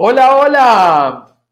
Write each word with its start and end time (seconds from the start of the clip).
Hola, 0.00 0.36
hola. 0.36 1.42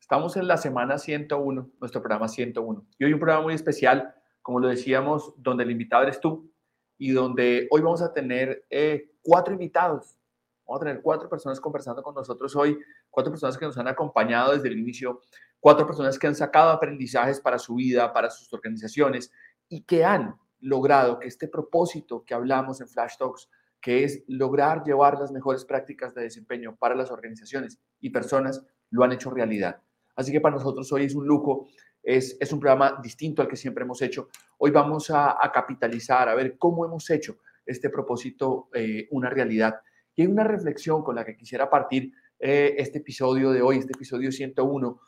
Estamos 0.00 0.36
en 0.36 0.48
la 0.48 0.56
semana 0.56 0.98
101, 0.98 1.70
nuestro 1.78 2.02
programa 2.02 2.26
101. 2.26 2.84
Y 2.98 3.04
hoy 3.04 3.12
un 3.12 3.20
programa 3.20 3.42
muy 3.44 3.54
especial 3.54 4.12
como 4.42 4.58
lo 4.58 4.66
decíamos, 4.66 5.32
donde 5.36 5.62
el 5.62 5.70
invitado 5.70 6.02
eres 6.02 6.18
tú 6.18 6.52
y 6.98 7.12
donde 7.12 7.68
hoy 7.70 7.82
vamos 7.82 8.02
a 8.02 8.12
tener 8.12 8.66
eh, 8.68 9.12
cuatro 9.22 9.54
invitados. 9.54 10.18
Vamos 10.66 10.82
a 10.82 10.86
tener 10.86 11.02
cuatro 11.02 11.28
personas 11.28 11.60
conversando 11.60 12.02
con 12.02 12.16
nosotros 12.16 12.56
hoy, 12.56 12.76
cuatro 13.10 13.30
personas 13.30 13.56
que 13.56 13.64
nos 13.64 13.78
han 13.78 13.86
acompañado 13.86 14.54
desde 14.54 14.66
el 14.66 14.76
inicio, 14.76 15.20
cuatro 15.60 15.86
personas 15.86 16.18
que 16.18 16.26
han 16.26 16.34
sacado 16.34 16.70
aprendizajes 16.70 17.38
para 17.38 17.60
su 17.60 17.76
vida, 17.76 18.12
para 18.12 18.28
sus 18.28 18.52
organizaciones 18.52 19.30
y 19.68 19.82
que 19.82 20.04
han 20.04 20.34
logrado 20.58 21.20
que 21.20 21.28
este 21.28 21.46
propósito 21.46 22.24
que 22.24 22.34
hablamos 22.34 22.80
en 22.80 22.88
Flash 22.88 23.18
Talks, 23.18 23.48
que 23.84 24.02
es 24.02 24.24
lograr 24.28 24.82
llevar 24.82 25.18
las 25.18 25.30
mejores 25.30 25.66
prácticas 25.66 26.14
de 26.14 26.22
desempeño 26.22 26.74
para 26.74 26.94
las 26.94 27.10
organizaciones 27.10 27.78
y 28.00 28.08
personas, 28.08 28.64
lo 28.88 29.04
han 29.04 29.12
hecho 29.12 29.30
realidad. 29.30 29.82
Así 30.16 30.32
que 30.32 30.40
para 30.40 30.56
nosotros 30.56 30.90
hoy 30.90 31.04
es 31.04 31.14
un 31.14 31.26
lujo 31.26 31.68
es, 32.02 32.52
un 32.52 32.60
programa 32.60 32.98
distinto 33.02 33.42
al 33.42 33.48
que 33.48 33.56
siempre 33.56 33.84
hemos 33.84 34.00
hecho. 34.02 34.28
Hoy 34.58 34.70
vamos 34.70 35.10
a, 35.10 35.36
capitalizar, 35.52 36.28
a 36.28 36.34
ver 36.34 36.56
cómo 36.58 36.84
hemos 36.84 37.08
hecho 37.10 37.38
este 37.66 37.90
propósito 37.90 38.68
eh, 38.74 39.06
una 39.10 39.28
realidad. 39.30 39.76
Y 40.14 40.22
hay 40.22 40.28
una 40.28 40.44
reflexión 40.44 41.02
con 41.02 41.16
la 41.16 41.24
que 41.24 41.36
quisiera 41.36 41.68
partir 41.68 42.12
eh, 42.38 42.74
este 42.78 42.98
episodio 42.98 43.50
de 43.52 43.62
hoy, 43.62 43.78
este 43.78 43.92
episodio 43.92 44.30
101. 44.32 45.00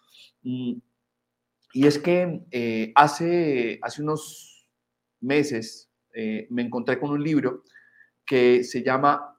Mm, 0.42 0.72
y 1.72 1.86
es 1.86 1.98
que 1.98 2.42
eh, 2.50 2.92
hace, 2.94 3.78
hace 3.82 4.02
unos 4.02 4.68
meses 5.20 5.90
me 6.48 6.62
encontré 6.62 6.98
con 6.98 7.10
un 7.10 7.22
libro 7.22 7.62
que 8.26 8.64
se 8.64 8.82
llama 8.82 9.38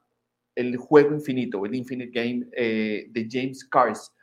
El 0.55 0.77
juego 0.77 1.13
infinito, 1.13 1.65
el 1.65 1.75
Infinite 1.75 2.11
Game 2.11 2.45
de 2.51 3.27
James 3.29 3.65
Cars. 3.65 4.13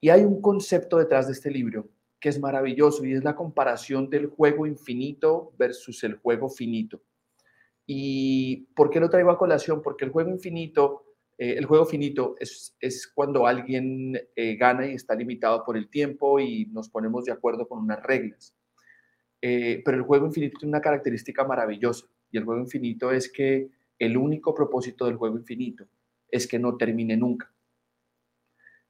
Y 0.00 0.10
hay 0.10 0.22
un 0.22 0.40
concepto 0.40 0.98
detrás 0.98 1.26
de 1.26 1.32
este 1.32 1.50
libro 1.50 1.88
que 2.24 2.30
es 2.30 2.40
maravilloso 2.40 3.04
y 3.04 3.12
es 3.12 3.22
la 3.22 3.36
comparación 3.36 4.08
del 4.08 4.28
juego 4.28 4.66
infinito 4.66 5.52
versus 5.58 6.02
el 6.04 6.14
juego 6.14 6.48
finito. 6.48 7.02
¿Y 7.86 8.66
por 8.74 8.88
qué 8.88 8.98
lo 8.98 9.10
traigo 9.10 9.30
a 9.30 9.36
colación? 9.36 9.82
Porque 9.82 10.06
el 10.06 10.10
juego 10.10 10.30
infinito, 10.30 11.04
eh, 11.36 11.56
el 11.58 11.66
juego 11.66 11.84
finito 11.84 12.34
es, 12.40 12.74
es 12.80 13.06
cuando 13.14 13.46
alguien 13.46 14.18
eh, 14.36 14.56
gana 14.56 14.86
y 14.86 14.94
está 14.94 15.14
limitado 15.14 15.62
por 15.64 15.76
el 15.76 15.90
tiempo 15.90 16.40
y 16.40 16.64
nos 16.72 16.88
ponemos 16.88 17.26
de 17.26 17.32
acuerdo 17.32 17.68
con 17.68 17.80
unas 17.80 18.02
reglas. 18.02 18.54
Eh, 19.42 19.82
pero 19.84 19.98
el 19.98 20.04
juego 20.04 20.24
infinito 20.24 20.56
tiene 20.58 20.70
una 20.70 20.80
característica 20.80 21.44
maravillosa 21.44 22.06
y 22.34 22.38
el 22.38 22.44
juego 22.44 22.62
infinito 22.62 23.12
es 23.12 23.30
que 23.30 23.70
el 23.96 24.16
único 24.16 24.52
propósito 24.52 25.06
del 25.06 25.14
juego 25.14 25.38
infinito 25.38 25.86
es 26.28 26.48
que 26.48 26.58
no 26.58 26.76
termine 26.76 27.16
nunca. 27.16 27.48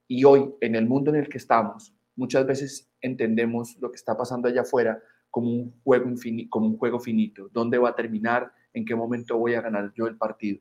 Y 0.09 0.25
hoy, 0.25 0.55
en 0.63 0.75
el 0.75 0.87
mundo 0.87 1.11
en 1.11 1.19
el 1.21 1.29
que 1.29 1.37
estamos, 1.37 1.95
muchas 2.17 2.47
veces 2.47 2.91
entendemos 3.03 3.77
lo 3.81 3.91
que 3.91 3.97
está 3.97 4.17
pasando 4.17 4.49
allá 4.49 4.63
afuera 4.63 4.99
como 5.31 5.51
un 5.51 5.75
juego, 5.85 6.11
como 6.49 6.69
un 6.69 6.79
juego 6.79 6.99
finito. 6.99 7.51
¿Dónde 7.53 7.77
va 7.77 7.91
a 7.91 7.95
terminar? 7.95 8.51
¿En 8.73 8.87
qué 8.87 8.95
momento 8.95 9.37
voy 9.37 9.53
a 9.53 9.61
ganar 9.61 9.93
yo 9.95 10.07
el 10.07 10.17
partido? 10.17 10.61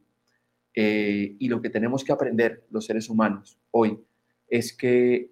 Eh, 0.75 1.37
y 1.39 1.47
lo 1.47 1.61
que 1.61 1.69
tenemos 1.69 2.03
que 2.03 2.11
aprender 2.11 2.65
los 2.69 2.85
seres 2.85 3.09
humanos 3.09 3.57
hoy 3.71 3.97
es 4.49 4.75
que 4.75 5.31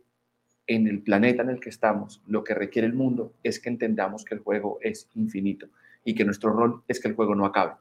en 0.68 0.88
el 0.88 1.02
planeta 1.02 1.44
en 1.44 1.50
el 1.50 1.60
que 1.60 1.70
estamos, 1.70 2.24
lo 2.28 2.46
que 2.46 2.54
requiere 2.54 2.88
el 2.88 2.94
mundo 2.94 3.34
es 3.44 3.60
que 3.60 3.68
entendamos 3.68 4.24
que 4.24 4.36
el 4.36 4.40
juego 4.40 4.80
es 4.82 5.10
infinito 5.16 5.68
y 6.04 6.16
que 6.16 6.26
nuestro 6.26 6.52
rol 6.52 6.84
es 6.88 7.00
que 7.00 7.08
el 7.08 7.16
juego 7.16 7.36
no 7.36 7.46
acabe. 7.46 7.76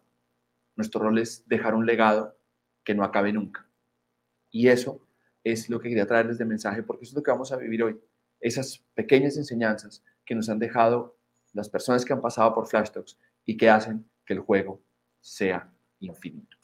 Nuestro 0.76 1.00
rol 1.00 1.19
es 1.19 1.47
dejar 1.48 1.75
un 1.75 1.86
legado 1.86 2.36
que 2.84 2.94
no 2.94 3.04
acabe 3.04 3.32
nunca. 3.32 3.69
Y 4.50 4.69
eso 4.69 5.00
es 5.44 5.70
lo 5.70 5.81
que 5.81 5.88
quería 5.88 6.06
traerles 6.06 6.38
de 6.38 6.44
mensaje 6.44 6.82
porque 6.82 7.04
eso 7.04 7.12
es 7.12 7.16
lo 7.16 7.22
que 7.22 7.31
vamos 7.31 7.53
a 7.53 7.56
vivir 7.56 7.82
hoy 7.82 8.00
esas 8.41 8.78
pequeñas 8.94 9.36
enseñanzas 9.36 10.03
que 10.25 10.34
nos 10.34 10.48
han 10.48 10.58
dejado 10.58 11.16
las 11.53 11.69
personas 11.69 12.04
que 12.04 12.12
han 12.12 12.20
pasado 12.20 12.54
por 12.54 12.66
Flash 12.66 12.91
Talks 12.91 13.19
y 13.44 13.56
que 13.56 13.69
hacen 13.69 14.08
que 14.25 14.34
el 14.34 14.41
juego 14.41 14.81
sea 15.20 15.70
infinito. 16.00 16.56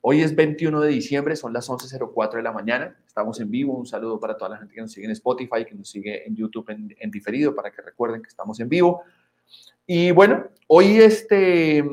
Hoy 0.00 0.20
es 0.20 0.36
21 0.36 0.80
de 0.80 0.88
diciembre, 0.88 1.34
son 1.34 1.52
las 1.52 1.68
11.04 1.68 2.36
de 2.36 2.42
la 2.42 2.52
mañana, 2.52 2.96
estamos 3.04 3.40
en 3.40 3.50
vivo, 3.50 3.76
un 3.76 3.86
saludo 3.86 4.20
para 4.20 4.36
toda 4.36 4.50
la 4.50 4.58
gente 4.58 4.72
que 4.72 4.80
nos 4.80 4.92
sigue 4.92 5.06
en 5.06 5.10
Spotify, 5.10 5.64
que 5.66 5.74
nos 5.74 5.90
sigue 5.90 6.26
en 6.26 6.36
YouTube 6.36 6.70
en, 6.70 7.10
diferido, 7.10 7.56
para 7.56 7.72
que 7.72 7.82
recuerden 7.82 8.22
que 8.22 8.28
estamos 8.28 8.60
en 8.60 8.68
vivo. 8.68 9.02
Y 9.88 10.10
bueno, 10.10 10.48
hoy 10.66 10.98
este, 10.98 11.84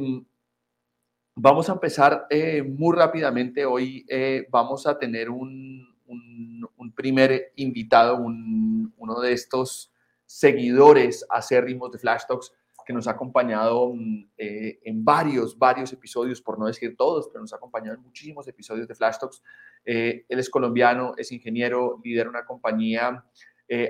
vamos 1.35 1.69
a 1.69 1.73
empezar 1.73 2.25
eh, 2.27 2.63
muy 2.63 2.97
rápidamente, 2.97 3.65
hoy 3.65 4.03
eh, 4.09 4.47
vamos 4.49 4.87
a 4.87 4.97
tener 4.97 5.29
un, 5.29 5.95
un, 6.07 6.91
primer 6.95 7.51
invitado, 7.55 8.17
uno 8.17 9.19
de 9.21 9.33
estos 9.33 9.91
seguidores 10.25 11.23
acérrimos 11.29 11.91
de 11.91 11.99
Flash 11.99 12.23
Talks 12.27 12.51
que 12.83 12.93
nos 12.93 13.07
ha 13.07 13.11
acompañado 13.11 13.93
mm, 13.93 14.29
eh, 14.39 14.79
en 14.83 15.05
varios, 15.05 15.55
varios 15.55 15.93
episodios, 15.93 16.41
por 16.41 16.57
no 16.57 16.65
decir 16.65 16.97
todos, 16.97 17.27
pero 17.27 17.41
nos 17.41 17.53
ha 17.53 17.57
acompañado 17.57 17.95
en 17.95 18.01
muchísimos 18.01 18.47
episodios 18.47 18.87
de 18.87 18.95
Flash 18.95 19.17
Talks. 19.19 19.43
Él 19.85 20.25
es 20.27 20.49
colombiano, 20.49 21.13
es 21.15 21.31
ingeniero, 21.31 22.01
lidera 22.03 22.27
una 22.27 22.43
compañía 22.43 23.23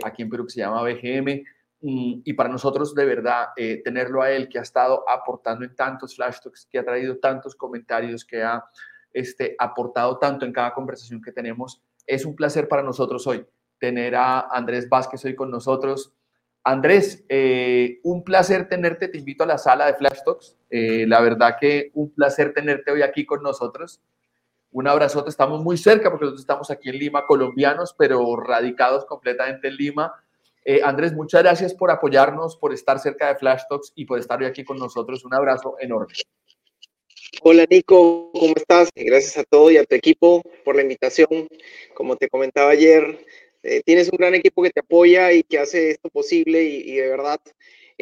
aquí 0.03 0.23
en 0.23 0.29
Perú 0.29 0.45
que 0.45 0.51
se 0.51 0.59
llama 0.59 0.83
BGM. 0.83 1.43
Mm, 1.83 2.21
y 2.23 2.33
para 2.33 2.49
nosotros, 2.49 2.95
de 2.95 3.05
verdad, 3.05 3.49
tenerlo 3.83 4.23
a 4.23 4.31
él 4.31 4.49
que 4.49 4.57
ha 4.57 4.63
estado 4.63 5.07
aportando 5.07 5.63
en 5.63 5.75
tantos 5.75 6.15
Flash 6.15 6.39
Talks, 6.41 6.65
que 6.65 6.79
ha 6.79 6.83
traído 6.83 7.19
tantos 7.19 7.55
comentarios, 7.55 8.25
que 8.25 8.41
ha 8.41 8.63
este, 9.13 9.55
aportado 9.59 10.17
tanto 10.17 10.45
en 10.45 10.51
cada 10.51 10.73
conversación 10.73 11.21
que 11.21 11.31
tenemos, 11.31 11.81
es 12.07 12.25
un 12.25 12.35
placer 12.35 12.67
para 12.67 12.83
nosotros 12.83 13.25
hoy 13.27 13.45
tener 13.79 14.15
a 14.15 14.39
Andrés 14.51 14.89
Vázquez 14.89 15.23
hoy 15.25 15.35
con 15.35 15.51
nosotros. 15.51 16.13
Andrés, 16.63 17.25
eh, 17.27 17.99
un 18.03 18.23
placer 18.23 18.69
tenerte, 18.69 19.09
te 19.09 19.17
invito 19.17 19.43
a 19.43 19.47
la 19.47 19.57
sala 19.57 19.85
de 19.87 19.95
Flash 19.95 20.23
Talks. 20.25 20.57
Eh, 20.69 21.05
la 21.07 21.19
verdad 21.21 21.57
que 21.59 21.91
un 21.93 22.09
placer 22.13 22.53
tenerte 22.53 22.91
hoy 22.91 23.01
aquí 23.01 23.25
con 23.25 23.43
nosotros. 23.43 24.01
Un 24.71 24.87
abrazote, 24.87 25.29
estamos 25.29 25.61
muy 25.61 25.77
cerca 25.77 26.09
porque 26.09 26.25
nosotros 26.25 26.41
estamos 26.41 26.71
aquí 26.71 26.89
en 26.89 26.97
Lima, 26.97 27.25
colombianos, 27.27 27.93
pero 27.97 28.35
radicados 28.37 29.05
completamente 29.05 29.67
en 29.67 29.75
Lima. 29.75 30.13
Eh, 30.65 30.81
Andrés, 30.83 31.13
muchas 31.13 31.43
gracias 31.43 31.73
por 31.73 31.91
apoyarnos, 31.91 32.55
por 32.55 32.73
estar 32.73 32.99
cerca 32.99 33.27
de 33.27 33.35
Flash 33.35 33.63
Talks 33.69 33.91
y 33.95 34.05
por 34.05 34.19
estar 34.19 34.39
hoy 34.39 34.45
aquí 34.45 34.63
con 34.63 34.77
nosotros. 34.77 35.25
Un 35.25 35.33
abrazo 35.33 35.75
enorme. 35.79 36.13
Hola 37.41 37.65
Nico, 37.69 38.31
¿cómo 38.31 38.53
estás? 38.55 38.89
Gracias 38.95 39.37
a 39.37 39.43
todo 39.43 39.69
y 39.71 39.77
a 39.77 39.83
tu 39.83 39.95
equipo 39.95 40.41
por 40.63 40.75
la 40.75 40.83
invitación. 40.83 41.47
Como 41.93 42.15
te 42.15 42.29
comentaba 42.29 42.71
ayer, 42.71 43.25
eh, 43.63 43.81
tienes 43.85 44.09
un 44.09 44.17
gran 44.17 44.35
equipo 44.35 44.63
que 44.63 44.69
te 44.69 44.79
apoya 44.79 45.33
y 45.33 45.43
que 45.43 45.59
hace 45.59 45.91
esto 45.91 46.09
posible 46.09 46.63
y, 46.63 46.95
de 46.95 47.09
verdad 47.09 47.39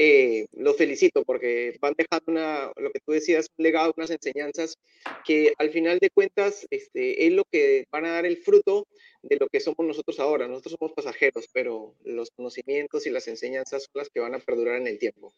eh, 0.03 0.47
los 0.53 0.77
felicito 0.77 1.23
porque 1.23 1.77
van 1.79 1.93
dejando 1.95 2.31
una, 2.31 2.71
lo 2.75 2.91
que 2.91 2.99
tú 2.99 3.11
decías, 3.11 3.47
un 3.57 3.63
legado, 3.63 3.93
unas 3.95 4.09
enseñanzas 4.09 4.77
que 5.25 5.53
al 5.59 5.69
final 5.69 5.99
de 5.99 6.09
cuentas 6.09 6.65
este, 6.71 7.27
es 7.27 7.33
lo 7.33 7.43
que 7.51 7.85
van 7.91 8.05
a 8.05 8.13
dar 8.13 8.25
el 8.25 8.37
fruto 8.37 8.87
de 9.21 9.37
lo 9.37 9.47
que 9.47 9.59
somos 9.59 9.85
nosotros 9.85 10.19
ahora. 10.19 10.47
Nosotros 10.47 10.75
somos 10.79 10.93
pasajeros, 10.93 11.45
pero 11.53 11.93
los 12.03 12.31
conocimientos 12.31 13.05
y 13.05 13.11
las 13.11 13.27
enseñanzas 13.27 13.83
son 13.83 13.99
las 13.99 14.09
que 14.09 14.19
van 14.19 14.33
a 14.33 14.39
perdurar 14.39 14.77
en 14.77 14.87
el 14.87 14.97
tiempo 14.97 15.33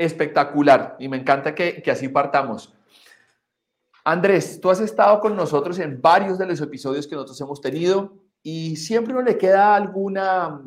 espectacular 0.00 0.96
y 0.98 1.08
me 1.08 1.18
encanta 1.18 1.54
que, 1.54 1.82
así 1.90 2.08
partamos. 2.08 2.72
Andrés, 4.02 4.58
tú 4.58 4.70
has 4.70 4.80
estado 4.80 5.20
con 5.20 5.36
nosotros 5.36 5.78
en 5.78 6.00
varios 6.00 6.38
de 6.38 6.46
los 6.46 6.58
episodios 6.62 7.06
que 7.06 7.14
nosotros 7.14 7.38
hemos 7.42 7.60
tenido 7.60 8.16
y 8.42 8.76
siempre 8.76 9.12
uno 9.12 9.22
le 9.22 9.36
queda 9.36 9.74
alguna, 9.74 10.62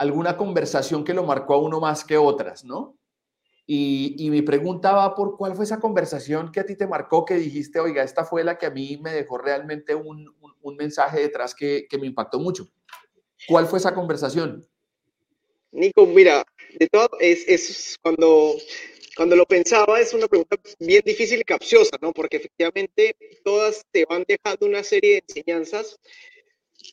alguna 0.00 0.34
conversación 0.38 1.04
que 1.04 1.12
lo 1.12 1.24
marcó 1.24 1.52
a 1.52 1.58
uno 1.58 1.78
más 1.78 2.04
que 2.06 2.16
otras, 2.16 2.64
¿no? 2.64 2.96
Y, 3.66 4.16
y, 4.18 4.30
mi 4.30 4.40
pregunta 4.40 4.92
va 4.92 5.14
por 5.14 5.36
cuál 5.36 5.54
fue 5.54 5.66
esa 5.66 5.78
conversación 5.78 6.50
que 6.50 6.60
a 6.60 6.64
ti 6.64 6.74
te 6.74 6.86
marcó, 6.86 7.26
que 7.26 7.34
dijiste, 7.34 7.78
oiga, 7.80 8.02
esta 8.02 8.24
fue 8.24 8.42
la 8.42 8.56
que 8.56 8.64
a 8.64 8.70
mí 8.70 8.96
me 8.96 9.12
dejó 9.12 9.36
realmente 9.36 9.94
un, 9.94 10.34
un, 10.62 10.76
mensaje 10.76 11.20
detrás 11.20 11.54
que, 11.54 11.86
que, 11.88 11.98
me 11.98 12.06
impactó 12.06 12.40
mucho. 12.40 12.66
¿Cuál 13.46 13.66
fue 13.66 13.78
esa 13.78 13.94
conversación? 13.94 14.66
Nico, 15.70 16.06
mira, 16.06 16.44
de 16.78 16.88
todo, 16.88 17.10
es, 17.20 17.46
es 17.46 17.98
cuando, 18.00 18.54
cuando 19.14 19.36
lo 19.36 19.44
pensaba, 19.44 20.00
es 20.00 20.14
una 20.14 20.28
pregunta 20.28 20.56
bien 20.78 21.02
difícil 21.04 21.40
y 21.40 21.44
capciosa, 21.44 21.98
¿no? 22.00 22.12
Porque 22.12 22.38
efectivamente 22.38 23.14
todas 23.44 23.84
te 23.92 24.06
van 24.06 24.24
dejando 24.26 24.64
una 24.64 24.82
serie 24.82 25.10
de 25.10 25.24
enseñanzas 25.28 26.00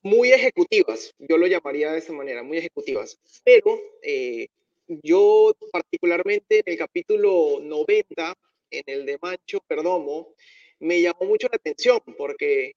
muy 0.04 0.32
ejecutivas, 0.32 1.14
yo 1.18 1.38
lo 1.38 1.48
llamaría 1.48 1.92
de 1.92 2.00
esa 2.00 2.14
manera, 2.14 2.44
muy 2.44 2.58
ejecutivas, 2.58 3.20
pero 3.44 3.80
eh, 4.02 4.48
yo 4.88 5.54
particularmente 5.72 6.60
en 6.60 6.64
el 6.66 6.78
capítulo 6.78 7.60
90, 7.62 8.36
en 8.72 8.84
el 8.86 9.06
de 9.06 9.18
Mancho 9.22 9.60
Perdomo, 9.68 10.34
me 10.80 11.02
llamó 11.02 11.26
mucho 11.26 11.48
la 11.52 11.58
atención 11.58 12.00
porque, 12.18 12.74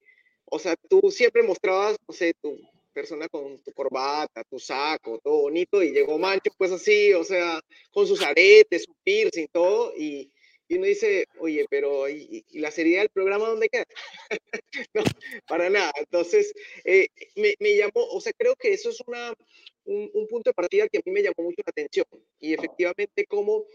o 0.47 0.59
sea, 0.59 0.77
tú 0.89 1.11
siempre 1.11 1.43
mostrabas, 1.43 1.97
no 2.07 2.15
sé, 2.15 2.35
tu 2.41 2.59
persona 2.93 3.29
con 3.29 3.63
tu 3.63 3.73
corbata, 3.73 4.43
tu 4.45 4.59
saco, 4.59 5.21
todo 5.23 5.43
bonito, 5.43 5.83
y 5.83 5.93
llegó 5.93 6.19
Mancho 6.19 6.51
pues 6.57 6.73
así, 6.73 7.13
o 7.13 7.25
sea, 7.25 7.61
con 7.93 8.07
sus 8.07 8.23
aretes, 8.23 8.85
su 8.85 8.95
piercing, 9.05 9.47
todo, 9.53 9.93
y, 9.97 10.31
y 10.71 10.77
uno 10.77 10.87
dice, 10.87 11.27
oye, 11.41 11.67
pero 11.69 12.09
¿y, 12.09 12.45
la 12.53 12.71
seriedad 12.71 13.03
del 13.03 13.11
programa 13.11 13.49
dónde 13.49 13.69
queda? 13.69 13.85
no, 14.95 15.03
para 15.49 15.69
nada. 15.69 15.91
Entonces, 15.99 16.55
eh, 16.85 17.09
me, 17.35 17.57
me, 17.59 17.77
llamó, 17.77 18.05
o 18.13 18.21
sea, 18.21 18.33
creo 18.39 18.55
que 18.55 18.73
eso 18.73 18.91
es 18.91 19.01
una, 19.05 19.35
un, 19.85 20.09
un, 20.15 20.29
punto 20.29 20.51
de 20.51 20.55
partida 20.55 20.87
que 20.87 20.99
a 20.99 21.03
mí 21.05 21.11
me 21.11 21.23
llamó 21.23 21.43
mucho 21.43 21.61
la 21.67 21.71
atención. 21.71 22.07
Y 22.39 22.55
efectivamente, 22.55 23.27
como 23.27 23.67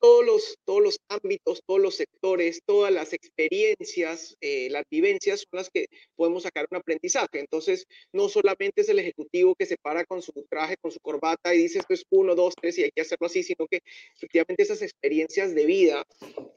todos 0.00 0.24
los, 0.24 0.58
todos 0.64 0.82
los 0.82 1.00
ámbitos, 1.08 1.62
todos 1.66 1.80
los 1.80 1.94
sectores, 1.94 2.62
todas 2.64 2.92
las 2.92 3.12
experiencias, 3.12 4.36
eh, 4.40 4.68
las 4.70 4.84
vivencias 4.90 5.40
son 5.40 5.58
las 5.58 5.70
que 5.70 5.86
podemos 6.16 6.42
sacar 6.42 6.66
un 6.70 6.78
aprendizaje. 6.78 7.38
Entonces, 7.40 7.86
no 8.12 8.28
solamente 8.28 8.80
es 8.80 8.88
el 8.88 8.98
ejecutivo 8.98 9.54
que 9.54 9.66
se 9.66 9.76
para 9.76 10.04
con 10.04 10.22
su 10.22 10.32
traje, 10.48 10.76
con 10.80 10.90
su 10.90 11.00
corbata 11.00 11.54
y 11.54 11.58
dice 11.58 11.78
esto 11.80 11.94
es 11.94 12.04
uno, 12.10 12.34
dos, 12.34 12.54
tres 12.60 12.78
y 12.78 12.84
hay 12.84 12.90
que 12.90 13.02
hacerlo 13.02 13.26
así, 13.26 13.42
sino 13.42 13.66
que 13.66 13.82
efectivamente 14.16 14.62
esas 14.62 14.82
experiencias 14.82 15.54
de 15.54 15.66
vida 15.66 16.04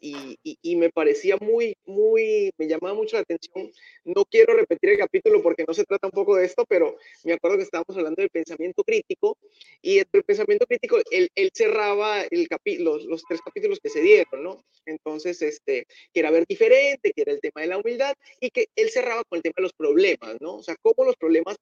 y, 0.01 0.37
y, 0.43 0.75
me 0.75 0.89
parecía 0.89 1.37
muy, 1.37 1.75
muy, 1.85 2.51
me 2.57 2.67
llamaba 2.67 2.93
mucho 2.93 3.15
la 3.17 3.21
atención. 3.21 3.71
No 4.03 4.25
quiero 4.25 4.55
repetir 4.55 4.91
el 4.91 4.97
capítulo 4.97 5.41
porque 5.41 5.65
no 5.67 5.73
se 5.73 5.85
trata 5.85 6.07
un 6.07 6.11
poco 6.11 6.35
de 6.35 6.45
esto, 6.45 6.65
pero 6.67 6.97
me 7.23 7.33
acuerdo 7.33 7.57
que 7.57 7.63
estábamos 7.63 7.95
hablando 7.95 8.21
del 8.21 8.29
pensamiento 8.29 8.83
crítico 8.83 9.37
y 9.81 9.99
el 9.99 10.05
pensamiento 10.05 10.65
crítico, 10.65 10.97
él, 11.11 11.29
él 11.35 11.51
cerraba 11.53 12.23
el 12.23 12.47
capítulo, 12.47 12.97
los, 12.97 13.05
los 13.05 13.23
tres 13.33 13.41
capítulos 13.41 13.79
que 13.81 13.89
se 13.89 14.01
dieron, 14.01 14.43
¿no? 14.43 14.63
Entonces, 14.85 15.41
este, 15.41 15.87
que 16.13 16.19
era 16.19 16.29
ver 16.29 16.45
diferente, 16.47 17.11
que 17.13 17.21
era 17.23 17.31
el 17.31 17.39
tema 17.39 17.61
de 17.61 17.67
la 17.67 17.79
humildad 17.79 18.13
y 18.39 18.51
que 18.51 18.67
él 18.75 18.91
cerraba 18.91 19.23
con 19.23 19.37
el 19.37 19.41
tema 19.41 19.55
de 19.57 19.63
los 19.63 19.73
problemas, 19.73 20.39
¿no? 20.39 20.57
O 20.57 20.63
sea, 20.63 20.75
cómo 20.81 21.03
los 21.03 21.15
problemas 21.15 21.57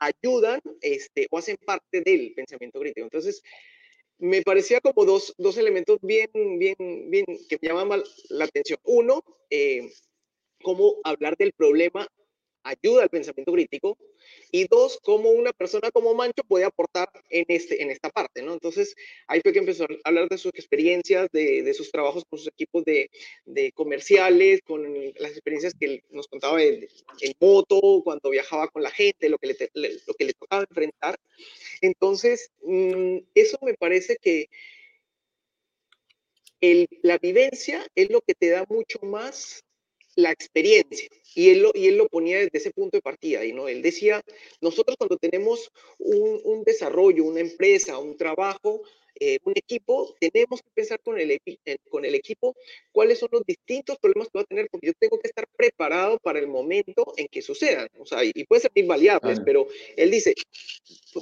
ayudan 0.00 0.60
este, 0.80 1.28
o 1.30 1.38
hacen 1.38 1.56
parte 1.64 2.00
del 2.00 2.34
pensamiento 2.34 2.80
crítico. 2.80 3.04
Entonces, 3.04 3.40
me 4.18 4.42
parecía 4.42 4.80
como 4.80 5.04
dos, 5.04 5.32
dos 5.38 5.56
elementos 5.58 5.98
bien, 6.02 6.30
bien, 6.58 6.76
bien, 6.78 7.24
que 7.48 7.58
me 7.60 7.68
llamaban 7.68 8.02
la 8.30 8.44
atención. 8.46 8.80
Uno, 8.82 9.22
eh, 9.50 9.88
cómo 10.62 10.96
hablar 11.04 11.36
del 11.36 11.52
problema 11.52 12.08
ayuda 12.66 13.04
al 13.04 13.08
pensamiento 13.08 13.52
crítico 13.52 13.96
y 14.50 14.66
dos, 14.66 14.98
cómo 15.02 15.30
una 15.30 15.52
persona 15.52 15.90
como 15.90 16.14
Mancho 16.14 16.42
puede 16.44 16.64
aportar 16.64 17.08
en, 17.30 17.44
este, 17.48 17.82
en 17.82 17.90
esta 17.90 18.10
parte, 18.10 18.42
¿no? 18.42 18.52
Entonces, 18.52 18.94
ahí 19.26 19.40
fue 19.40 19.52
que 19.52 19.60
empezó 19.60 19.84
a 19.84 19.88
hablar 20.04 20.28
de 20.28 20.38
sus 20.38 20.52
experiencias, 20.54 21.28
de, 21.32 21.62
de 21.62 21.74
sus 21.74 21.90
trabajos 21.90 22.24
con 22.28 22.38
sus 22.38 22.48
equipos 22.48 22.84
de, 22.84 23.10
de, 23.44 23.72
comerciales, 23.72 24.60
con 24.62 24.82
las 25.18 25.32
experiencias 25.32 25.74
que 25.78 25.86
él 25.86 26.04
nos 26.10 26.26
contaba 26.26 26.62
en, 26.62 26.86
moto, 27.40 28.02
cuando 28.02 28.30
viajaba 28.30 28.68
con 28.68 28.82
la 28.82 28.90
gente, 28.90 29.28
lo 29.28 29.38
que 29.38 29.48
le, 29.48 29.90
lo 30.06 30.14
que 30.14 30.24
le 30.24 30.32
tocaba 30.34 30.62
enfrentar. 30.68 31.18
Entonces, 31.80 32.50
mmm, 32.62 33.18
eso 33.34 33.58
me 33.62 33.74
parece 33.74 34.16
que 34.16 34.48
el, 36.60 36.88
la 37.02 37.18
vivencia 37.18 37.86
es 37.94 38.10
lo 38.10 38.20
que 38.22 38.34
te 38.34 38.48
da 38.50 38.64
mucho 38.68 38.98
más 39.02 39.65
la 40.16 40.32
experiencia. 40.32 41.08
Y 41.34 41.50
él, 41.50 41.62
lo, 41.62 41.70
y 41.74 41.86
él 41.86 41.96
lo 41.96 42.08
ponía 42.08 42.38
desde 42.38 42.58
ese 42.58 42.70
punto 42.72 42.96
de 42.96 43.02
partida. 43.02 43.44
Y 43.44 43.52
¿no? 43.52 43.68
él 43.68 43.82
decía, 43.82 44.22
nosotros 44.60 44.96
cuando 44.96 45.16
tenemos 45.18 45.70
un, 45.98 46.40
un 46.44 46.64
desarrollo, 46.64 47.24
una 47.24 47.40
empresa, 47.40 47.98
un 47.98 48.16
trabajo, 48.16 48.82
eh, 49.18 49.38
un 49.44 49.52
equipo, 49.56 50.14
tenemos 50.20 50.60
que 50.60 50.68
pensar 50.74 51.00
con 51.00 51.18
el, 51.18 51.40
con 51.88 52.04
el 52.04 52.14
equipo 52.14 52.54
cuáles 52.92 53.18
son 53.18 53.30
los 53.32 53.44
distintos 53.46 53.96
problemas 53.98 54.28
que 54.28 54.38
va 54.38 54.42
a 54.42 54.46
tener, 54.46 54.68
porque 54.70 54.88
yo 54.88 54.92
tengo 54.98 55.18
que 55.18 55.28
estar 55.28 55.46
preparado 55.56 56.18
para 56.18 56.38
el 56.38 56.48
momento 56.48 57.14
en 57.16 57.26
que 57.28 57.40
sucedan. 57.40 57.88
O 57.98 58.04
sea, 58.04 58.24
y, 58.24 58.32
y 58.34 58.44
puede 58.44 58.62
ser 58.62 58.72
mil 58.74 58.86
variables, 58.86 59.40
pero 59.44 59.68
él 59.96 60.10
dice, 60.10 60.34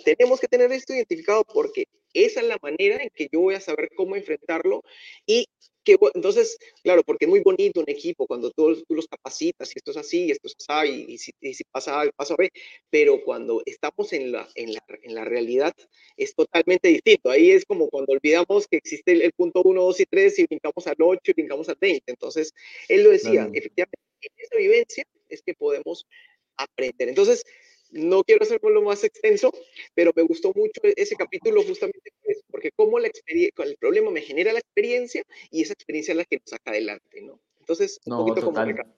tenemos 0.04 0.40
que 0.40 0.48
tener 0.48 0.72
esto 0.72 0.92
identificado 0.92 1.44
porque 1.44 1.86
esa 2.14 2.40
es 2.40 2.46
la 2.46 2.58
manera 2.62 3.02
en 3.02 3.10
que 3.14 3.28
yo 3.30 3.40
voy 3.40 3.54
a 3.54 3.60
saber 3.60 3.90
cómo 3.96 4.16
enfrentarlo 4.16 4.82
y 5.26 5.46
que, 5.84 5.98
entonces, 6.14 6.56
claro, 6.82 7.02
porque 7.04 7.26
es 7.26 7.28
muy 7.28 7.40
bonito 7.40 7.80
un 7.80 7.90
equipo 7.90 8.26
cuando 8.26 8.50
tú, 8.50 8.82
tú 8.88 8.94
los 8.94 9.06
capacitas 9.06 9.70
y 9.70 9.78
esto 9.78 9.90
es 9.90 9.96
así, 9.98 10.24
y 10.24 10.30
esto 10.30 10.48
es 10.48 10.56
así, 10.66 11.04
y, 11.08 11.18
si, 11.18 11.32
y 11.40 11.52
si, 11.52 11.62
pasa 11.64 12.00
A, 12.00 12.10
pasa 12.16 12.34
B, 12.36 12.50
pero 12.90 13.22
cuando 13.22 13.62
estamos 13.66 14.12
en 14.14 14.32
la, 14.32 14.48
en, 14.54 14.72
la, 14.72 14.82
en 15.02 15.14
la 15.14 15.24
realidad 15.24 15.74
es 16.16 16.34
totalmente 16.34 16.88
distinto. 16.88 17.30
Ahí 17.30 17.50
es 17.50 17.64
como 17.66 17.88
cuando 17.90 18.14
olvidamos 18.14 18.66
que 18.66 18.78
existe 18.78 19.12
el, 19.12 19.22
el 19.22 19.32
punto 19.32 19.62
1, 19.62 19.82
2 19.82 20.00
y 20.00 20.06
3 20.06 20.38
y 20.38 20.46
brincamos 20.46 20.86
al 20.86 20.96
8 20.98 21.20
y 21.26 21.32
brincamos 21.34 21.68
al 21.68 21.76
20. 21.78 22.02
Entonces, 22.06 22.54
él 22.88 23.04
lo 23.04 23.10
decía, 23.10 23.32
claro. 23.32 23.50
efectivamente, 23.52 23.98
en 24.22 24.32
esa 24.38 24.56
vivencia 24.56 25.04
es 25.28 25.42
que 25.42 25.54
podemos 25.54 26.06
aprender. 26.56 27.08
Entonces, 27.08 27.44
no 27.94 28.24
quiero 28.24 28.42
hacerlo 28.42 28.70
lo 28.70 28.82
más 28.82 29.04
extenso, 29.04 29.52
pero 29.94 30.12
me 30.14 30.22
gustó 30.22 30.52
mucho 30.54 30.80
ese 30.82 31.14
capítulo 31.16 31.62
justamente 31.62 32.12
porque 32.50 32.70
cómo 32.76 32.98
la 32.98 33.08
experiencia, 33.08 33.64
el 33.64 33.76
problema 33.76 34.10
me 34.10 34.20
genera 34.20 34.52
la 34.52 34.58
experiencia 34.58 35.22
y 35.50 35.62
esa 35.62 35.72
experiencia 35.72 36.12
es 36.12 36.18
la 36.18 36.24
que 36.24 36.36
nos 36.36 36.50
saca 36.50 36.70
adelante, 36.70 37.22
¿no? 37.22 37.40
Entonces, 37.60 38.00
un 38.04 38.10
no, 38.10 38.18
poquito 38.18 38.46
total. 38.48 38.76
como 38.76 38.94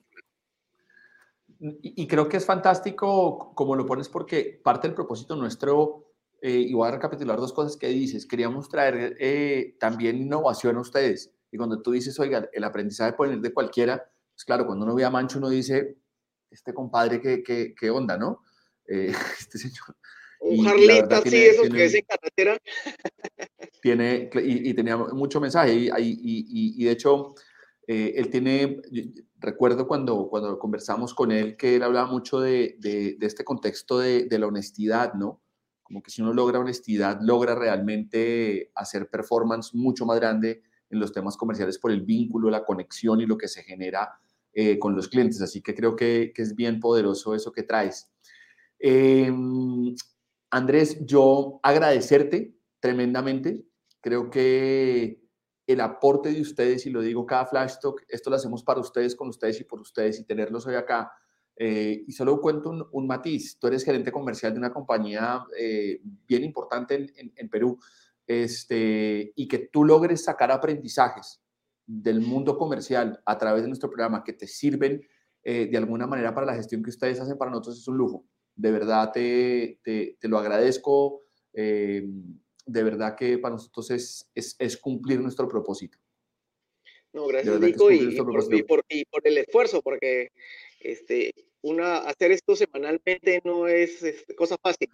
y, 1.59 2.02
y, 2.02 2.06
creo 2.06 2.28
que 2.28 2.37
es 2.37 2.44
fantástico 2.44 3.52
como 3.54 3.76
lo 3.76 3.87
pones 3.87 4.09
porque 4.09 4.61
parte 4.62 4.88
del 4.88 4.94
propósito 4.94 5.37
nuestro, 5.37 6.06
eh, 6.42 6.50
y 6.50 6.75
voy 6.75 6.88
a 6.88 6.92
recapitular 6.92 7.38
dos 7.38 7.52
cosas 7.52 7.76
que 7.76 7.88
dices, 7.88 8.26
queríamos 8.26 8.68
traer 8.68 9.16
eh, 9.18 9.76
también 9.78 10.18
innovación 10.18 10.76
a 10.76 10.80
ustedes. 10.80 11.32
Y 11.50 11.56
cuando 11.56 11.80
tú 11.80 11.92
dices, 11.92 12.18
oiga, 12.21 12.49
el 12.52 12.64
aprendizaje 12.64 13.14
puede 13.14 13.30
venir 13.30 13.42
de 13.42 13.54
cualquiera, 13.54 14.11
pues 14.35 14.44
claro, 14.44 14.66
cuando 14.66 14.85
uno 14.85 14.94
ve 14.94 15.04
a 15.04 15.11
Mancho 15.11 15.38
uno 15.38 15.49
dice, 15.49 15.97
este 16.50 16.75
compadre, 16.75 17.21
¿qué, 17.21 17.42
qué, 17.42 17.75
qué 17.75 17.90
onda, 17.90 18.18
no? 18.18 18.42
Eh, 18.88 19.12
este 19.40 19.59
señor. 19.59 19.97
Un 20.40 20.64
sí, 20.64 21.37
eso 21.37 21.62
tiene, 21.62 21.76
que 21.76 21.85
es 21.85 21.95
en 21.95 22.05
carretera. 22.07 22.59
Tiene, 23.83 24.31
y, 24.35 24.71
y, 24.71 24.75
tenía 24.75 24.97
mucho 24.97 25.40
mensaje, 25.40 25.73
y, 25.75 25.88
y, 25.88 26.75
y 26.76 26.85
de 26.85 26.90
hecho, 26.90 27.35
eh, 27.87 28.14
él 28.16 28.31
tiene, 28.31 28.83
recuerdo 29.38 29.87
cuando, 29.87 30.28
cuando 30.28 30.59
conversamos 30.59 31.14
con 31.14 31.31
él, 31.31 31.57
que 31.57 31.76
él 31.76 31.83
hablaba 31.85 32.11
mucho 32.11 32.40
de, 32.40 32.76
de, 32.81 33.16
de 33.19 33.26
este 33.26 33.45
contexto 33.45 33.99
de, 33.99 34.25
de, 34.25 34.38
la 34.38 34.49
honestidad, 34.49 35.14
¿no? 35.14 35.40
Como 35.85 36.02
que 36.02 36.11
si 36.11 36.21
uno 36.21 36.33
logra 36.33 36.59
honestidad, 36.59 37.21
logra 37.21 37.55
realmente 37.55 38.73
hacer 38.75 39.09
performance 39.09 39.73
mucho 39.73 40.05
más 40.05 40.19
grande 40.19 40.62
en 40.90 40.99
los 40.99 41.12
temas 41.12 41.37
comerciales 41.37 41.78
por 41.78 41.93
el 41.93 42.00
vínculo, 42.00 42.50
la 42.50 42.64
conexión 42.64 43.21
y 43.21 43.26
lo 43.26 43.38
que 43.38 43.47
se 43.47 43.62
genera 43.62 44.19
eh, 44.52 44.81
con 44.81 44.97
los 44.97 45.07
clientes. 45.07 45.40
Así 45.40 45.62
que 45.62 45.75
creo 45.75 45.95
que, 45.95 46.33
que 46.35 46.43
es 46.43 46.57
bien 46.57 46.81
poderoso 46.81 47.37
eso 47.37 47.52
que 47.52 47.62
traes. 47.62 48.11
Eh, 48.78 49.33
Andrés, 50.50 51.04
yo 51.04 51.61
agradecerte 51.62 52.56
tremendamente. 52.80 53.64
Creo 54.00 54.30
que 54.30 55.21
el 55.66 55.80
aporte 55.80 56.33
de 56.33 56.40
ustedes, 56.40 56.87
y 56.87 56.90
lo 56.90 57.00
digo 57.00 57.26
cada 57.26 57.47
flash 57.47 57.75
talk, 57.83 58.04
esto 58.09 58.30
lo 58.30 58.37
hacemos 58.37 58.62
para 58.62 58.80
ustedes, 58.80 59.16
con 59.16 59.28
ustedes 59.28 59.61
y 59.61 59.64
por 59.64 59.80
ustedes, 59.80 60.21
y 60.21 60.25
tenerlos 60.25 60.66
hoy 60.66 60.76
acá. 60.76 61.12
Eh, 61.56 62.04
y 62.06 62.12
solo 62.12 62.40
cuento 62.40 62.88
un, 62.92 63.06
matiz. 63.06 63.59
Tú 63.59 63.66
eres 63.66 63.85
gerente 63.85 64.12
comercial 64.12 64.52
de 64.52 64.59
una 64.59 64.73
compañía 64.73 65.45
eh, 65.59 66.00
bien 66.26 66.45
importante 66.45 67.12
en, 67.16 67.49
Perú, 67.49 67.78
este, 68.26 69.33
y 69.35 69.49
que 69.49 69.59
tú 69.59 69.85
logres 69.85 70.23
sacar 70.25 70.50
aprendizajes 70.52 71.42
del 71.87 72.21
mundo 72.21 72.59
comercial 72.59 73.21
a 73.25 73.38
través 73.38 73.62
de 73.62 73.68
nuestro 73.68 73.88
programa 73.88 74.23
que 74.23 74.33
te 74.33 74.47
sirven 74.47 75.06
eh, 75.42 75.66
de 75.66 75.76
alguna 75.78 76.06
manera 76.06 76.35
para 76.35 76.47
la 76.47 76.54
gestión 76.54 76.83
que 76.83 76.90
ustedes 76.90 77.21
hacen 77.21 77.38
para 77.38 77.52
nosotros 77.52 77.78
es 77.78 77.88
un 77.88 77.97
lujo 77.97 78.26
de 78.56 78.70
verdad 78.70 79.12
te, 79.12 79.78
te, 79.84 80.16
te 80.18 80.28
lo 80.28 80.38
agradezco. 80.38 81.22
Eh, 81.52 82.04
de 82.66 82.82
verdad 82.82 83.16
que 83.16 83.38
para 83.38 83.54
nosotros 83.54 83.90
es, 83.90 84.28
es, 84.34 84.56
es, 84.58 84.76
cumplir 84.76 85.20
nuestro 85.20 85.48
propósito. 85.48 85.98
No, 87.12 87.26
gracias 87.28 87.60
Nico 87.60 87.90
y, 87.90 88.16
por, 88.16 89.22
el 89.25 89.38
esfuerzo, 89.38 89.80
porque 89.80 90.32
este, 90.80 91.32
una, 91.62 91.98
hacer 91.98 92.32
esto 92.32 92.56
semanalmente 92.56 93.40
no 93.44 93.68
es, 93.68 94.04
cosa 94.36 94.56
fácil. 94.58 94.88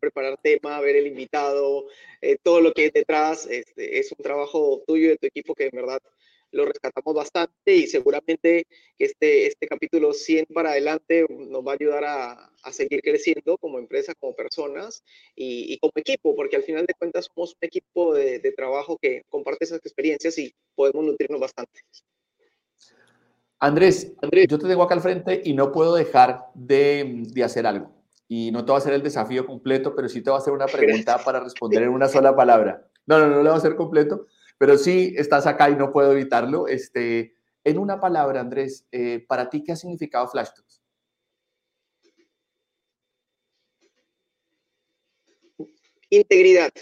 preparar 0.00 0.38
tema, 0.40 0.80
ver 0.80 0.96
el 0.96 1.08
invitado, 1.08 1.86
eh, 2.22 2.38
todo 2.42 2.60
lo 2.60 2.72
que 2.72 2.84
hay 2.84 2.90
detrás, 2.90 3.46
este, 3.46 3.98
es 3.98 4.12
un 4.12 4.22
trabajo 4.22 4.82
tuyo 4.86 5.06
y 5.06 5.08
de 5.08 5.16
tu 5.18 5.26
equipo 5.26 5.54
que 5.54 5.66
en 5.66 5.76
verdad 5.76 6.00
lo 6.50 6.64
rescatamos 6.64 7.14
bastante 7.14 7.74
y 7.74 7.86
seguramente 7.86 8.66
este, 8.98 9.46
este 9.46 9.66
capítulo 9.66 10.12
100 10.12 10.46
para 10.46 10.70
adelante 10.70 11.26
nos 11.28 11.66
va 11.66 11.72
a 11.72 11.74
ayudar 11.74 12.04
a, 12.04 12.50
a 12.62 12.72
seguir 12.72 13.00
creciendo 13.02 13.58
como 13.58 13.78
empresa, 13.78 14.14
como 14.18 14.34
personas 14.34 15.02
y, 15.34 15.72
y, 15.72 15.78
como 15.78 15.92
equipo, 15.96 16.34
porque 16.34 16.56
al 16.56 16.62
final 16.62 16.86
de 16.86 16.94
cuentas 16.94 17.28
somos 17.34 17.50
un 17.50 17.66
equipo 17.66 18.14
de, 18.14 18.38
de 18.38 18.52
trabajo 18.52 18.98
que 19.00 19.22
comparte 19.28 19.64
esas 19.64 19.78
experiencias 19.78 20.38
y 20.38 20.54
podemos 20.74 21.04
nutrirnos 21.04 21.40
bastante. 21.40 21.80
Andrés, 23.60 24.12
Andrés, 24.22 24.46
yo 24.48 24.58
te 24.58 24.68
tengo 24.68 24.82
acá 24.82 24.94
al 24.94 25.00
frente 25.00 25.42
y 25.44 25.52
no 25.52 25.72
puedo 25.72 25.94
dejar 25.94 26.46
de, 26.54 27.24
de 27.28 27.44
hacer 27.44 27.66
algo. 27.66 27.92
Y 28.28 28.52
no 28.52 28.64
te 28.64 28.70
va 28.70 28.78
a 28.78 28.80
hacer 28.80 28.92
el 28.92 29.02
desafío 29.02 29.46
completo, 29.46 29.96
pero 29.96 30.08
sí 30.08 30.22
te 30.22 30.30
va 30.30 30.36
a 30.36 30.40
hacer 30.40 30.52
una 30.52 30.66
pregunta 30.66 31.18
para 31.24 31.40
responder 31.40 31.82
en 31.82 31.88
una 31.88 32.08
sola 32.08 32.36
palabra. 32.36 32.86
No, 33.06 33.18
no, 33.18 33.26
no 33.26 33.42
lo 33.42 33.48
va 33.48 33.56
a 33.56 33.58
hacer 33.58 33.74
completo, 33.74 34.26
pero 34.58 34.76
sí 34.76 35.14
estás 35.16 35.46
acá 35.46 35.70
y 35.70 35.76
no 35.76 35.92
puedo 35.92 36.12
evitarlo. 36.12 36.66
Este, 36.66 37.34
en 37.64 37.78
una 37.78 38.00
palabra, 38.00 38.40
Andrés, 38.40 38.84
eh, 38.90 39.24
¿para 39.26 39.48
ti 39.48 39.62
qué 39.62 39.72
ha 39.72 39.76
significado 39.76 40.28
Flash 40.28 40.50
Talks? 40.54 40.82
Integridad. 46.10 46.72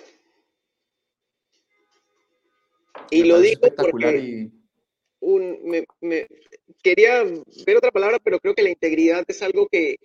Y 3.10 3.24
lo 3.24 3.40
digo 3.40 3.60
porque 3.76 4.50
me, 6.00 6.26
quería 6.82 7.24
ver 7.66 7.76
otra 7.76 7.90
palabra, 7.90 8.18
pero 8.18 8.38
creo 8.38 8.54
que 8.54 8.62
la 8.62 8.70
integridad 8.70 9.24
es 9.28 9.42
algo 9.42 9.68
que, 9.68 9.96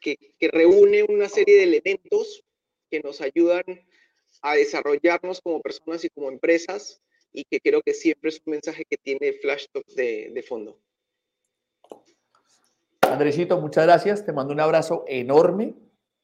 que, 0.00 0.16
que 0.38 0.48
reúne 0.48 1.04
una 1.04 1.28
serie 1.28 1.56
de 1.56 1.62
elementos 1.64 2.44
que 2.90 3.00
nos 3.00 3.20
ayudan 3.20 3.64
a 4.42 4.54
desarrollarnos 4.54 5.40
como 5.40 5.60
personas 5.60 6.04
y 6.04 6.10
como 6.10 6.28
empresas 6.28 7.00
y 7.36 7.44
que 7.44 7.60
creo 7.60 7.82
que 7.82 7.92
siempre 7.92 8.30
es 8.30 8.40
un 8.46 8.52
mensaje 8.52 8.86
que 8.88 8.96
tiene 8.96 9.34
Flash 9.34 9.66
de 9.94 10.44
fondo. 10.48 10.80
Andresito, 13.02 13.60
muchas 13.60 13.84
gracias. 13.84 14.24
Te 14.24 14.32
mando 14.32 14.54
un 14.54 14.60
abrazo 14.60 15.04
enorme. 15.06 15.74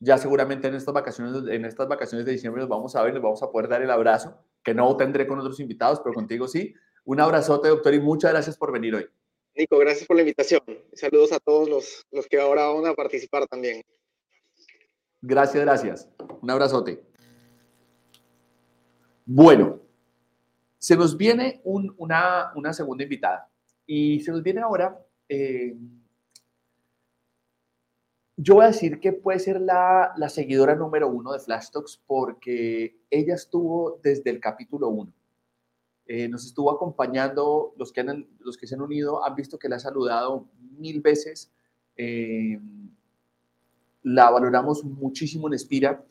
Ya 0.01 0.17
seguramente 0.17 0.69
en 0.69 0.75
estas 0.75 0.95
vacaciones, 0.95 1.43
en 1.49 1.67
estas 1.67 1.87
vacaciones 1.87 2.25
de 2.25 2.33
diciembre 2.33 2.63
nos 2.63 2.71
vamos 2.71 2.97
a 2.97 3.03
ver, 3.03 3.13
nos 3.13 3.23
vamos 3.23 3.43
a 3.43 3.51
poder 3.51 3.69
dar 3.69 3.83
el 3.83 3.91
abrazo, 3.91 4.43
que 4.65 4.73
no 4.73 4.97
tendré 4.97 5.27
con 5.27 5.39
otros 5.39 5.61
invitados, 5.61 6.01
pero 6.01 6.15
contigo 6.15 6.49
sí. 6.49 6.75
Un 7.05 7.21
abrazote, 7.21 7.69
doctor, 7.69 7.93
y 7.93 8.01
muchas 8.01 8.33
gracias 8.33 8.57
por 8.57 8.73
venir 8.73 8.95
hoy. 8.95 9.07
Nico, 9.55 9.77
gracias 9.77 10.07
por 10.07 10.17
la 10.17 10.23
invitación. 10.23 10.63
Saludos 10.95 11.31
a 11.33 11.41
todos 11.41 11.69
los, 11.69 12.07
los 12.11 12.27
que 12.27 12.41
ahora 12.41 12.69
van 12.69 12.87
a 12.87 12.95
participar 12.95 13.47
también. 13.47 13.83
Gracias, 15.21 15.63
gracias. 15.63 16.09
Un 16.41 16.51
abrazote. 16.51 17.03
Bueno, 19.27 19.82
se 20.83 20.97
nos 20.97 21.17
viene 21.17 21.61
una, 21.63 22.73
segunda 22.73 23.05
invitada 23.05 23.49
y 23.87 24.19
se 24.19 24.33
nos 24.33 24.43
viene 24.43 24.63
ahora, 24.63 24.99
eh, 25.29 25.77
yo 28.37 28.57
voy 28.57 28.65
a 28.65 28.69
decir 28.69 28.99
que 28.99 29.13
puede 29.13 29.39
ser 29.39 29.61
la, 29.61 30.13
seguidora 30.29 30.75
número 30.75 31.07
uno 31.07 31.35
de 31.35 31.39
Flash 31.39 31.71
Talks 31.71 32.03
porque 32.05 32.99
ella 33.11 33.37
estuvo 33.37 34.01
desde 34.03 34.31
el 34.31 34.41
capítulo 34.41 34.89
uno. 34.89 35.13
Eh, 36.07 36.27
nos 36.27 36.45
estuvo 36.47 36.73
acompañando, 36.73 37.75
los 37.77 37.93
que, 37.93 38.01
han, 38.01 38.27
los 38.41 38.57
que 38.57 38.67
se 38.67 38.75
han 38.75 38.81
unido 38.81 39.25
han 39.25 39.37
visto 39.37 39.61
que 39.61 39.69
la 39.69 39.77
ha 39.77 39.79
saludado 39.79 40.49
mil 40.79 41.01
veces. 41.01 41.53
Eh, 41.97 42.59
la 44.03 44.31
valoramos 44.31 44.83
muchísimo 44.83 45.47
en 45.47 45.55
Espira 45.55 46.05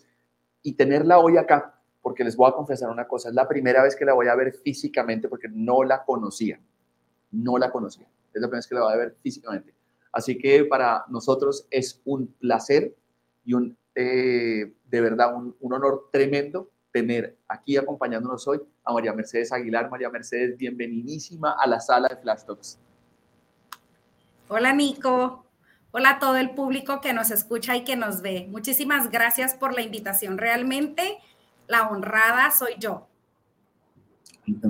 y 0.63 0.75
tenerla 0.75 1.19
hoy 1.19 1.35
acá 1.35 1.80
porque 2.01 2.23
les 2.23 2.35
voy 2.35 2.49
a 2.49 2.53
confesar 2.53 2.89
una 2.89 3.07
cosa, 3.07 3.29
es 3.29 3.35
la 3.35 3.47
primera 3.47 3.83
vez 3.83 3.95
que 3.95 4.05
la 4.05 4.13
voy 4.13 4.27
a 4.27 4.35
ver 4.35 4.53
físicamente 4.53 5.29
porque 5.29 5.47
no 5.49 5.83
la 5.83 6.03
conocía, 6.03 6.59
no 7.31 7.57
la 7.57 7.71
conocía, 7.71 8.07
es 8.33 8.41
la 8.41 8.47
primera 8.47 8.59
vez 8.59 8.67
que 8.67 8.75
la 8.75 8.81
voy 8.81 8.93
a 8.93 8.97
ver 8.97 9.15
físicamente. 9.21 9.73
Así 10.11 10.37
que 10.37 10.65
para 10.65 11.05
nosotros 11.09 11.67
es 11.69 12.01
un 12.05 12.27
placer 12.27 12.95
y 13.45 13.53
un, 13.53 13.77
eh, 13.95 14.73
de 14.85 15.01
verdad 15.01 15.35
un, 15.35 15.55
un, 15.59 15.73
honor 15.73 16.09
tremendo 16.11 16.69
tener 16.91 17.37
aquí 17.47 17.77
acompañándonos 17.77 18.45
hoy 18.47 18.61
a 18.83 18.93
María 18.93 19.13
Mercedes 19.13 19.51
Aguilar. 19.51 19.89
María 19.89 20.09
Mercedes, 20.09 20.57
bienvenidísima 20.57 21.53
a 21.53 21.65
la 21.67 21.79
sala 21.79 22.09
de 22.09 22.17
Flash 22.17 22.43
Talks. 22.43 22.77
Hola 24.49 24.73
Nico, 24.73 25.45
hola 25.91 26.09
a 26.09 26.19
todo 26.19 26.35
el 26.35 26.51
público 26.51 26.99
que 26.99 27.13
nos 27.13 27.31
escucha 27.31 27.77
y 27.77 27.85
que 27.85 27.95
nos 27.95 28.21
ve. 28.21 28.47
Muchísimas 28.49 29.09
gracias 29.09 29.53
por 29.53 29.73
la 29.73 29.81
invitación. 29.81 30.37
Realmente 30.37 31.19
la 31.71 31.87
honrada 31.87 32.51
soy 32.51 32.73
yo. 32.77 33.07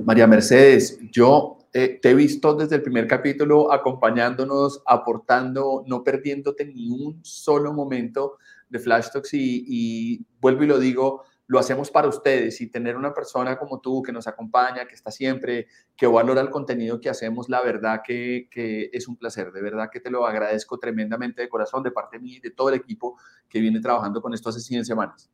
María 0.05 0.27
Mercedes, 0.27 1.00
yo 1.12 1.58
eh, 1.74 2.00
te 2.01 2.12
he 2.12 2.13
visto 2.13 2.53
desde 2.53 2.75
el 2.75 2.84
primer 2.84 3.08
capítulo 3.08 3.74
acompañándonos, 3.74 4.84
aportando, 4.86 5.84
no 5.88 6.03
perdiéndote 6.03 6.65
ni 6.65 6.89
un 6.89 7.20
solo 7.24 7.74
momento 7.74 8.38
de 8.70 8.79
Flash 8.79 9.10
Talks 9.12 9.34
y, 9.34 9.65
y, 9.67 10.25
vuelvo 10.39 10.63
y 10.63 10.67
lo 10.67 10.77
digo, 10.77 11.24
lo 11.51 11.60
hacemos 11.60 11.91
para 11.91 12.08
ustedes 12.08 12.62
y 12.62 12.67
tener 12.67 12.96
una 12.96 13.13
persona 13.13 13.58
como 13.58 13.81
tú 13.81 14.01
que 14.01 14.13
nos 14.13 14.25
acompaña, 14.25 14.86
que 14.88 14.96
está 14.96 15.12
siempre, 15.12 15.67
que 15.98 16.08
valora 16.08 16.39
el 16.39 16.50
contenido 16.50 17.01
que 17.01 17.10
hacemos, 17.10 17.50
la 17.50 17.62
verdad 17.62 18.01
que, 18.05 18.48
es 18.93 19.08
un 19.10 19.17
placer, 19.17 19.51
de 19.51 19.62
verdad 19.62 19.89
que 19.91 20.00
te 20.00 20.10
lo 20.10 20.25
agradezco 20.25 20.79
tremendamente 20.79 21.41
de 21.41 21.50
corazón, 21.50 21.84
de 21.84 21.91
parte 21.91 22.17
de 22.17 22.24
mí 22.24 22.36
y 22.36 22.39
de 22.39 22.51
todo 22.51 22.70
el 22.70 22.75
equipo 22.75 23.17
que 23.50 23.60
viene 23.60 23.81
trabajando 23.81 24.22
con 24.22 24.34
esto 24.34 24.48
hace 24.48 24.62
100 24.62 24.86
semanas. 24.86 25.29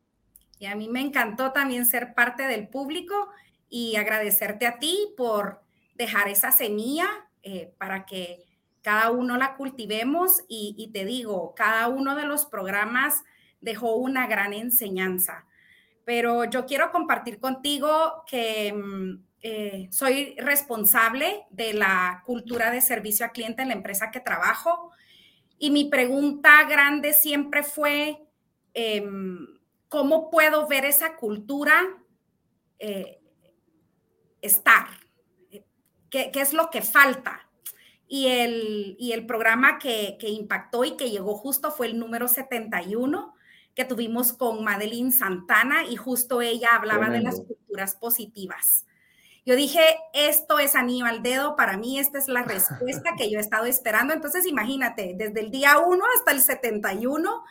Y 0.58 0.66
a 0.66 0.74
mí 0.74 0.88
me 0.88 1.00
encantó 1.00 1.52
también 1.52 1.86
ser 1.86 2.14
parte 2.14 2.44
del 2.44 2.68
público 2.68 3.28
y 3.68 3.96
agradecerte 3.96 4.66
a 4.66 4.78
ti 4.78 5.14
por 5.16 5.62
dejar 5.94 6.28
esa 6.28 6.50
semilla 6.50 7.06
eh, 7.42 7.72
para 7.78 8.06
que 8.06 8.44
cada 8.82 9.10
uno 9.10 9.36
la 9.36 9.56
cultivemos 9.56 10.44
y, 10.48 10.90
te 10.92 11.04
digo, 11.04 11.54
cada 11.54 11.88
uno 11.88 12.14
de 12.14 12.24
los 12.24 12.46
programas 12.46 13.22
dejó 13.60 13.96
una 13.96 14.26
gran 14.26 14.52
enseñanza. 14.52 15.44
Pero 16.04 16.44
yo 16.44 16.64
quiero 16.64 16.90
compartir 16.90 17.38
contigo 17.38 18.24
que 18.26 18.72
mm, 18.72 19.24
eh, 19.42 19.88
soy 19.90 20.36
responsable 20.38 21.44
de 21.50 21.74
la 21.74 22.22
cultura 22.24 22.70
de 22.70 22.80
servicio 22.80 23.26
al 23.26 23.32
cliente 23.32 23.62
en 23.62 23.68
la 23.68 23.74
empresa 23.74 24.10
que 24.10 24.20
trabajo 24.20 24.90
y 25.58 25.70
mi 25.70 25.84
pregunta 25.86 26.64
grande 26.64 27.12
siempre 27.12 27.62
fue... 27.62 28.22
Eh, 28.74 29.04
¿cómo 29.88 30.30
puedo 30.30 30.66
ver 30.66 30.84
esa 30.84 31.16
cultura 31.16 31.82
eh, 32.78 33.20
estar? 34.40 34.86
¿Qué, 36.10 36.30
es 36.34 36.52
lo 36.52 36.70
que 36.70 36.82
falta? 36.82 37.48
Y 38.06 38.28
el, 38.28 38.96
el 38.98 39.26
programa 39.26 39.78
que, 39.78 40.16
impactó 40.22 40.84
y 40.84 40.96
que 40.96 41.10
llegó 41.10 41.34
justo 41.34 41.70
fue 41.70 41.88
el 41.88 41.98
número 41.98 42.28
71 42.28 43.34
que 43.74 43.84
tuvimos 43.84 44.32
con 44.32 44.64
Madeline 44.64 45.12
Santana 45.12 45.84
y 45.84 45.96
justo 45.96 46.40
ella 46.40 46.70
hablaba 46.74 47.10
de 47.10 47.20
las 47.20 47.36
culturas 47.36 47.94
positivas. 47.94 48.86
Yo 49.46 49.56
dije, 49.56 49.80
esto 50.12 50.58
es 50.58 50.74
anillo 50.74 51.06
al 51.06 51.22
dedo, 51.22 51.56
para 51.56 51.76
mí 51.76 51.98
esta 51.98 52.18
es 52.18 52.28
la 52.28 52.42
respuesta 52.42 53.14
que 53.16 53.30
yo 53.30 53.38
he 53.38 53.40
estado 53.40 53.66
esperando. 53.66 54.12
Entonces, 54.12 54.46
imagínate, 54.46 55.14
desde 55.16 55.40
el 55.40 55.50
día 55.50 55.78
1 55.78 56.04
hasta 56.18 56.32
el 56.32 56.40
71, 56.40 57.44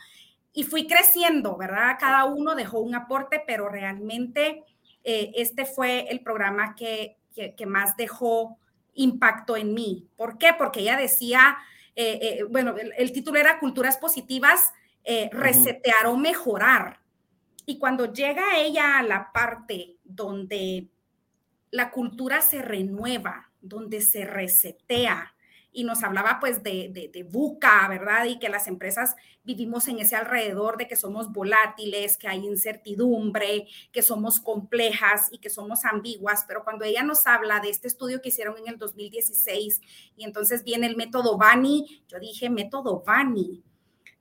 y 0.58 0.64
fui 0.64 0.88
creciendo, 0.88 1.56
¿verdad? 1.56 1.98
Cada 2.00 2.24
uno 2.24 2.56
dejó 2.56 2.80
un 2.80 2.92
aporte, 2.96 3.40
pero 3.46 3.68
realmente 3.68 4.64
eh, 5.04 5.30
este 5.36 5.64
fue 5.64 6.08
el 6.10 6.18
programa 6.18 6.74
que, 6.74 7.16
que, 7.32 7.64
más 7.64 7.96
dejó 7.96 8.58
impacto 8.94 9.56
en 9.56 9.72
mí. 9.72 10.08
¿Por 10.16 10.36
qué? 10.36 10.48
Porque 10.58 10.80
ella 10.80 10.96
decía, 10.96 11.58
eh, 11.94 12.18
eh, 12.20 12.42
bueno, 12.50 12.74
el, 12.76 13.12
título 13.12 13.38
era 13.38 13.60
Culturas 13.60 13.98
Positivas, 13.98 14.72
resetear 15.30 16.08
o 16.08 16.16
mejorar. 16.16 16.98
Y 17.64 17.78
cuando 17.78 18.12
llega 18.12 18.58
ella 18.58 18.98
a 18.98 19.04
la 19.04 19.30
parte 19.30 19.94
donde 20.02 20.88
la 21.70 21.92
cultura 21.92 22.40
se 22.40 22.62
renueva, 22.62 23.52
donde 23.60 24.00
se 24.00 24.24
resetea, 24.24 25.36
y 25.72 25.84
nos 25.84 26.02
hablaba 26.02 26.38
pues 26.40 26.62
de, 26.62 27.10
de, 27.12 27.22
buca, 27.22 27.86
¿verdad? 27.88 28.24
Y 28.24 28.38
que 28.38 28.48
las 28.48 28.66
empresas 28.66 29.14
vivimos 29.44 29.86
en 29.88 29.98
ese 29.98 30.16
alrededor 30.16 30.76
de 30.76 30.88
que 30.88 30.96
somos 30.96 31.30
volátiles, 31.32 32.16
que 32.16 32.28
hay 32.28 32.44
incertidumbre, 32.44 33.66
que 33.92 34.02
somos 34.02 34.40
complejas 34.40 35.28
y 35.30 35.38
que 35.38 35.50
somos 35.50 35.84
ambiguas, 35.84 36.44
pero 36.48 36.64
cuando 36.64 36.84
ella 36.84 37.02
nos 37.02 37.26
habla 37.26 37.60
de 37.60 37.70
este 37.70 37.88
estudio 37.88 38.20
que 38.20 38.30
hicieron 38.30 38.56
en 38.58 38.68
el 38.68 38.78
2016 38.78 39.80
y 40.16 40.24
entonces 40.24 40.64
viene 40.64 40.86
el 40.86 40.96
método 40.96 41.36
Bani, 41.36 42.02
yo 42.08 42.18
dije, 42.18 42.50
método 42.50 43.02
Bani, 43.06 43.62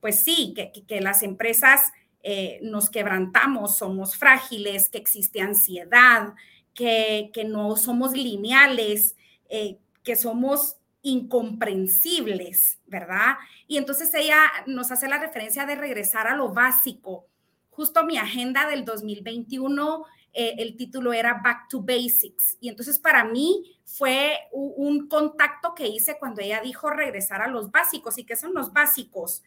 pues 0.01 0.24
sí, 0.24 0.54
que, 0.56 0.72
que, 0.86 1.01
las 1.01 1.24
empresas 1.24 1.92
eh, 2.24 2.60
nos 2.62 2.89
quebrantamos, 2.89 3.77
somos 3.77 4.16
frágiles, 4.16 4.89
que 4.89 4.98
existe 4.98 5.42
ansiedad, 5.42 6.34
que, 6.74 7.32
que 7.34 7.46
no 7.46 7.75
somos 7.77 8.12
lineales. 8.12 9.16
Eh, 9.50 9.77
que 10.08 10.16
somos 10.16 10.76
incomprensibles, 11.01 12.80
¿verdad? 12.86 13.38
Y 13.68 13.77
entonces 13.77 14.13
ella 14.13 14.39
nos 14.66 14.92
hace 14.92 15.08
la 15.08 15.20
referencia 15.20 15.66
de 15.66 15.75
regresar 15.75 16.27
a 16.27 16.36
lo 16.36 16.50
básico. 16.50 17.27
Justo 17.70 18.04
mi 18.06 18.18
agenda 18.18 18.68
del 18.68 18.86
2021, 18.86 20.06
eh, 20.34 20.56
el 20.58 20.75
título 20.75 21.13
era 21.13 21.42
Back 21.44 21.68
to 21.70 21.82
Basics. 21.82 22.58
Y 22.60 22.70
entonces 22.70 23.00
para 23.00 23.24
mí 23.24 23.80
fue 23.86 24.38
un 24.51 25.08
contacto 25.08 25.74
que 25.75 25.88
hice 25.88 26.18
cuando 26.20 26.42
ella 26.42 26.62
dijo 26.62 26.89
regresar 26.89 27.42
a 27.42 27.48
los 27.48 27.72
básicos. 27.72 28.18
¿Y 28.18 28.25
qué 28.25 28.36
son 28.36 28.54
los 28.54 28.74
básicos? 28.74 29.44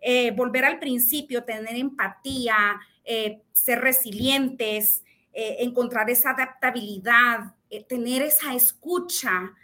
Eh, 0.00 0.30
volver 0.32 0.64
al 0.64 0.78
principio, 0.78 1.44
tener 1.44 1.76
empatía, 1.76 2.80
eh, 3.04 3.42
ser 3.52 3.80
resilientes, 3.80 5.02
encontrar 5.34 6.10
esa 6.10 6.32
adaptabilidad, 6.32 7.54
tener 7.88 8.20
esa 8.20 8.54
escucha, 8.54 9.54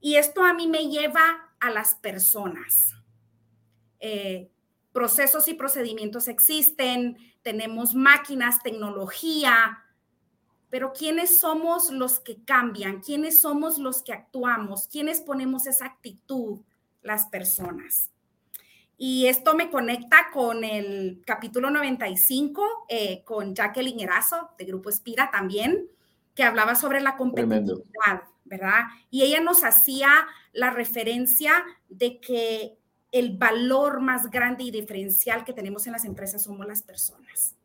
y 0.00 0.16
esto 0.16 0.44
a 0.44 0.54
mí 0.54 0.66
me 0.66 0.88
lleva 0.88 1.50
a 1.60 1.70
las 1.70 1.94
personas. 1.94 2.94
Eh, 4.00 4.50
procesos 4.92 5.48
y 5.48 5.54
procedimientos 5.54 6.28
existen, 6.28 7.18
tenemos 7.42 7.94
máquinas, 7.94 8.62
tecnología, 8.62 9.84
pero 10.70 10.92
¿quiénes 10.92 11.38
somos 11.38 11.90
los 11.90 12.18
que 12.18 12.42
cambian? 12.44 13.00
¿Quiénes 13.00 13.40
somos 13.40 13.78
los 13.78 14.02
que 14.02 14.12
actuamos? 14.12 14.88
¿Quiénes 14.88 15.20
ponemos 15.20 15.66
esa 15.66 15.86
actitud? 15.86 16.60
Las 17.02 17.26
personas. 17.26 18.10
Y 18.98 19.26
esto 19.26 19.54
me 19.54 19.70
conecta 19.70 20.28
con 20.32 20.64
el 20.64 21.22
capítulo 21.26 21.70
95, 21.70 22.86
eh, 22.88 23.22
con 23.24 23.54
Jacqueline 23.54 24.00
Erazo, 24.00 24.50
de 24.58 24.64
Grupo 24.64 24.88
Espira 24.88 25.30
también, 25.30 25.88
que 26.34 26.42
hablaba 26.42 26.74
sobre 26.74 27.00
la 27.00 27.16
competitividad. 27.16 28.22
¿Verdad? 28.46 28.84
Y 29.10 29.22
ella 29.22 29.40
nos 29.40 29.64
hacía 29.64 30.08
la 30.52 30.70
referencia 30.70 31.64
de 31.88 32.20
que 32.20 32.78
el 33.12 33.36
valor 33.36 34.00
más 34.00 34.30
grande 34.30 34.64
y 34.64 34.70
diferencial 34.70 35.44
que 35.44 35.52
tenemos 35.52 35.86
en 35.86 35.92
las 35.92 36.04
empresas 36.04 36.42
somos 36.42 36.66
las 36.66 36.82
personas. 36.82 37.56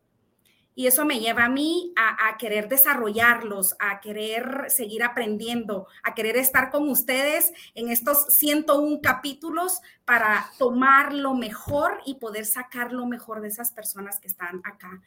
Y 0.74 0.86
eso 0.86 1.04
me 1.04 1.20
lleva 1.20 1.44
a 1.44 1.50
mí 1.50 1.92
a, 1.96 2.38
querer 2.38 2.68
desarrollarlos, 2.68 3.76
a 3.78 4.00
querer 4.00 4.64
seguir 4.68 5.02
aprendiendo, 5.02 5.86
a 6.02 6.14
querer 6.14 6.36
estar 6.36 6.70
con 6.70 6.88
ustedes 6.88 7.52
en 7.74 7.90
estos 7.90 8.24
101 8.28 9.00
capítulos 9.02 9.80
para 10.04 10.50
tomar 10.58 11.14
lo 11.14 11.34
mejor 11.34 12.00
y 12.06 12.16
poder 12.16 12.44
sacar 12.44 12.92
lo 12.92 13.06
mejor 13.06 13.40
de 13.40 13.48
esas 13.48 13.72
personas 13.72 14.18
que 14.18 14.28
están 14.28 14.60
acá 14.64 15.00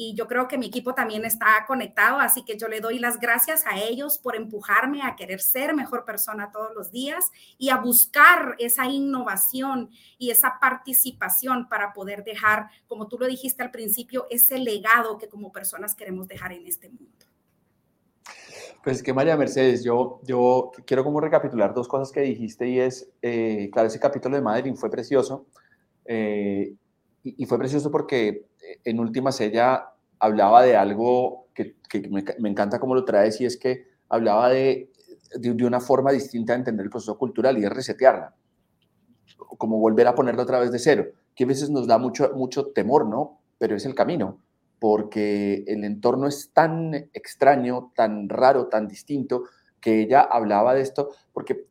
y 0.00 0.14
yo 0.14 0.28
creo 0.28 0.46
que 0.46 0.58
mi 0.58 0.66
equipo 0.66 0.94
también 0.94 1.24
está 1.24 1.64
conectado, 1.66 2.20
así 2.20 2.44
que 2.44 2.56
yo 2.56 2.68
le 2.68 2.80
doy 2.80 3.00
las 3.00 3.18
gracias 3.18 3.66
a 3.66 3.80
ellos 3.80 4.18
por 4.18 4.36
empujarme 4.36 5.02
a 5.02 5.16
querer 5.16 5.40
ser 5.40 5.74
mejor 5.74 6.04
persona 6.04 6.52
todos 6.52 6.72
los 6.72 6.92
días 6.92 7.32
y 7.58 7.70
a 7.70 7.78
buscar 7.78 8.54
esa 8.60 8.86
innovación 8.86 9.90
y 10.16 10.30
esa 10.30 10.60
participación 10.60 11.68
para 11.68 11.92
poder 11.92 12.22
dejar, 12.22 12.70
como 12.86 13.08
tú 13.08 13.18
lo 13.18 13.26
dijiste 13.26 13.64
al 13.64 13.72
principio, 13.72 14.28
ese 14.30 14.58
legado 14.58 15.18
que 15.18 15.28
como 15.28 15.50
personas 15.50 15.96
queremos 15.96 16.28
dejar 16.28 16.52
en 16.52 16.68
este 16.68 16.90
mundo. 16.90 17.26
Pues 18.82 18.98
es 18.98 19.02
que 19.02 19.12
María 19.12 19.36
Mercedes, 19.36 19.84
yo, 19.84 20.20
yo 20.24 20.70
quiero 20.86 21.04
como 21.04 21.20
recapitular 21.20 21.74
dos 21.74 21.88
cosas 21.88 22.12
que 22.12 22.20
dijiste 22.20 22.68
y 22.68 22.78
es, 22.80 23.10
eh, 23.22 23.68
claro, 23.72 23.88
ese 23.88 24.00
capítulo 24.00 24.36
de 24.36 24.42
Madeline 24.42 24.76
fue 24.76 24.90
precioso 24.90 25.46
eh, 26.04 26.74
y, 27.22 27.42
y, 27.42 27.46
fue 27.46 27.58
precioso 27.58 27.90
porque 27.90 28.46
en 28.84 29.00
últimas 29.00 29.40
ella 29.40 29.90
hablaba 30.18 30.62
de 30.62 30.76
algo 30.76 31.48
que, 31.54 31.76
me, 32.10 32.48
encanta 32.48 32.78
cómo 32.78 32.94
lo 32.94 33.04
traes 33.04 33.40
y 33.40 33.46
es 33.46 33.56
que 33.56 33.86
hablaba 34.08 34.48
de, 34.48 34.90
de, 35.34 35.64
una 35.64 35.80
forma 35.80 36.12
distinta 36.12 36.52
de 36.52 36.60
entender 36.60 36.84
el 36.84 36.90
proceso 36.90 37.18
cultural 37.18 37.58
y 37.58 37.64
es 37.64 37.70
resetearla, 37.70 38.34
como 39.36 39.78
volver 39.78 40.06
a 40.06 40.14
ponerlo 40.14 40.42
otra 40.42 40.60
vez 40.60 40.70
de 40.70 40.78
cero, 40.78 41.06
que 41.34 41.44
a 41.44 41.46
veces 41.46 41.70
nos 41.70 41.86
da 41.86 41.98
mucho, 41.98 42.30
mucho 42.34 42.66
temor, 42.68 43.06
¿no? 43.06 43.40
Pero 43.58 43.76
es 43.76 43.84
el 43.86 43.94
camino, 43.94 44.38
porque 44.78 45.64
el 45.66 45.84
entorno 45.84 46.26
es 46.26 46.50
tan 46.52 46.94
extraño, 47.12 47.92
tan 47.94 48.28
raro, 48.28 48.68
tan 48.68 48.88
distinto, 48.88 49.44
que 49.80 50.00
ella 50.00 50.20
hablaba 50.20 50.74
de 50.74 50.82
esto, 50.82 51.10
porque 51.32 51.66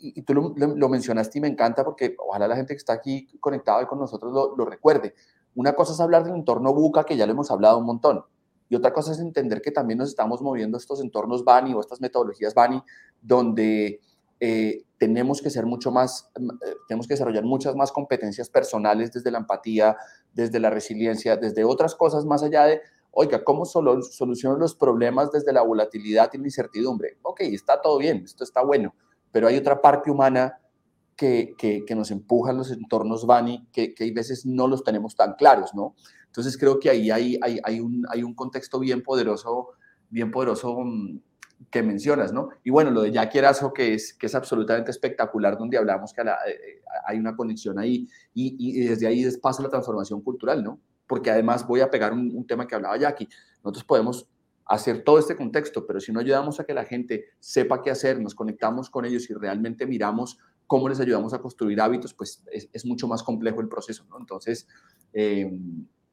y, 0.00 0.22
tú 0.22 0.34
lo, 0.34 0.88
mencionaste 0.88 1.38
y 1.38 1.40
me 1.40 1.48
encanta 1.48 1.84
porque 1.84 2.14
ojalá 2.18 2.48
la 2.48 2.56
gente 2.56 2.74
que 2.74 2.78
está 2.78 2.92
aquí 2.94 3.28
conectada 3.40 3.86
con 3.86 3.98
nosotros 3.98 4.32
lo, 4.32 4.56
lo 4.56 4.64
recuerde. 4.64 5.14
Una 5.54 5.72
cosa 5.74 5.92
es 5.92 6.00
hablar 6.00 6.24
del 6.24 6.34
entorno 6.34 6.72
buca, 6.72 7.04
que 7.04 7.16
ya 7.16 7.26
lo 7.26 7.32
hemos 7.32 7.50
hablado 7.50 7.78
un 7.78 7.86
montón, 7.86 8.24
y 8.68 8.76
otra 8.76 8.92
cosa 8.92 9.12
es 9.12 9.18
entender 9.18 9.62
que 9.62 9.70
también 9.70 9.98
nos 9.98 10.10
estamos 10.10 10.42
moviendo 10.42 10.76
estos 10.76 11.00
entornos 11.00 11.44
BANI 11.44 11.74
o 11.74 11.80
estas 11.80 12.00
metodologías 12.00 12.54
BANI, 12.54 12.82
donde 13.20 14.00
eh, 14.40 14.84
tenemos 14.98 15.40
que 15.40 15.50
ser 15.50 15.64
mucho 15.64 15.90
más, 15.90 16.30
eh, 16.36 16.74
tenemos 16.88 17.06
que 17.06 17.14
desarrollar 17.14 17.44
muchas 17.44 17.74
más 17.76 17.92
competencias 17.92 18.50
personales 18.50 19.12
desde 19.12 19.30
la 19.30 19.38
empatía, 19.38 19.96
desde 20.34 20.60
la 20.60 20.70
resiliencia, 20.70 21.36
desde 21.36 21.64
otras 21.64 21.94
cosas 21.94 22.24
más 22.24 22.42
allá 22.42 22.64
de, 22.64 22.80
oiga, 23.12 23.44
¿cómo 23.44 23.64
solo 23.64 24.02
soluciono 24.02 24.56
los 24.56 24.74
problemas 24.74 25.30
desde 25.30 25.52
la 25.52 25.62
volatilidad 25.62 26.30
y 26.32 26.38
la 26.38 26.44
incertidumbre? 26.44 27.18
Ok, 27.22 27.40
está 27.42 27.80
todo 27.80 27.98
bien, 27.98 28.22
esto 28.24 28.44
está 28.44 28.62
bueno, 28.62 28.94
pero 29.30 29.46
hay 29.46 29.56
otra 29.56 29.80
parte 29.80 30.10
humana 30.10 30.60
que, 31.16 31.54
que, 31.58 31.94
nos 31.96 32.12
empujan 32.12 32.56
los 32.56 32.70
entornos 32.70 33.26
Bani, 33.26 33.66
que, 33.72 33.92
que 33.92 34.04
hay 34.04 34.12
veces 34.12 34.46
no 34.46 34.68
los 34.68 34.84
tenemos 34.84 35.16
tan 35.16 35.34
claros, 35.34 35.74
¿no? 35.74 35.96
Entonces 36.26 36.56
creo 36.56 36.78
que 36.78 36.90
ahí 36.90 37.10
hay, 37.10 37.36
hay, 37.42 37.58
hay, 37.64 37.80
un, 37.80 38.06
hay 38.08 38.22
un 38.22 38.34
contexto 38.34 38.78
bien 38.78 39.02
poderoso, 39.02 39.70
bien 40.10 40.30
poderoso 40.30 40.78
mm, 40.78 41.20
que 41.70 41.82
mencionas, 41.82 42.32
¿no? 42.32 42.50
Y 42.64 42.70
bueno, 42.70 42.90
lo 42.90 43.02
de 43.02 43.12
Jackie 43.12 43.38
Erazo, 43.38 43.72
que 43.72 43.94
es, 43.94 44.14
que 44.14 44.26
es 44.26 44.34
absolutamente 44.34 44.90
espectacular, 44.90 45.58
donde 45.58 45.76
hablamos 45.76 46.12
que 46.12 46.22
eh, 46.22 46.24
eh, 46.24 46.82
hay 47.06 47.18
una 47.18 47.36
conexión 47.36 47.78
ahí 47.78 48.08
y, 48.34 48.86
desde 48.86 49.06
ahí 49.06 49.28
pasa 49.42 49.62
la 49.62 49.68
transformación 49.68 50.22
cultural, 50.22 50.62
¿no? 50.62 50.80
Porque 51.06 51.30
además 51.30 51.66
voy 51.66 51.80
a 51.80 51.90
pegar 51.90 52.12
un, 52.12 52.34
un 52.34 52.46
tema 52.46 52.66
que 52.66 52.74
hablaba 52.74 52.96
Jackie. 52.96 53.28
Nosotros 53.62 53.84
podemos 53.84 54.28
hacer 54.68 55.02
todo 55.02 55.18
este 55.18 55.34
contexto, 55.34 55.86
pero 55.86 55.98
si 55.98 56.12
no 56.12 56.20
ayudamos 56.20 56.60
a 56.60 56.64
que 56.64 56.74
la 56.74 56.84
gente 56.84 57.24
sepa 57.40 57.82
qué 57.82 57.90
hacer, 57.90 58.20
nos 58.20 58.34
conectamos 58.34 58.90
con 58.90 59.04
ellos 59.06 59.28
y 59.30 59.34
realmente 59.34 59.86
miramos 59.86 60.38
cómo 60.66 60.88
les 60.88 61.00
ayudamos 61.00 61.32
a 61.32 61.38
construir 61.38 61.80
hábitos, 61.80 62.12
pues 62.12 62.44
es, 62.52 62.84
mucho 62.84 63.08
más 63.08 63.22
complejo 63.22 63.62
el 63.62 63.68
proceso, 63.68 64.04
¿no? 64.10 64.18
Entonces, 64.18 64.68
eh, 65.14 65.50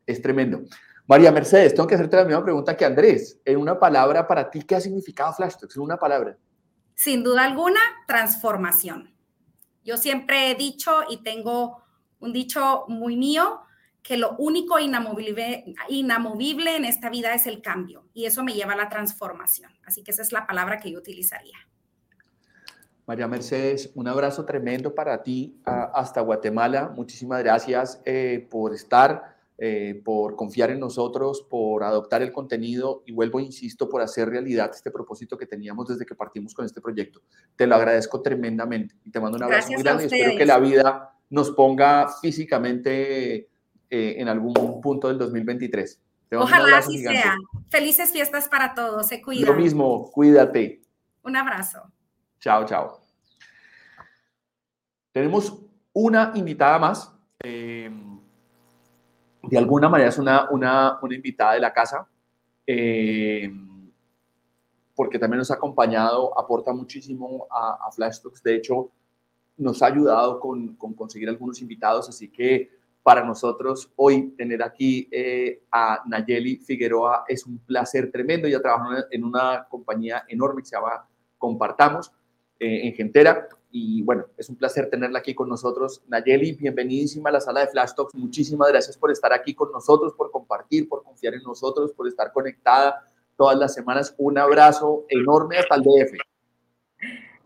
es 0.06 0.22
tremendo. 0.22 0.62
María 1.08 1.32
Mercedes, 1.32 1.76
tengo 1.76 1.88
que 1.88 1.96
hacerte 1.96 2.18
la 2.18 2.26
misma 2.26 2.44
pregunta 2.44 2.76
que 2.76 2.86
Andrés. 2.86 3.40
En 3.46 3.58
una 3.58 3.80
palabra, 3.80 4.28
para 4.28 4.50
ti, 4.50 4.64
¿qué 4.64 4.76
ha 4.76 4.82
significado 4.82 5.34
FlashTalks? 5.34 5.76
En 5.76 5.84
una 5.84 5.98
palabra. 5.98 6.38
Sin 6.96 7.24
duda 7.24 7.44
alguna, 7.44 7.80
transformación. 8.08 9.14
Yo 9.84 9.98
siempre 9.98 10.50
he 10.50 10.56
dicho 10.56 10.92
y 11.10 11.18
tengo 11.18 11.84
un 12.20 12.34
dicho 12.34 12.86
muy 12.88 13.18
mío, 13.18 13.62
que 14.02 14.18
lo 14.18 14.36
único 14.38 14.80
inamovible, 14.80 15.76
inamovible 15.90 16.76
en 16.76 16.86
esta 16.86 17.10
vida 17.10 17.34
es 17.34 17.48
el 17.48 17.62
cambio 17.62 18.06
y 18.14 18.26
eso 18.26 18.44
me 18.44 18.54
lleva 18.54 18.74
a 18.74 18.78
la 18.78 18.88
transformación. 18.88 19.72
Así 19.84 20.04
que 20.04 20.12
esa 20.12 20.22
es 20.22 20.32
la 20.32 20.46
palabra 20.46 20.80
que 20.80 20.92
yo 20.92 21.00
utilizaría. 21.00 21.58
María 23.08 23.28
Mercedes, 23.28 23.92
un 23.94 24.08
abrazo 24.08 24.46
tremendo 24.46 24.96
para 24.96 25.22
ti 25.22 25.60
hasta 25.64 26.22
Guatemala. 26.22 26.92
Muchísimas 26.96 27.44
gracias 27.44 28.02
eh, 28.06 28.48
por 28.50 28.74
estar, 28.74 29.35
eh, 29.58 30.02
por 30.04 30.36
confiar 30.36 30.70
en 30.72 30.82
nosotros, 30.82 31.46
por 31.50 31.84
adoptar 31.84 32.22
el 32.22 32.34
contenido 32.34 33.04
y 33.06 33.14
vuelvo, 33.14 33.40
insisto, 33.40 33.88
por 33.88 34.02
hacer 34.02 34.30
realidad 34.30 34.70
este 34.74 34.92
propósito 34.92 35.38
que 35.38 35.46
teníamos 35.46 35.88
desde 35.88 36.06
que 36.06 36.14
partimos 36.14 36.54
con 36.54 36.66
este 36.66 36.82
proyecto. 36.82 37.22
Te 37.56 37.66
lo 37.66 37.76
agradezco 37.76 38.22
tremendamente 38.22 38.96
y 39.06 39.12
te 39.12 39.20
mando 39.22 39.38
un 39.38 39.44
abrazo 39.44 39.72
muy 39.72 39.82
grande 39.82 40.04
y 40.04 40.08
espero 40.08 40.38
que 40.38 40.46
la 40.46 40.60
vida 40.60 41.16
nos 41.30 41.52
ponga 41.52 42.10
físicamente 42.22 43.50
eh, 43.90 44.16
en 44.18 44.28
algún 44.28 44.82
punto 44.82 45.08
del 45.08 45.18
2023. 45.18 46.02
Ojalá 46.34 46.80
así 46.80 47.02
sea. 47.02 47.38
Felices 47.70 48.12
fiestas 48.12 48.50
para 48.50 48.74
todos. 48.74 49.08
Se 49.08 49.22
cuidan. 49.22 49.46
Lo 49.46 49.54
mismo, 49.54 50.12
cuídate. 50.12 50.82
Un 51.24 51.38
abrazo. 51.38 51.82
Chao, 52.42 52.66
chao. 52.66 53.00
Tenemos 55.14 55.62
una 55.94 56.34
invitada 56.36 56.78
más. 56.78 57.12
Eh, 57.42 57.90
de 59.50 59.58
alguna 59.58 59.90
manera 59.90 60.10
es 60.10 60.18
una, 60.18 60.50
una, 60.50 61.00
una 61.02 61.16
invitada 61.16 61.54
de 61.54 61.60
la 61.60 61.74
casa, 61.74 62.08
eh, 62.66 63.52
porque 64.96 65.20
también 65.20 65.40
nos 65.40 65.52
ha 65.52 65.56
acompañado, 65.56 66.38
aporta 66.38 66.74
muchísimo 66.74 67.48
a, 67.50 67.88
a 67.88 67.92
Flash 67.92 68.22
Talks. 68.22 68.42
De 68.44 68.56
hecho, 68.56 68.92
nos 69.58 69.82
ha 69.82 69.88
ayudado 69.88 70.40
con, 70.40 70.76
con, 70.76 70.94
conseguir 70.94 71.30
algunos 71.30 71.62
invitados, 71.62 72.10
así 72.10 72.30
que 72.30 72.70
para 73.06 73.24
nosotros 73.24 73.92
hoy 73.98 74.32
tener 74.32 74.64
aquí 74.64 75.08
eh, 75.12 75.62
a 75.72 76.02
Nayeli 76.08 76.58
Figueroa 76.58 77.24
es 77.28 77.46
un 77.46 77.60
placer 77.60 78.12
tremendo. 78.12 78.48
Ella 78.48 78.60
trabaja 78.60 79.06
en 79.12 79.24
una 79.24 79.68
compañía 79.70 80.24
enorme 80.28 80.64
que 80.64 80.70
se 80.70 80.76
llama 80.76 81.08
Compartamos 81.38 82.12
eh, 82.60 82.88
en 82.88 82.94
Gentera. 82.96 83.48
Y 83.78 84.04
bueno, 84.04 84.28
es 84.38 84.48
un 84.48 84.56
placer 84.56 84.90
tenerla 84.90 85.20
aquí 85.20 85.36
con 85.36 85.50
nosotros. 85.50 86.02
Nayeli, 86.08 86.54
bienvenidísima 86.54 87.30
a 87.30 87.34
la 87.34 87.42
sala 87.42 87.60
de 87.60 87.68
Flash 87.68 87.94
Talks. 87.94 88.16
Muchísimas 88.16 88.70
gracias 88.70 88.96
por 88.98 89.12
estar 89.12 89.34
aquí 89.34 89.54
con 89.54 89.70
nosotros, 89.70 90.14
por 90.14 90.32
compartir, 90.32 90.88
por 90.88 91.04
confiar 91.04 91.34
en 91.34 91.44
nosotros, 91.44 91.92
por 91.92 92.08
estar 92.08 92.32
conectada 92.32 93.06
todas 93.36 93.60
las 93.60 93.74
semanas. 93.74 94.16
Un 94.18 94.38
abrazo 94.38 95.04
enorme 95.10 95.58
hasta 95.58 95.76
el 95.76 95.82
DF. 95.82 96.14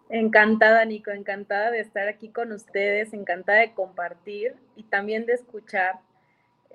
Encantada, 0.09 0.85
Nico, 0.85 1.09
encantada 1.09 1.71
de 1.71 1.79
estar 1.79 2.07
aquí 2.07 2.29
con 2.29 2.51
ustedes, 2.51 3.11
encantada 3.11 3.61
de 3.61 3.73
compartir 3.73 4.55
y 4.75 4.83
también 4.83 5.25
de 5.25 5.33
escuchar 5.33 5.95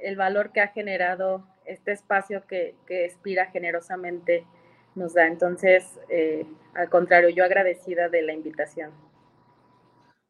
el 0.01 0.17
valor 0.17 0.51
que 0.51 0.62
ha 0.62 0.69
generado 0.69 1.47
este 1.64 1.93
espacio 1.93 2.45
que, 2.49 2.75
que 2.88 3.05
Expira 3.05 3.47
generosamente 3.53 4.49
nos 4.97 5.14
da. 5.14 5.29
Entonces, 5.29 6.01
eh, 6.09 6.45
al 6.75 6.90
contrario, 6.90 7.29
yo 7.29 7.45
agradecida 7.45 8.09
de 8.09 8.23
la 8.23 8.33
invitación. 8.33 9.13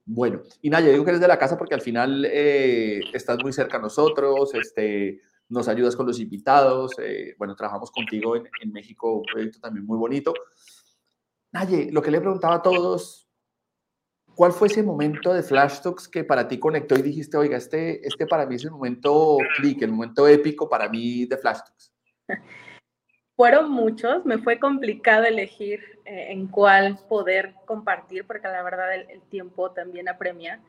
Bueno, 0.06 0.42
y 0.60 0.68
Naya, 0.68 0.90
digo 0.90 1.04
que 1.04 1.12
eres 1.12 1.20
de 1.20 1.28
la 1.28 1.38
casa 1.38 1.56
porque 1.56 1.74
al 1.74 1.80
final 1.80 2.26
eh, 2.26 3.00
estás 3.14 3.38
muy 3.42 3.52
cerca 3.52 3.78
a 3.78 3.80
nosotros, 3.80 4.54
este, 4.54 5.22
nos 5.48 5.66
ayudas 5.68 5.96
con 5.96 6.06
los 6.06 6.20
invitados, 6.20 6.92
eh, 6.98 7.34
bueno, 7.38 7.56
trabajamos 7.56 7.90
contigo 7.90 8.36
en, 8.36 8.72
México, 8.72 9.14
un 9.16 9.24
proyecto 9.24 9.60
también 9.60 9.86
muy 9.86 9.96
bonito. 9.96 10.34
Naye, 11.52 11.90
lo 11.90 12.02
que 12.02 12.10
le 12.10 12.20
preguntaba 12.20 12.56
a 12.56 12.62
todos, 12.62 13.26
¿cuál 14.34 14.52
fue 14.52 14.68
ese 14.68 14.82
momento 14.82 15.32
de 15.32 15.42
Flash 15.42 15.80
Talks 15.80 16.08
que 16.08 16.24
para 16.24 16.48
ti 16.48 16.58
conectó 16.58 16.96
y 16.96 17.02
dijiste, 17.02 17.38
oiga, 17.38 17.56
este, 17.56 18.06
este 18.06 18.26
para 18.26 18.44
mí 18.44 18.56
es 18.56 18.64
el 18.64 18.72
momento 18.72 19.38
clic, 19.56 19.80
el 19.82 19.92
momento 19.92 20.28
épico 20.28 20.68
para 20.68 20.86
mí 20.90 21.24
de 21.24 21.38
Flash 21.38 21.60
Talks? 21.60 21.94
Fueron 23.36 23.70
muchos, 23.70 24.24
me 24.24 24.38
fue 24.38 24.60
complicado 24.60 25.24
elegir 25.24 25.80
eh, 26.04 26.26
en 26.30 26.46
cuál 26.46 26.98
poder 27.08 27.54
compartir, 27.64 28.26
porque 28.26 28.46
la 28.46 28.62
verdad 28.62 28.94
el, 28.94 29.10
el, 29.10 29.20
tiempo 29.22 29.72
también 29.72 30.08
apremia. 30.08 30.60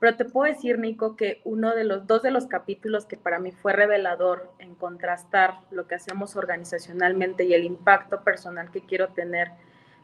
Pero 0.00 0.16
te 0.16 0.24
puedo 0.24 0.52
decir, 0.52 0.78
Nico, 0.78 1.14
que 1.16 1.40
uno 1.44 1.74
de 1.76 1.84
los 1.84 2.08
dos 2.08 2.22
de 2.22 2.32
los 2.32 2.46
capítulos 2.46 3.06
que 3.06 3.16
para 3.16 3.38
mí 3.38 3.52
fue 3.52 3.72
revelador 3.72 4.50
en 4.58 4.74
contrastar 4.74 5.60
lo 5.70 5.86
que 5.86 5.94
hacemos 5.94 6.34
organizacionalmente 6.34 7.44
y 7.44 7.54
el 7.54 7.64
impacto 7.64 8.22
personal 8.24 8.70
que 8.72 8.80
quiero 8.80 9.08
tener 9.08 9.52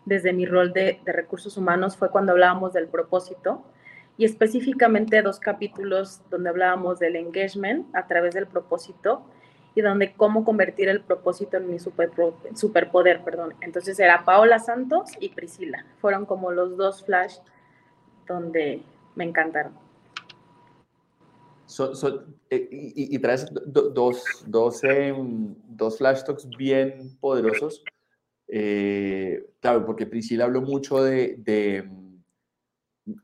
desde 0.05 0.33
mi 0.33 0.46
rol 0.46 0.72
de, 0.72 1.00
de 1.05 1.12
recursos 1.12 1.57
humanos 1.57 1.96
fue 1.96 2.11
cuando 2.11 2.33
hablábamos 2.33 2.72
del 2.72 2.88
propósito 2.88 3.64
y 4.16 4.24
específicamente 4.24 5.22
dos 5.22 5.40
capítulos 5.40 6.20
donde 6.31 6.50
hablábamos 6.50 6.98
del 7.00 7.16
engagement 7.16 7.87
a 7.94 8.07
través 8.07 8.35
del 8.35 8.46
propósito 8.46 9.24
y 9.75 9.83
donde 9.83 10.15
cómo 10.15 10.45
convertir 10.45 10.89
el 10.89 11.01
propósito 11.01 11.57
en 11.57 11.71
mi 11.71 11.79
super, 11.79 12.11
superpoder, 12.55 13.23
perdón. 13.25 13.55
Entonces 13.61 13.99
era 13.99 14.25
Paola 14.25 14.59
Santos 14.59 15.13
y 15.21 15.31
Priscila. 15.31 15.85
Fueron 16.01 16.27
como 16.27 16.53
los 16.53 16.77
dos 16.77 17.05
flash 17.05 17.37
donde 18.27 18.83
me 19.17 19.25
encantaron. 19.25 19.73
So, 21.67 21.93
eh, 22.51 22.69
y, 22.71 23.17
y, 23.17 23.19
traes 23.19 23.47
do, 23.53 23.91
dos, 23.91 24.45
dos, 24.47 24.85
eh, 24.85 25.13
dos 25.69 25.99
flash 25.99 26.23
talks 26.23 26.49
bien 26.49 27.17
poderosos. 27.19 27.83
Eh, 28.47 29.45
claro, 29.61 29.85
porque 29.85 30.07
Priscila 30.07 30.45
habló 30.45 30.61
mucho 30.61 31.03
de 31.03 31.89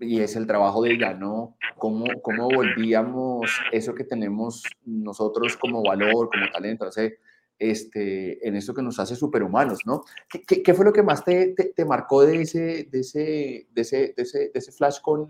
y 0.01 0.21
es 0.21 0.37
el 0.37 0.47
trabajo 0.47 0.83
de 0.83 0.93
ella, 0.93 1.14
¿no? 1.14 1.57
Cómo, 1.77 2.05
cómo 2.23 2.49
volvíamos 2.49 3.51
eso 3.73 3.95
que 3.95 4.05
tenemos 4.05 4.62
nosotros 4.85 5.57
como 5.57 5.83
valor, 5.83 6.29
como 6.31 6.51
talento, 6.53 6.87
hace, 6.87 7.19
este, 7.59 8.47
en 8.47 8.57
eso 8.57 8.75
que 8.75 8.83
nos 8.83 8.99
hace 8.99 9.16
superhumanos, 9.16 9.81
¿no? 9.87 10.05
¿Qué, 10.29 10.43
qué, 10.43 10.62
qué 10.62 10.75
fue 10.75 10.85
lo 10.85 10.93
que 10.93 11.03
más 11.03 11.25
te, 11.25 11.55
te, 11.55 11.73
te, 11.75 11.85
marcó 11.85 12.23
de 12.23 12.43
ese, 12.43 12.88
de 12.90 13.01
ese, 13.01 13.69
de 13.71 13.81
ese, 13.83 14.14
de 14.16 14.23
ese, 14.23 14.38
de 14.38 14.53
ese 14.55 14.73
flash 14.73 15.01
con, 15.01 15.27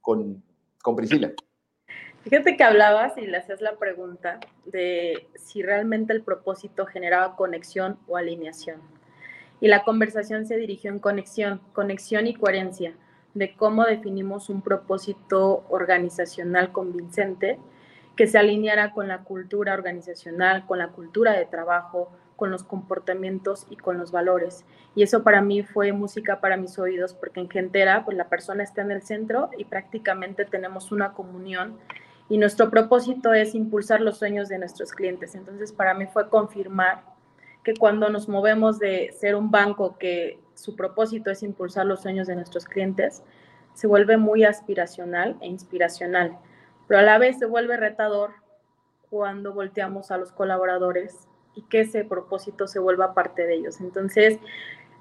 con, 0.00 0.42
con 0.82 0.96
Priscila? 0.96 1.32
Fíjate 2.22 2.56
que 2.56 2.64
hablabas 2.64 3.18
y 3.18 3.26
le 3.26 3.36
hacías 3.36 3.60
la 3.60 3.76
pregunta 3.76 4.38
de 4.64 5.26
si 5.34 5.62
realmente 5.62 6.12
el 6.12 6.22
propósito 6.22 6.86
generaba 6.86 7.36
conexión 7.36 7.98
o 8.06 8.16
alineación. 8.16 8.80
Y 9.60 9.68
la 9.68 9.84
conversación 9.84 10.46
se 10.46 10.56
dirigió 10.56 10.90
en 10.90 10.98
conexión, 10.98 11.60
conexión 11.72 12.26
y 12.26 12.34
coherencia 12.34 12.94
de 13.34 13.54
cómo 13.54 13.84
definimos 13.84 14.48
un 14.48 14.62
propósito 14.62 15.64
organizacional 15.70 16.72
convincente 16.72 17.58
que 18.16 18.26
se 18.26 18.38
alineara 18.38 18.92
con 18.92 19.08
la 19.08 19.24
cultura 19.24 19.72
organizacional, 19.72 20.66
con 20.66 20.78
la 20.78 20.88
cultura 20.88 21.32
de 21.32 21.46
trabajo, 21.46 22.10
con 22.36 22.50
los 22.50 22.62
comportamientos 22.64 23.66
y 23.70 23.76
con 23.76 23.98
los 23.98 24.10
valores. 24.10 24.64
Y 24.94 25.02
eso 25.02 25.22
para 25.22 25.40
mí 25.40 25.62
fue 25.62 25.92
música 25.92 26.40
para 26.40 26.56
mis 26.56 26.78
oídos, 26.78 27.14
porque 27.14 27.40
en 27.40 27.48
Gentera, 27.48 28.04
pues 28.04 28.16
la 28.16 28.28
persona 28.28 28.62
está 28.62 28.82
en 28.82 28.90
el 28.90 29.02
centro 29.02 29.48
y 29.56 29.64
prácticamente 29.64 30.44
tenemos 30.44 30.92
una 30.92 31.12
comunión 31.12 31.78
y 32.28 32.38
nuestro 32.38 32.70
propósito 32.70 33.32
es 33.32 33.54
impulsar 33.54 34.00
los 34.00 34.18
sueños 34.18 34.48
de 34.48 34.58
nuestros 34.58 34.92
clientes. 34.92 35.34
Entonces, 35.34 35.72
para 35.72 35.94
mí 35.94 36.06
fue 36.06 36.28
confirmar 36.28 37.02
que 37.64 37.74
cuando 37.74 38.08
nos 38.08 38.28
movemos 38.28 38.78
de 38.78 39.12
ser 39.18 39.34
un 39.34 39.50
banco 39.50 39.96
que 39.98 40.38
su 40.54 40.76
propósito 40.76 41.30
es 41.30 41.42
impulsar 41.42 41.86
los 41.86 42.02
sueños 42.02 42.26
de 42.26 42.36
nuestros 42.36 42.64
clientes, 42.64 43.22
se 43.74 43.86
vuelve 43.86 44.16
muy 44.16 44.44
aspiracional 44.44 45.36
e 45.40 45.46
inspiracional, 45.46 46.38
pero 46.86 47.00
a 47.00 47.02
la 47.02 47.18
vez 47.18 47.38
se 47.38 47.46
vuelve 47.46 47.76
retador 47.76 48.32
cuando 49.08 49.52
volteamos 49.52 50.10
a 50.10 50.18
los 50.18 50.32
colaboradores 50.32 51.28
y 51.54 51.62
que 51.62 51.80
ese 51.80 52.04
propósito 52.04 52.66
se 52.66 52.78
vuelva 52.78 53.14
parte 53.14 53.46
de 53.46 53.54
ellos. 53.54 53.80
Entonces, 53.80 54.38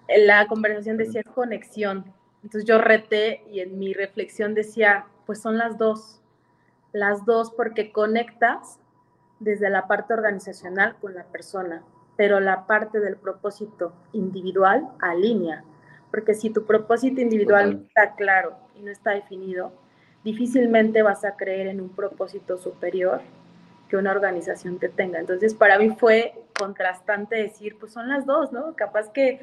la 0.07 0.47
conversación 0.47 0.97
decía 0.97 1.23
conexión. 1.23 2.13
Entonces 2.43 2.65
yo 2.65 2.77
reté 2.79 3.43
y 3.49 3.59
en 3.59 3.77
mi 3.77 3.93
reflexión 3.93 4.53
decía, 4.53 5.05
pues 5.25 5.41
son 5.41 5.57
las 5.57 5.77
dos, 5.77 6.21
las 6.91 7.25
dos 7.25 7.51
porque 7.51 7.91
conectas 7.91 8.79
desde 9.39 9.69
la 9.69 9.87
parte 9.87 10.13
organizacional 10.13 10.97
con 10.99 11.13
la 11.13 11.23
persona, 11.25 11.83
pero 12.21 12.39
la 12.39 12.67
parte 12.67 12.99
del 12.99 13.15
propósito 13.15 13.93
individual 14.13 14.87
alinea, 14.99 15.63
porque 16.11 16.35
si 16.35 16.51
tu 16.51 16.67
propósito 16.67 17.19
individual 17.19 17.73
no 17.73 17.87
está 17.87 18.13
claro 18.13 18.57
y 18.75 18.83
no 18.83 18.91
está 18.91 19.09
definido, 19.09 19.73
difícilmente 20.23 21.01
vas 21.01 21.25
a 21.25 21.35
creer 21.35 21.65
en 21.65 21.81
un 21.81 21.89
propósito 21.89 22.59
superior 22.59 23.21
que 23.89 23.97
una 23.97 24.11
organización 24.11 24.77
te 24.77 24.87
tenga. 24.87 25.17
Entonces, 25.17 25.55
para 25.55 25.79
mí 25.79 25.95
fue 25.97 26.35
contrastante 26.59 27.37
decir, 27.37 27.77
pues 27.79 27.91
son 27.91 28.07
las 28.07 28.27
dos, 28.27 28.51
¿no? 28.51 28.75
Capaz 28.75 29.09
que 29.09 29.39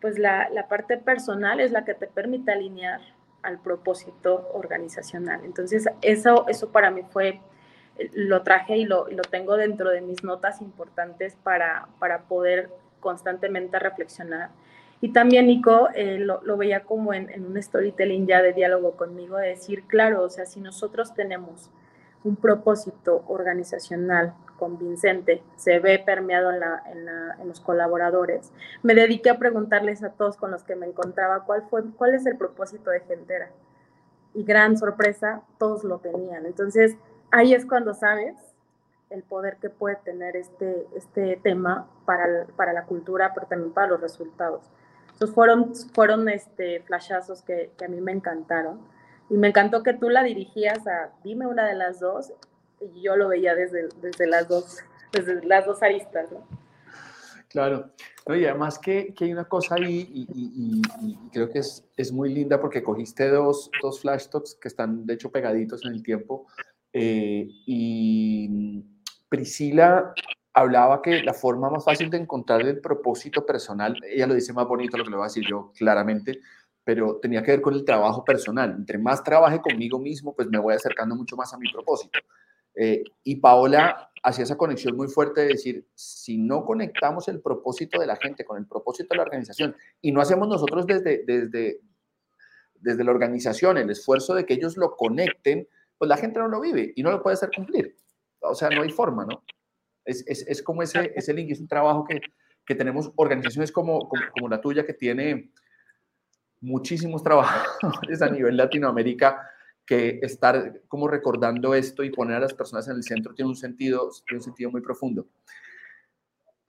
pues 0.00 0.18
la, 0.18 0.48
la 0.48 0.68
parte 0.68 0.96
personal 0.96 1.60
es 1.60 1.70
la 1.70 1.84
que 1.84 1.92
te 1.92 2.06
permite 2.06 2.50
alinear 2.50 3.02
al 3.42 3.58
propósito 3.58 4.48
organizacional. 4.54 5.42
Entonces, 5.44 5.86
eso, 6.00 6.46
eso 6.48 6.72
para 6.72 6.90
mí 6.90 7.02
fue 7.10 7.42
lo 8.12 8.42
traje 8.42 8.76
y 8.76 8.84
lo, 8.84 9.08
lo, 9.08 9.22
tengo 9.22 9.56
dentro 9.56 9.90
de 9.90 10.00
mis 10.00 10.24
notas 10.24 10.60
importantes 10.60 11.36
para, 11.42 11.88
para 11.98 12.22
poder 12.22 12.70
constantemente 13.00 13.78
reflexionar. 13.78 14.50
Y 15.00 15.12
también, 15.12 15.48
Nico, 15.48 15.88
eh, 15.94 16.18
lo, 16.18 16.40
lo, 16.44 16.56
veía 16.56 16.84
como 16.84 17.12
en, 17.12 17.28
en, 17.30 17.44
un 17.44 17.60
storytelling 17.60 18.26
ya 18.26 18.40
de 18.40 18.52
diálogo 18.52 18.92
conmigo, 18.92 19.36
de 19.36 19.48
decir, 19.48 19.84
claro, 19.88 20.22
o 20.22 20.30
sea, 20.30 20.46
si 20.46 20.60
nosotros 20.60 21.12
tenemos 21.12 21.70
un 22.24 22.36
propósito 22.36 23.24
organizacional 23.26 24.34
convincente, 24.58 25.42
se 25.56 25.80
ve 25.80 25.98
permeado 25.98 26.52
en, 26.52 26.60
la, 26.60 26.82
en, 26.86 27.08
en, 27.40 27.48
los 27.48 27.58
colaboradores, 27.58 28.52
me 28.84 28.94
dediqué 28.94 29.30
a 29.30 29.38
preguntarles 29.38 30.04
a 30.04 30.10
todos 30.10 30.36
con 30.36 30.52
los 30.52 30.62
que 30.62 30.76
me 30.76 30.86
encontraba 30.86 31.44
cuál, 31.44 31.64
fue, 31.68 31.82
cuál 31.96 32.14
es 32.14 32.24
el 32.26 32.36
propósito 32.36 32.90
de 32.90 33.00
Gentera. 33.00 33.50
Y 34.34 34.44
gran 34.44 34.78
sorpresa, 34.78 35.42
todos 35.58 35.82
lo 35.82 35.98
tenían. 35.98 36.46
Entonces, 36.46 36.96
ahí 37.32 37.54
es 37.54 37.66
cuando 37.66 37.94
sabes 37.94 38.36
el 39.10 39.22
poder 39.24 39.56
que 39.56 39.68
puede 39.68 39.96
tener 39.96 40.36
este, 40.36 40.86
este 40.94 41.38
tema 41.42 41.90
para, 42.06 42.46
para 42.56 42.72
la 42.72 42.84
cultura, 42.84 43.32
pero 43.34 43.46
también 43.46 43.72
para 43.72 43.88
los 43.88 44.00
resultados. 44.00 44.62
Entonces 45.12 45.34
fueron, 45.34 45.74
fueron 45.92 46.28
este, 46.28 46.80
flashazos 46.80 47.42
que, 47.42 47.72
a 47.84 47.88
mí 47.88 48.00
me 48.00 48.12
encantaron. 48.12 48.80
Y 49.28 49.36
me 49.36 49.48
encantó 49.48 49.82
que 49.82 49.94
tú 49.94 50.08
la 50.08 50.22
dirigías 50.22 50.86
a 50.86 51.10
dime 51.22 51.46
una 51.46 51.66
de 51.66 51.74
las 51.74 52.00
dos, 52.00 52.32
y 52.80 53.02
yo 53.02 53.16
lo 53.16 53.28
veía 53.28 53.54
desde, 53.54 53.88
desde, 54.00 54.26
las, 54.26 54.48
dos, 54.48 54.78
desde 55.12 55.44
las 55.44 55.66
dos 55.66 55.82
aristas, 55.82 56.30
¿no? 56.32 56.46
Claro. 57.48 57.90
No, 58.26 58.34
y 58.34 58.46
además 58.46 58.78
que, 58.78 59.12
que, 59.14 59.26
hay 59.26 59.32
una 59.32 59.44
cosa 59.44 59.74
ahí, 59.74 60.08
y, 60.10 60.82
creo 61.32 61.50
que 61.50 61.58
es, 61.58 61.84
es 61.96 62.12
muy 62.12 62.32
linda 62.32 62.60
porque 62.60 62.82
cogiste 62.82 63.28
dos, 63.28 63.70
dos 63.82 64.00
flash 64.00 64.26
que 64.60 64.68
están 64.68 65.04
de 65.06 65.14
hecho 65.14 65.30
pegaditos 65.30 65.84
en 65.84 65.92
el 65.92 66.02
tiempo, 66.02 66.46
eh, 66.92 67.48
y 67.66 68.84
Priscila 69.28 70.12
hablaba 70.54 71.00
que 71.00 71.22
la 71.22 71.32
forma 71.32 71.70
más 71.70 71.84
fácil 71.84 72.10
de 72.10 72.18
encontrar 72.18 72.60
el 72.62 72.80
propósito 72.80 73.46
personal, 73.46 73.98
ella 74.04 74.26
lo 74.26 74.34
dice 74.34 74.52
más 74.52 74.66
bonito 74.66 74.96
lo 74.96 75.04
que 75.04 75.10
le 75.10 75.16
voy 75.16 75.24
a 75.24 75.28
decir 75.28 75.44
yo 75.48 75.72
claramente, 75.76 76.40
pero 76.84 77.16
tenía 77.16 77.42
que 77.42 77.52
ver 77.52 77.62
con 77.62 77.74
el 77.74 77.84
trabajo 77.84 78.24
personal. 78.24 78.70
Entre 78.72 78.98
más 78.98 79.22
trabaje 79.22 79.60
conmigo 79.60 79.98
mismo, 79.98 80.34
pues 80.34 80.48
me 80.48 80.58
voy 80.58 80.74
acercando 80.74 81.14
mucho 81.14 81.36
más 81.36 81.52
a 81.54 81.58
mi 81.58 81.70
propósito. 81.72 82.18
Eh, 82.74 83.04
y 83.22 83.36
Paola 83.36 84.10
hacía 84.22 84.44
esa 84.44 84.56
conexión 84.56 84.96
muy 84.96 85.08
fuerte 85.08 85.42
de 85.42 85.48
decir, 85.48 85.86
si 85.94 86.38
no 86.38 86.64
conectamos 86.64 87.28
el 87.28 87.40
propósito 87.40 88.00
de 88.00 88.06
la 88.06 88.16
gente 88.16 88.44
con 88.44 88.58
el 88.58 88.66
propósito 88.66 89.08
de 89.10 89.16
la 89.16 89.24
organización 89.24 89.76
y 90.00 90.12
no 90.12 90.20
hacemos 90.20 90.48
nosotros 90.48 90.86
desde, 90.86 91.24
desde, 91.24 91.80
desde 92.76 93.04
la 93.04 93.10
organización 93.10 93.78
el 93.78 93.90
esfuerzo 93.90 94.34
de 94.34 94.46
que 94.46 94.54
ellos 94.54 94.76
lo 94.76 94.96
conecten, 94.96 95.68
pues 96.02 96.08
la 96.08 96.16
gente 96.16 96.40
no 96.40 96.48
lo 96.48 96.60
vive 96.60 96.92
y 96.96 97.02
no 97.04 97.12
lo 97.12 97.22
puede 97.22 97.34
hacer 97.34 97.50
cumplir. 97.54 97.96
O 98.40 98.56
sea, 98.56 98.68
no 98.70 98.82
hay 98.82 98.90
forma, 98.90 99.24
¿no? 99.24 99.44
Es, 100.04 100.24
es, 100.26 100.44
es 100.48 100.60
como 100.60 100.82
ese, 100.82 101.12
ese 101.14 101.32
link, 101.32 101.52
es 101.52 101.60
un 101.60 101.68
trabajo 101.68 102.04
que, 102.04 102.20
que 102.66 102.74
tenemos 102.74 103.12
organizaciones 103.14 103.70
como, 103.70 104.08
como, 104.08 104.22
como, 104.32 104.48
la 104.48 104.60
tuya 104.60 104.84
que 104.84 104.94
tiene 104.94 105.52
muchísimos 106.60 107.22
trabajadores 107.22 108.20
a 108.20 108.28
nivel 108.28 108.56
Latinoamérica 108.56 109.48
que 109.86 110.18
estar 110.22 110.80
como 110.88 111.06
recordando 111.06 111.72
esto 111.72 112.02
y 112.02 112.10
poner 112.10 112.38
a 112.38 112.40
las 112.40 112.54
personas 112.54 112.88
en 112.88 112.96
el 112.96 113.04
centro 113.04 113.32
tiene 113.32 113.50
un 113.50 113.56
sentido, 113.56 114.10
tiene 114.26 114.38
un 114.40 114.44
sentido 114.44 114.72
muy 114.72 114.80
profundo. 114.80 115.28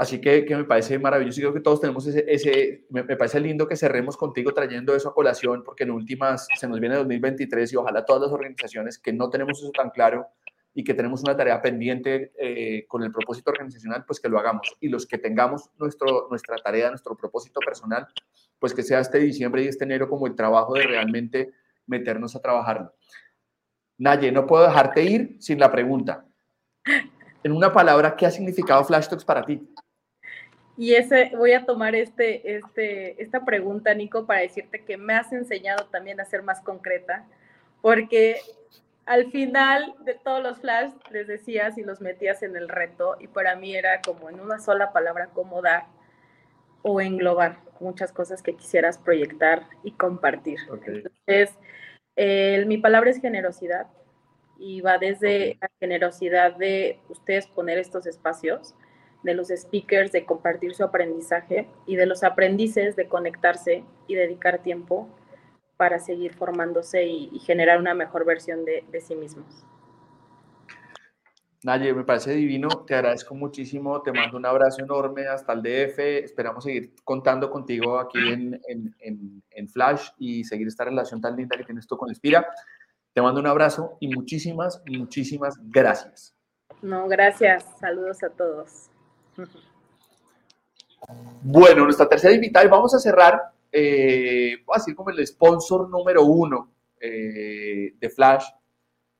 Así 0.03 0.19
que, 0.19 0.43
que 0.43 0.53
me 0.53 0.65
parece 0.65 0.99
maravilloso 0.99 1.39
y 1.39 1.43
creo 1.43 1.53
que 1.53 1.61
todos 1.61 1.79
tenemos 1.79 2.05
ese, 2.05 2.25
ese 2.27 2.85
me, 2.89 3.05
parece 3.05 3.39
lindo 3.39 3.69
que 3.69 3.77
cerremos 3.77 4.17
contigo 4.17 4.53
trayendo 4.53 4.93
eso 4.93 5.07
a 5.07 5.13
colación 5.13 5.63
porque 5.63 5.85
en 5.85 5.91
últimas 5.91 6.45
se 6.59 6.67
nos 6.67 6.81
viene 6.81 6.97
2023 6.97 7.71
y 7.71 7.75
ojalá 7.77 8.03
todas 8.03 8.23
las 8.23 8.31
organizaciones 8.33 8.99
que 8.99 9.13
no 9.13 9.29
tenemos 9.29 9.61
eso 9.61 9.71
tan 9.71 9.91
claro 9.91 10.27
y 10.73 10.83
que 10.83 10.93
tenemos 10.93 11.23
una 11.23 11.37
tarea 11.37 11.61
pendiente 11.61 12.33
eh, 12.37 12.85
con 12.85 13.01
el 13.01 13.13
propósito 13.13 13.51
organizacional, 13.51 14.03
pues 14.05 14.19
que 14.19 14.27
lo 14.27 14.37
hagamos. 14.37 14.75
Y 14.81 14.89
los 14.89 15.07
que 15.07 15.17
tengamos 15.17 15.69
nuestro, 15.79 16.27
nuestra 16.29 16.57
tarea, 16.57 16.89
nuestro 16.89 17.15
propósito 17.15 17.61
personal, 17.65 18.05
pues 18.59 18.73
que 18.73 18.83
sea 18.83 18.99
este 18.99 19.19
diciembre 19.19 19.63
y 19.63 19.67
este 19.69 19.85
enero 19.85 20.09
como 20.09 20.27
el 20.27 20.35
trabajo 20.35 20.73
de 20.73 20.83
realmente 20.83 21.53
meternos 21.85 22.35
a 22.35 22.41
trabajarlo. 22.41 22.93
Naye, 23.99 24.33
no 24.33 24.45
puedo 24.45 24.65
dejarte 24.67 25.01
ir 25.01 25.37
sin 25.39 25.59
la 25.59 25.71
pregunta. 25.71 26.25
En 27.41 27.53
una 27.53 27.71
palabra, 27.71 28.17
¿qué 28.17 28.25
ha 28.25 28.31
significado 28.31 28.83
Flash 28.83 29.07
Talks 29.07 29.23
para 29.23 29.45
ti? 29.45 29.61
Y 30.75 30.95
ese, 30.95 31.31
voy 31.35 31.53
a 31.53 31.65
tomar 31.65 31.93
este, 31.95 32.55
este, 32.55 33.21
esta 33.21 33.45
pregunta, 33.45 33.93
Nico, 33.93 34.25
para 34.25 34.41
decirte 34.41 34.83
que 34.83 34.97
me 34.97 35.13
has 35.13 35.31
enseñado 35.31 35.85
también 35.85 36.19
a 36.19 36.25
ser 36.25 36.41
más 36.41 36.61
concreta, 36.61 37.25
porque 37.81 38.37
al 39.05 39.31
final 39.31 39.93
de 40.05 40.15
todos 40.15 40.41
los 40.41 40.59
flash 40.59 40.91
les 41.11 41.27
decías 41.27 41.77
y 41.77 41.83
los 41.83 42.01
metías 42.01 42.41
en 42.41 42.55
el 42.55 42.69
reto, 42.69 43.17
y 43.19 43.27
para 43.27 43.55
mí 43.55 43.75
era 43.75 44.01
como 44.01 44.29
en 44.29 44.39
una 44.39 44.59
sola 44.59 44.91
palabra, 44.93 45.27
como 45.27 45.61
dar 45.61 45.85
o 46.81 46.99
englobar 47.01 47.59
muchas 47.79 48.11
cosas 48.11 48.41
que 48.41 48.55
quisieras 48.55 48.97
proyectar 48.97 49.67
y 49.83 49.91
compartir. 49.91 50.59
Entonces, 50.71 51.57
mi 52.65 52.77
palabra 52.77 53.09
es 53.09 53.21
generosidad 53.21 53.87
y 54.57 54.81
va 54.81 54.97
desde 54.97 55.57
la 55.61 55.69
generosidad 55.79 56.55
de 56.55 56.99
ustedes 57.09 57.47
poner 57.47 57.77
estos 57.77 58.05
espacios, 58.05 58.75
de 59.23 59.33
los 59.33 59.47
speakers 59.47 60.11
de 60.11 60.25
compartir 60.25 60.75
su 60.75 60.83
aprendizaje 60.83 61.67
y 61.85 61.95
de 61.95 62.05
los 62.05 62.23
aprendices 62.23 62.95
de 62.95 63.07
conectarse 63.07 63.83
y 64.07 64.15
dedicar 64.15 64.59
tiempo 64.59 65.09
para 65.77 65.99
seguir 65.99 66.33
formándose 66.33 67.05
y, 67.05 67.39
generar 67.39 67.79
una 67.79 67.93
mejor 67.93 68.25
versión 68.25 68.63
de, 68.63 68.83
de 68.91 69.01
sí 69.01 69.15
mismos. 69.15 69.65
Naye, 71.63 71.93
me 71.93 72.03
parece 72.03 72.33
divino, 72.33 72.67
te 72.85 72.93
agradezco 72.93 73.35
muchísimo, 73.35 74.01
te 74.01 74.11
mando 74.11 74.37
un 74.37 74.45
abrazo 74.45 74.81
enorme 74.81 75.27
hasta 75.27 75.53
el 75.53 75.61
DF, 75.61 75.97
esperamos 75.99 76.65
seguir 76.65 76.93
contando 77.05 77.49
contigo 77.49 77.99
aquí 77.99 78.19
en, 78.19 78.61
en, 78.67 79.41
en, 79.49 79.69
Flash 79.69 80.09
y 80.17 80.43
seguir 80.43 80.67
esta 80.67 80.83
relación 80.83 81.21
tan 81.21 81.37
linda 81.37 81.57
que 81.57 81.63
tienes 81.63 81.87
tú 81.87 81.95
con 81.95 82.09
Inspira. 82.09 82.45
Te 83.13 83.21
mando 83.21 83.39
un 83.39 83.47
abrazo 83.47 83.97
y 84.01 84.13
muchísimas, 84.13 84.83
muchísimas 84.85 85.55
gracias. 85.63 86.35
No, 86.81 87.07
gracias, 87.07 87.65
saludos 87.79 88.23
a 88.23 88.29
todos. 88.29 88.89
Bueno, 91.41 91.83
nuestra 91.83 92.07
tercera 92.07 92.33
invitada 92.33 92.65
y 92.65 92.69
vamos 92.69 92.93
a 92.95 92.99
cerrar, 92.99 93.41
eh, 93.71 94.57
voy 94.65 94.75
a 94.75 94.79
decir 94.79 94.95
como 94.95 95.09
el 95.09 95.25
sponsor 95.27 95.89
número 95.89 96.23
uno 96.23 96.71
eh, 96.99 97.93
de 97.99 98.09
Flash, 98.09 98.45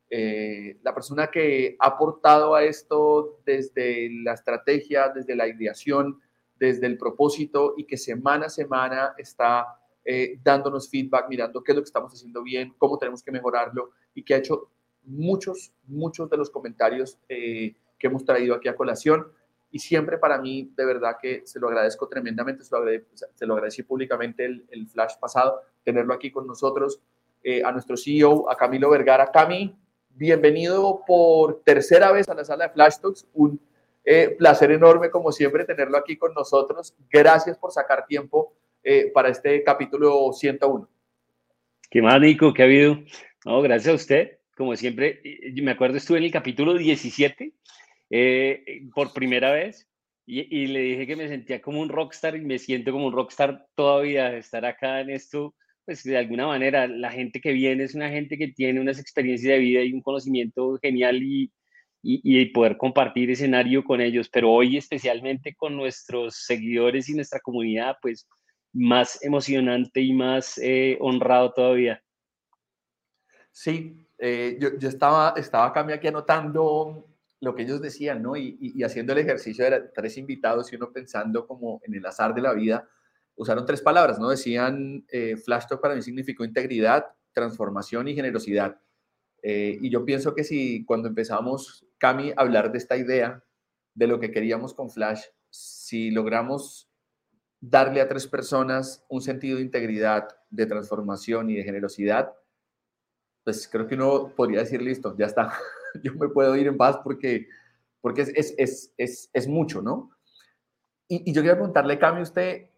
eh, 0.10 0.78
la 0.84 0.94
persona 0.94 1.28
que 1.28 1.76
ha 1.80 1.88
aportado 1.88 2.54
a 2.54 2.64
esto 2.64 3.40
desde 3.46 4.10
la 4.24 4.34
estrategia, 4.34 5.10
desde 5.10 5.36
la 5.36 5.48
ideación, 5.48 6.22
desde 6.56 6.86
el 6.86 6.98
propósito 6.98 7.74
y 7.78 7.86
que 7.86 7.98
semana 7.98 8.46
a 8.46 8.50
semana 8.50 9.16
está 9.18 9.80
eh, 10.06 10.38
dándonos 10.44 10.90
feedback, 10.90 11.28
mirando 11.30 11.64
qué 11.64 11.72
es 11.72 11.76
lo 11.78 11.82
que 11.82 11.88
estamos 11.88 12.14
haciendo 12.14 12.44
bien, 12.44 12.74
cómo 12.78 12.98
tenemos 12.98 13.24
que 13.24 13.32
mejorarlo 13.32 13.92
y 14.14 14.24
que 14.24 14.36
ha 14.36 14.38
hecho 14.38 14.70
muchos, 15.04 15.74
muchos 15.88 16.30
de 16.30 16.38
los 16.38 16.50
comentarios 16.50 17.18
eh, 17.28 17.76
que 17.98 18.08
hemos 18.08 18.24
traído 18.24 18.56
aquí 18.56 18.68
a 18.68 18.76
colación. 18.76 19.28
Y 19.74 19.80
siempre 19.80 20.18
para 20.18 20.38
mí, 20.38 20.72
de 20.78 20.86
verdad 20.86 21.18
que 21.22 21.42
se 21.46 21.60
lo 21.60 21.68
agradezco 21.68 22.08
tremendamente, 22.08 22.64
se 22.64 22.74
lo, 22.74 22.86
se 23.34 23.46
lo 23.46 23.56
agradecí 23.56 23.84
públicamente 23.84 24.46
el, 24.46 24.66
el, 24.70 24.88
flash 24.88 25.16
pasado, 25.20 25.62
tenerlo 25.84 26.14
aquí 26.14 26.32
con 26.32 26.48
nosotros, 26.48 27.02
a 27.66 27.72
nuestro 27.74 27.98
CEO, 27.98 28.50
a 28.50 28.56
Camilo 28.56 28.90
Vergara. 28.90 29.32
Cami, 29.32 29.76
bienvenido 30.12 31.02
por 31.06 31.64
tercera 31.64 32.12
vez 32.12 32.30
a 32.30 32.36
la 32.36 32.46
sala 32.46 32.68
de 32.68 32.74
Flash 32.74 33.00
Talks. 33.02 33.28
Un 33.34 33.60
eh, 34.06 34.36
placer 34.38 34.72
enorme, 34.72 35.10
como 35.10 35.32
siempre, 35.32 35.66
tenerlo 35.66 35.98
aquí 35.98 36.18
con 36.18 36.34
nosotros. 36.34 36.94
Gracias 37.10 37.58
por 37.58 37.72
sacar 37.72 38.06
tiempo 38.06 38.54
eh, 38.84 39.12
para 39.14 39.30
este 39.30 39.64
capítulo 39.64 40.32
101. 40.34 40.90
¿Qué 41.90 42.02
más, 42.02 42.20
Nico? 42.20 42.54
¿Qué 42.54 42.64
ha 42.64 42.66
habido? 42.66 43.00
No, 43.46 43.62
gracias 43.62 43.92
a 43.92 43.96
usted. 43.96 44.40
Como 44.58 44.76
siempre, 44.76 45.22
me 45.56 45.72
acuerdo, 45.72 45.98
estuve 45.98 46.20
en 46.20 46.26
el 46.26 46.32
capítulo 46.32 46.76
17 46.76 47.54
eh, 48.16 48.84
por 48.94 49.12
primera 49.12 49.52
vez 49.52 49.90
y, 50.26 50.42
y, 50.56 50.68
le 50.68 50.80
dije 50.82 51.08
que 51.08 51.16
me 51.16 51.28
sentía 51.28 51.62
como 51.62 51.82
un 51.82 51.90
rockstar 51.90 52.36
y 52.36 52.42
me 52.42 52.60
siento 52.60 52.92
como 52.92 53.08
un 53.08 53.14
rockstar 53.14 53.66
todavía 53.76 54.38
estar 54.38 54.66
acá 54.66 55.02
en 55.02 55.10
esto 55.10 55.56
pues 55.86 56.04
de 56.04 56.18
alguna 56.18 56.48
manera 56.48 56.88
la 56.88 57.12
gente 57.12 57.42
que 57.42 57.52
viene 57.52 57.84
es 57.84 57.96
una 57.96 58.10
gente 58.10 58.38
que 58.38 58.50
tiene 58.50 58.80
unas 58.80 59.00
experiencias 59.00 59.52
de 59.54 59.60
vida 59.60 59.82
y 59.82 59.94
un 59.94 60.02
conocimiento 60.02 60.78
genial 60.82 61.22
y, 61.24 61.52
y, 62.04 62.46
poder 62.48 62.78
compartir 62.78 63.32
escenario 63.32 63.84
con 63.84 64.02
ellos, 64.02 64.30
pero 64.30 64.52
hoy 64.52 64.78
especialmente 64.78 65.56
con 65.56 65.76
nuestros 65.76 66.36
seguidores 66.46 67.10
y 67.10 67.16
nuestra 67.16 67.40
comunidad, 67.40 67.98
pues 68.02 68.28
más 68.74 69.24
emocionante 69.24 70.02
y 70.02 70.14
más 70.14 70.58
eh, 70.58 70.98
honrado 71.00 71.54
todavía. 71.54 72.02
Sí, 73.52 73.96
eh, 74.18 74.58
yo, 74.60 74.78
yo, 74.80 74.90
estaba, 74.90 75.34
estaba 75.38 75.68
acá 75.68 75.82
aquí 75.94 76.08
anotando 76.08 77.08
lo 77.44 77.56
que 77.56 77.64
ellos 77.64 77.82
decían, 77.82 78.24
¿no? 78.24 78.38
Y, 78.38 78.82
haciendo 78.84 79.12
el 79.12 79.20
ejercicio 79.20 79.70
de 79.70 79.82
tres 79.94 80.18
invitados 80.18 80.72
y 80.72 80.78
uno 80.78 80.92
pensando 80.92 81.46
como 81.46 81.82
en 81.84 81.94
el 81.94 82.06
azar 82.06 82.34
de 82.34 82.42
la 82.42 82.54
vida, 82.54 82.88
usaron 83.36 83.66
tres 83.66 83.82
palabras, 83.82 84.18
¿no? 84.18 84.30
Decían, 84.30 85.06
eh, 85.10 85.36
Flash 85.36 85.68
Talk 85.68 85.82
para 85.82 85.96
mí 85.96 86.02
significó 86.02 86.46
integridad, 86.46 87.06
transformación 87.34 88.08
y 88.08 88.16
generosidad. 88.16 88.80
Eh, 89.42 89.78
y 89.82 89.90
yo 89.90 90.06
pienso 90.06 90.34
que 90.34 90.46
si 90.46 90.86
cuando 90.86 91.10
empezamos, 91.10 91.86
Cami, 91.98 92.32
a 92.32 92.36
hablar 92.38 92.72
de 92.72 92.78
esta 92.78 92.96
idea, 92.96 93.44
de 93.94 94.08
lo 94.08 94.20
que 94.20 94.32
queríamos 94.32 94.74
con 94.74 94.90
Flash, 94.90 95.26
si 95.50 96.12
logramos 96.12 96.90
darle 97.60 98.00
a 98.00 98.08
tres 98.08 98.26
personas 98.26 99.06
un 99.10 99.22
sentido 99.22 99.58
de 99.58 99.64
integridad, 99.64 100.30
de 100.50 100.66
transformación 100.66 101.50
y 101.50 101.56
de 101.56 101.64
generosidad, 101.64 102.34
pues 103.44 103.68
creo 103.68 103.86
que 103.88 103.96
uno 103.96 104.34
podría 104.34 104.62
decir, 104.62 104.82
listo, 104.82 105.16
ya 105.18 105.26
está, 105.26 105.54
yo 106.04 106.14
me 106.16 106.30
puedo 106.30 106.56
ir 106.56 106.68
en 106.68 106.78
paz 106.78 107.00
porque, 107.04 107.48
porque 108.02 108.22
es, 108.22 108.54
es, 108.58 108.94
es, 108.98 109.30
es, 109.34 109.48
mucho, 109.48 109.82
¿no? 109.82 110.12
Y, 111.08 111.30
y 111.30 111.34
yo 111.34 111.42
quería 111.42 111.56
preguntarle, 111.56 112.00
Cami, 112.00 112.22
usted, 112.22 112.70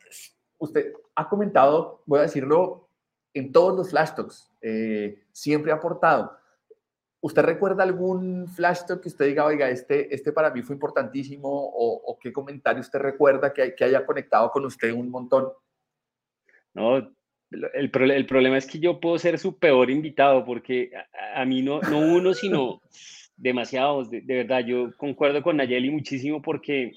usted 0.58 0.94
ha 1.16 1.30
comentado, 1.30 2.04
voy 2.06 2.20
a 2.20 2.24
decirlo, 2.24 2.90
en 3.36 3.52
todos 3.52 3.76
los 3.76 3.90
flash 3.90 4.16
talks, 4.16 4.52
eh, 4.62 5.24
siempre 5.32 5.72
ha 5.72 5.76
aportado. 5.76 6.38
¿Usted 7.22 7.42
recuerda 7.42 7.84
algún 7.84 8.48
flash 8.48 8.86
talk 8.88 9.02
que 9.02 9.10
usted 9.10 9.26
diga, 9.26 9.46
oiga, 9.46 9.70
este, 9.70 10.14
este 10.14 10.32
para 10.32 10.52
mí 10.52 10.62
fue 10.62 10.76
importantísimo 10.76 11.50
o, 11.50 12.18
qué 12.20 12.32
comentario 12.32 12.82
usted 12.82 13.00
recuerda 13.00 13.52
que, 13.52 13.76
que, 13.76 13.84
haya 13.84 14.06
conectado 14.06 14.50
con 14.52 14.66
usted 14.66 14.92
un 14.94 15.10
montón? 15.10 15.52
No, 16.74 17.14
el, 17.74 18.12
el 18.12 18.26
problema 18.26 18.58
es 18.58 18.66
que 18.66 18.80
yo 18.80 19.00
puedo 19.00 19.18
ser 19.18 19.40
su 19.40 19.58
peor 19.58 19.90
invitado 19.90 20.46
porque 20.46 20.92
a, 21.34 21.46
mí 21.46 21.62
no, 21.62 21.82
no 21.82 22.00
uno, 22.00 22.34
sino 22.34 22.82
demasiados, 23.38 24.10
de, 24.10 24.22
de, 24.22 24.36
verdad, 24.36 24.66
yo 24.66 24.96
concuerdo 24.98 25.42
con 25.42 25.58
Nayeli 25.58 25.90
muchísimo 25.90 26.42
porque 26.42 26.94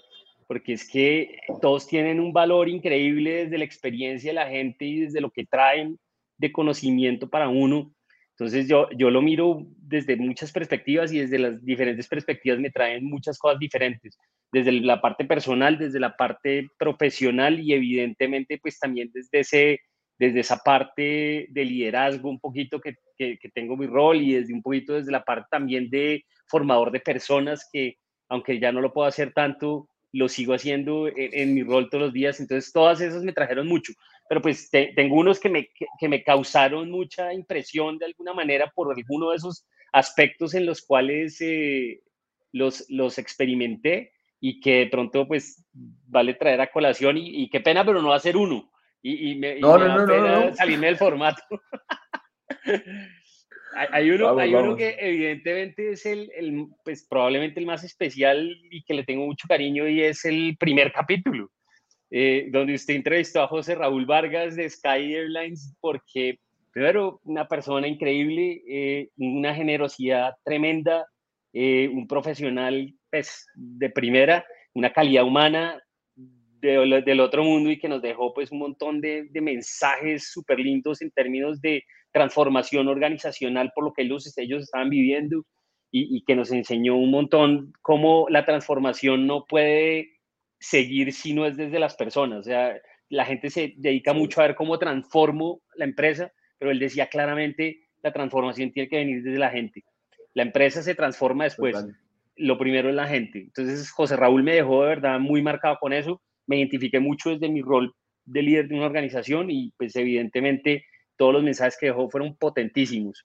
porque 0.49 0.73
es 0.73 0.89
que 0.89 1.41
todos 1.61 1.87
tienen 1.87 2.19
un 2.19 2.33
valor 2.33 2.71
increíble 2.71 3.45
desde 3.45 3.59
la 3.59 3.65
experiencia 3.65 4.31
de 4.31 4.35
la 4.35 4.49
gente 4.49 4.87
y 4.87 5.01
desde 5.01 5.21
lo 5.21 5.31
que 5.31 5.45
traen 5.45 5.99
de 6.39 6.51
conocimiento 6.51 7.29
para 7.29 7.51
uno. 7.51 7.93
Entonces 8.31 8.67
yo, 8.67 8.89
yo 8.97 9.11
lo 9.11 9.21
miro 9.21 9.67
desde 9.77 10.17
muchas 10.17 10.51
perspectivas 10.51 11.13
y 11.13 11.19
desde 11.19 11.39
las 11.39 11.63
diferentes 11.63 12.09
perspectivas 12.09 12.59
me 12.59 12.71
traen 12.71 13.05
muchas 13.05 13.39
cosas 13.39 13.59
diferentes, 13.59 14.17
desde 14.51 14.73
la 14.73 15.03
parte 15.03 15.27
personal, 15.27 15.77
desde 15.77 16.01
la 16.01 16.17
parte 16.17 16.69
profesional 16.79 17.61
y 17.61 17.75
evidentemente 17.75 18.59
pues 18.63 18.79
también 18.79 19.11
desde, 19.13 19.41
ese, 19.41 19.81
desde 20.19 20.41
esa 20.41 20.59
parte 20.59 21.47
de 21.51 21.65
liderazgo 21.65 22.29
un 22.29 22.41
poquito 22.41 22.81
que, 22.81 22.97
que, 23.17 23.39
que 23.39 23.49
tengo 23.51 23.77
mi 23.77 23.87
rol 23.87 24.17
y 24.21 24.35
desde 24.35 24.53
un 24.53 24.63
poquito 24.63 24.95
desde 24.95 25.13
la 25.13 25.25
parte 25.25 25.47
también 25.51 25.89
de 25.91 26.25
formador 26.47 26.91
de 26.91 27.01
personas 27.01 27.69
que 27.73 27.97
aunque 28.29 28.61
ya 28.61 28.73
no 28.73 28.81
lo 28.81 28.93
puedo 28.93 29.09
hacer 29.09 29.33
tanto, 29.33 29.89
lo 30.13 30.29
sigo 30.29 30.55
haciendo 30.55 31.09
en, 31.15 31.55
mi 31.55 31.63
rol 31.63 31.89
todos 31.91 32.05
los 32.05 32.13
días, 32.13 32.41
entonces 32.41 32.73
todas 32.73 33.01
esas 33.01 33.23
me 33.23 33.33
trajeron 33.33 33.67
mucho, 33.67 33.93
pero 34.29 34.41
pues 34.41 34.71
tengo 34.71 35.17
unos 35.17 35.39
que 35.39 35.49
me, 35.49 35.69
que, 35.99 36.09
me 36.09 36.23
causaron 36.23 36.91
mucha 36.91 37.33
impresión 37.33 37.99
de 37.99 38.07
alguna 38.07 38.33
manera 38.33 38.71
por 38.75 38.95
alguno 38.95 39.31
de 39.31 39.37
esos 39.37 39.67
aspectos 39.93 40.55
en 40.55 40.67
los 40.67 40.83
cuales 40.83 41.41
eh, 41.41 42.01
los, 42.53 42.87
los 42.89 43.19
experimenté 43.19 44.13
y 44.41 44.61
que 44.61 44.81
de 44.81 44.87
pronto 44.87 45.27
pues 45.27 45.65
vale 45.73 46.35
traer 46.35 46.61
a 46.61 46.71
colación 46.71 47.17
y, 47.19 47.49
qué 47.51 47.61
pena, 47.61 47.85
pero 47.85 48.01
no 48.01 48.09
va 48.09 48.17
a 48.17 48.21
ser 48.21 48.37
uno. 48.37 48.71
Y, 49.03 49.35
me, 49.37 49.61
no, 49.61 49.79
no, 49.79 50.07
no, 50.07 50.55
salirme 50.55 50.87
del 50.87 50.97
formato. 50.97 51.43
hay, 53.93 54.11
uno, 54.11 54.39
hay 54.39 54.55
uno 54.55 54.77
que 54.77 54.97
evidentemente 54.99 55.93
es 55.93 56.05
el, 56.07 56.31
el, 56.35 56.67
pues 56.85 57.07
probablemente 57.09 57.61
el 57.61 57.67
más 57.67 57.85
especial 57.85 58.57
y 58.71 58.83
que 58.83 58.95
le 58.95 59.05
tengo 59.05 59.27
mucho 59.27 59.47
cariño 59.49 59.89
y 59.89 60.03
es 60.03 60.25
el 60.25 60.57
primer 60.59 60.93
capítulo, 60.93 61.51
eh, 62.11 62.49
donde 62.51 62.75
usted 62.75 62.95
entrevistó 62.95 63.43
a 63.43 63.49
José 63.49 63.75
Raúl 63.75 64.07
Vargas 64.07 64.57
de 64.57 64.69
Sky 64.69 65.15
Airlines 65.15 65.77
porque 65.81 66.39
primero 66.73 67.21
una 67.25 67.47
persona 67.47 67.87
increíble, 67.87 68.63
eh, 68.69 69.11
una 69.17 69.55
generosidad 69.55 70.35
tremenda, 70.45 71.07
eh, 71.53 71.89
un 71.93 72.07
profesional 72.07 72.95
pues, 73.11 73.47
de 73.55 73.91
primera, 73.91 74.45
una 74.75 74.93
calidad 74.93 75.25
humana 75.25 75.81
del 76.61 77.21
otro 77.21 77.45
mundo 77.45 77.71
y 77.71 77.79
que 77.79 77.89
nos 77.89 78.03
dejó 78.03 78.35
pues 78.35 78.51
un 78.51 78.59
montón 78.59 79.01
de, 79.01 79.29
mensajes 79.41 80.31
súper 80.31 80.59
lindos 80.59 81.01
en 81.03 81.11
términos 81.11 81.61
de 81.61 81.85
transformación 82.13 82.89
organizacional 82.89 83.73
por 83.75 83.85
lo 83.85 83.93
que 83.93 84.03
ellos, 84.03 84.37
ellos 84.37 84.65
estaban 84.65 84.91
viviendo 84.91 85.45
y, 85.91 86.23
que 86.25 86.37
nos 86.37 86.53
enseñó 86.53 86.97
un 86.97 87.11
montón 87.11 87.73
cómo 87.81 88.27
la 88.29 88.45
transformación 88.45 89.27
no 89.27 89.47
puede 89.47 90.19
seguir 90.59 91.13
si 91.13 91.33
no 91.33 91.47
es 91.47 91.57
desde 91.57 91.79
las 91.79 91.95
personas. 91.95 92.41
O 92.41 92.43
sea, 92.43 92.77
la 93.09 93.25
gente 93.25 93.49
se 93.49 93.75
dedica 93.77 94.13
mucho 94.13 94.41
a 94.41 94.49
ver 94.49 94.55
cómo 94.55 94.79
transformo 94.79 95.63
la 95.77 95.87
empresa, 95.87 96.33
pero 96.59 96.71
él 96.71 96.79
decía 96.79 97.09
claramente, 97.09 97.89
la 98.03 98.13
transformación 98.13 98.71
tiene 98.71 98.89
que 98.89 98.97
venir 98.97 99.23
desde 99.23 99.39
la 99.39 99.51
gente. 99.51 99.85
La 100.35 100.43
empresa 100.43 100.83
se 100.83 100.95
transforma 100.95 101.45
después. 101.45 101.77
Lo 102.37 102.59
primero 102.59 102.91
es 102.91 102.95
la 102.95 103.09
gente. 103.09 103.39
Entonces, 103.39 103.91
José 103.91 104.17
Raúl 104.17 104.43
me 104.43 104.55
dejó 104.55 104.83
de 104.83 104.89
verdad 104.89 105.19
muy 105.19 105.41
marcado 105.41 105.79
con 105.81 105.93
eso 105.93 106.21
me 106.49 106.57
identifiqué 106.57 106.99
mucho 106.99 107.31
desde 107.31 107.49
mi 107.49 107.63
rol 107.63 107.95
de 108.25 108.43
líder 108.43 108.69
de 108.69 108.75
una 108.75 108.87
organización 108.87 109.51
y 109.51 109.73
pues 109.77 109.95
evidentemente 109.95 110.85
todos 111.17 111.33
los 111.33 111.43
mensajes 111.43 111.77
que 111.79 111.87
dejó 111.87 112.11
fueron 112.11 112.37
potentísimos. 112.37 113.25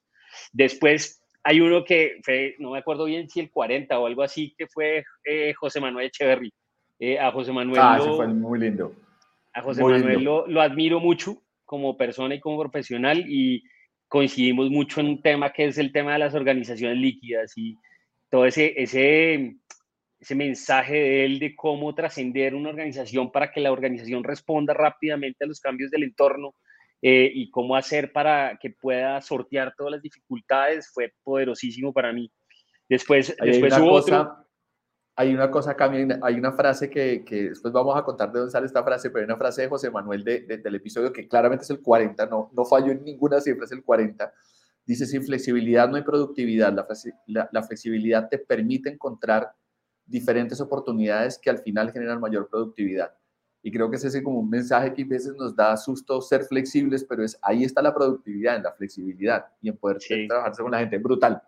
Después 0.52 1.22
hay 1.44 1.60
uno 1.60 1.84
que 1.84 2.20
fue, 2.24 2.56
no 2.60 2.72
me 2.72 2.80
acuerdo 2.80 3.06
bien 3.06 3.30
si 3.30 3.40
el 3.40 3.50
40 3.50 4.00
o 4.00 4.06
algo 4.06 4.24
así, 4.24 4.54
que 4.58 4.68
fue 4.68 5.04
eh, 5.26 5.54
José 5.54 5.82
Manuel 5.82 6.08
Echeverry. 6.08 6.54
Eh, 7.00 7.20
a 7.20 7.32
José 7.32 7.52
Manuel. 7.52 7.82
Ah, 7.82 8.00
fue 8.00 8.28
muy 8.28 8.60
lindo. 8.60 8.94
A 9.54 9.62
José 9.62 9.84
Manuel 9.84 10.24
lo, 10.24 10.48
lo, 10.48 10.62
admiro 10.62 11.00
mucho 11.00 11.42
como 11.66 11.98
persona 11.98 12.36
y 12.36 12.40
como 12.40 12.60
profesional 12.60 13.26
y 13.28 13.64
coincidimos 14.08 14.70
mucho 14.70 15.02
en 15.02 15.08
un 15.08 15.22
tema 15.22 15.52
que 15.52 15.66
es 15.66 15.78
el 15.78 15.92
tema 15.92 16.14
de 16.14 16.20
las 16.20 16.34
organizaciones 16.34 16.98
líquidas 16.98 17.58
y 17.58 17.78
todo 18.30 18.46
ese, 18.46 18.74
ese 18.82 19.58
ese 20.24 20.36
mensaje 20.36 20.94
de 20.94 21.26
él 21.26 21.38
de 21.38 21.54
cómo 21.54 21.94
trascender 21.94 22.56
una 22.56 22.70
organización 22.70 23.30
para 23.30 23.52
que 23.52 23.60
la 23.60 23.74
organización 23.74 24.24
responda 24.24 24.74
rápidamente 24.74 25.44
a 25.44 25.48
los 25.48 25.60
cambios 25.60 25.92
del 25.92 26.04
entorno 26.04 26.56
eh, 27.02 27.30
y 27.34 27.52
cómo 27.52 27.76
hacer 27.76 28.14
para 28.14 28.58
que 28.58 28.70
pueda 28.70 29.20
sortear 29.20 29.74
todas 29.78 29.92
las 29.92 30.02
dificultades 30.02 30.90
fue 30.94 31.14
poderosísimo 31.24 31.92
para 31.92 32.14
mí. 32.14 32.32
Después, 32.88 33.36
después 33.38 33.78
hubo 33.78 33.92
otro... 33.92 34.38
Hay 35.16 35.32
una 35.34 35.52
cosa, 35.52 35.76
hay 35.78 36.36
una 36.36 36.54
frase 36.54 36.90
que, 36.90 37.24
que, 37.24 37.50
después 37.50 37.72
vamos 37.72 37.96
a 37.96 38.04
contar 38.04 38.32
de 38.32 38.40
dónde 38.40 38.52
sale 38.52 38.66
esta 38.66 38.84
frase, 38.84 39.10
pero 39.12 39.20
hay 39.20 39.26
una 39.26 39.38
frase 39.38 39.64
de 39.64 39.68
José 39.68 39.92
Manuel 39.92 40.24
de, 40.24 40.40
del 40.58 40.76
episodio 40.76 41.14
que 41.14 41.28
claramente 41.28 41.66
es 41.66 41.70
el 41.70 41.82
40, 41.82 42.26
no, 42.28 42.50
no 42.52 42.66
falló 42.66 42.94
en 42.94 43.04
ninguna 43.04 43.40
cifra, 43.40 43.66
es 43.66 43.72
el 43.74 43.84
40. 43.84 44.34
Dice, 44.86 45.06
sin 45.06 45.24
flexibilidad 45.24 45.88
no 45.88 45.98
hay 45.98 46.02
productividad. 46.02 46.74
La, 46.74 46.88
la, 47.28 47.50
la 47.52 47.62
flexibilidad 47.62 48.28
te 48.28 48.40
permite 48.40 48.90
encontrar 48.90 49.52
diferentes 50.06 50.60
oportunidades 50.62 51.38
que 51.38 51.50
al 51.50 51.60
final 51.60 51.92
generan 51.92 52.20
mayor 52.20 52.50
productividad. 52.50 53.12
Y 53.62 53.72
creo 53.72 53.90
que 53.90 53.96
es 53.96 54.04
ese 54.04 54.22
como 54.22 54.40
un 54.40 54.50
mensaje 54.50 54.94
que 54.94 55.04
a 55.04 55.08
veces 55.08 55.34
nos 55.38 55.56
da 55.56 55.78
susto 55.78 56.20
ser 56.22 56.44
flexibles, 56.44 57.06
pero 57.06 57.24
es 57.24 57.40
ahí 57.42 57.64
está 57.64 57.82
la 57.82 57.94
productividad, 57.96 58.58
en 58.58 58.64
la 58.64 58.74
flexibilidad 58.74 59.46
y 59.62 59.70
en 59.70 59.78
poder 59.78 60.00
trabajarse 60.28 60.62
con 60.62 60.72
la 60.72 60.80
gente. 60.80 60.98
Brutal. 60.98 61.42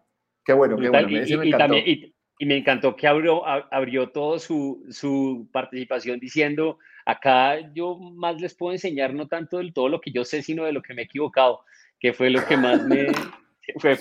Qué 0.45 0.53
bueno, 0.53 0.77
qué 0.77 0.89
bueno. 0.89 1.09
Y, 1.09 1.37
me 1.37 1.47
encantó. 1.47 1.75
y, 1.75 2.13
me 2.45 2.57
encantó 2.57 2.95
que 2.95 3.07
abrió, 3.07 3.45
abrió 3.45 4.09
todo 4.11 4.39
su, 4.39 4.85
su 4.89 5.49
participación 5.51 6.19
diciendo, 6.19 6.77
acá 7.05 7.73
yo 7.73 7.97
más 7.97 8.39
les 8.39 8.55
puedo 8.55 8.71
enseñar 8.71 9.13
no 9.13 9.27
tanto 9.27 9.57
del 9.57 9.73
todo 9.73 9.89
lo 9.89 9.99
que 9.99 10.11
yo 10.11 10.23
sé, 10.23 10.41
sino 10.41 10.63
de 10.63 10.71
lo 10.71 10.81
que 10.81 10.93
me 10.93 11.01
he 11.01 11.05
equivocado, 11.05 11.61
que 11.99 12.13
fue 12.13 12.29
lo 12.29 12.45
que 12.45 12.55
más 12.55 12.83
me... 12.85 13.07
fue, 13.79 13.97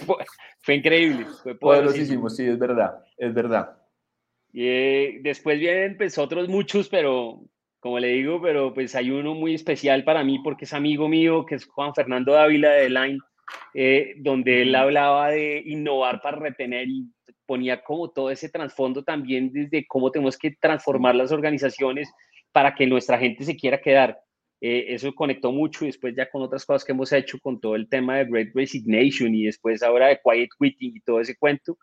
fue, 0.61 0.75
increíble. 0.75 1.27
Fue 1.43 1.55
poderosísimo, 1.55 2.29
sí, 2.29 2.47
es 2.47 2.59
verdad, 2.59 3.03
es 3.17 3.33
verdad. 3.33 3.77
Y 4.55 4.69
eh, 4.69 5.19
después 5.21 5.59
vienen 5.59 5.97
pues 5.97 6.17
otros 6.17 6.49
muchos, 6.49 6.88
pero 6.88 7.43
como 7.81 7.99
le 7.99 8.09
digo, 8.09 8.40
pero 8.40 8.73
pues 8.73 8.95
hay 8.95 9.11
uno 9.11 9.35
muy 9.35 9.53
especial 9.53 10.05
para 10.05 10.23
mí 10.23 10.38
porque 10.45 10.64
es 10.64 10.73
amigo 10.73 11.09
mío, 11.09 11.45
que 11.45 11.57
es 11.57 11.67
Juan 11.67 11.93
Fernando 11.93 12.33
Dávila 12.33 12.71
de 12.71 12.88
Line, 12.88 13.19
eh, 13.75 14.14
donde 14.19 14.62
él 14.62 14.73
hablaba 14.77 15.31
de 15.31 15.61
innovar 15.67 16.23
para 16.23 16.38
retener 16.38 16.88
y 16.88 17.11
ponía 17.47 17.83
como 17.83 18.11
todo 18.11 18.31
ese 18.31 18.49
trasfondo 18.49 19.03
también 19.03 19.53
desde 19.53 19.85
cómo 19.88 20.12
tenemos 20.12 20.38
que 20.38 20.53
transformar 20.53 21.17
las 21.17 21.33
organizaciones 21.33 22.09
para 22.53 22.77
que 22.77 22.87
nuestra 22.87 23.19
gente 23.19 23.43
se 23.43 23.57
quiera 23.57 23.81
quedar. 23.81 24.21
Eh, 24.61 24.95
eso 24.95 25.12
conectó 25.17 25.51
mucho 25.51 25.85
y 25.85 25.88
después 25.88 26.14
ya 26.17 26.31
con 26.31 26.43
otras 26.43 26.64
cosas 26.64 26.85
que 26.85 26.93
hemos 26.93 27.12
hecho 27.12 27.40
con 27.40 27.61
todo 27.61 27.75
el 27.75 27.88
tema 27.88 28.19
de 28.19 28.27
Great 28.27 28.55
Resignation 28.55 29.35
y 29.35 29.47
después 29.47 29.83
ahora 29.83 30.07
de 30.07 30.21
Quiet 30.25 30.51
Quitting 30.61 30.97
y 30.97 31.01
todo 31.01 31.21
ese 31.21 31.37
cuento, 31.37 31.77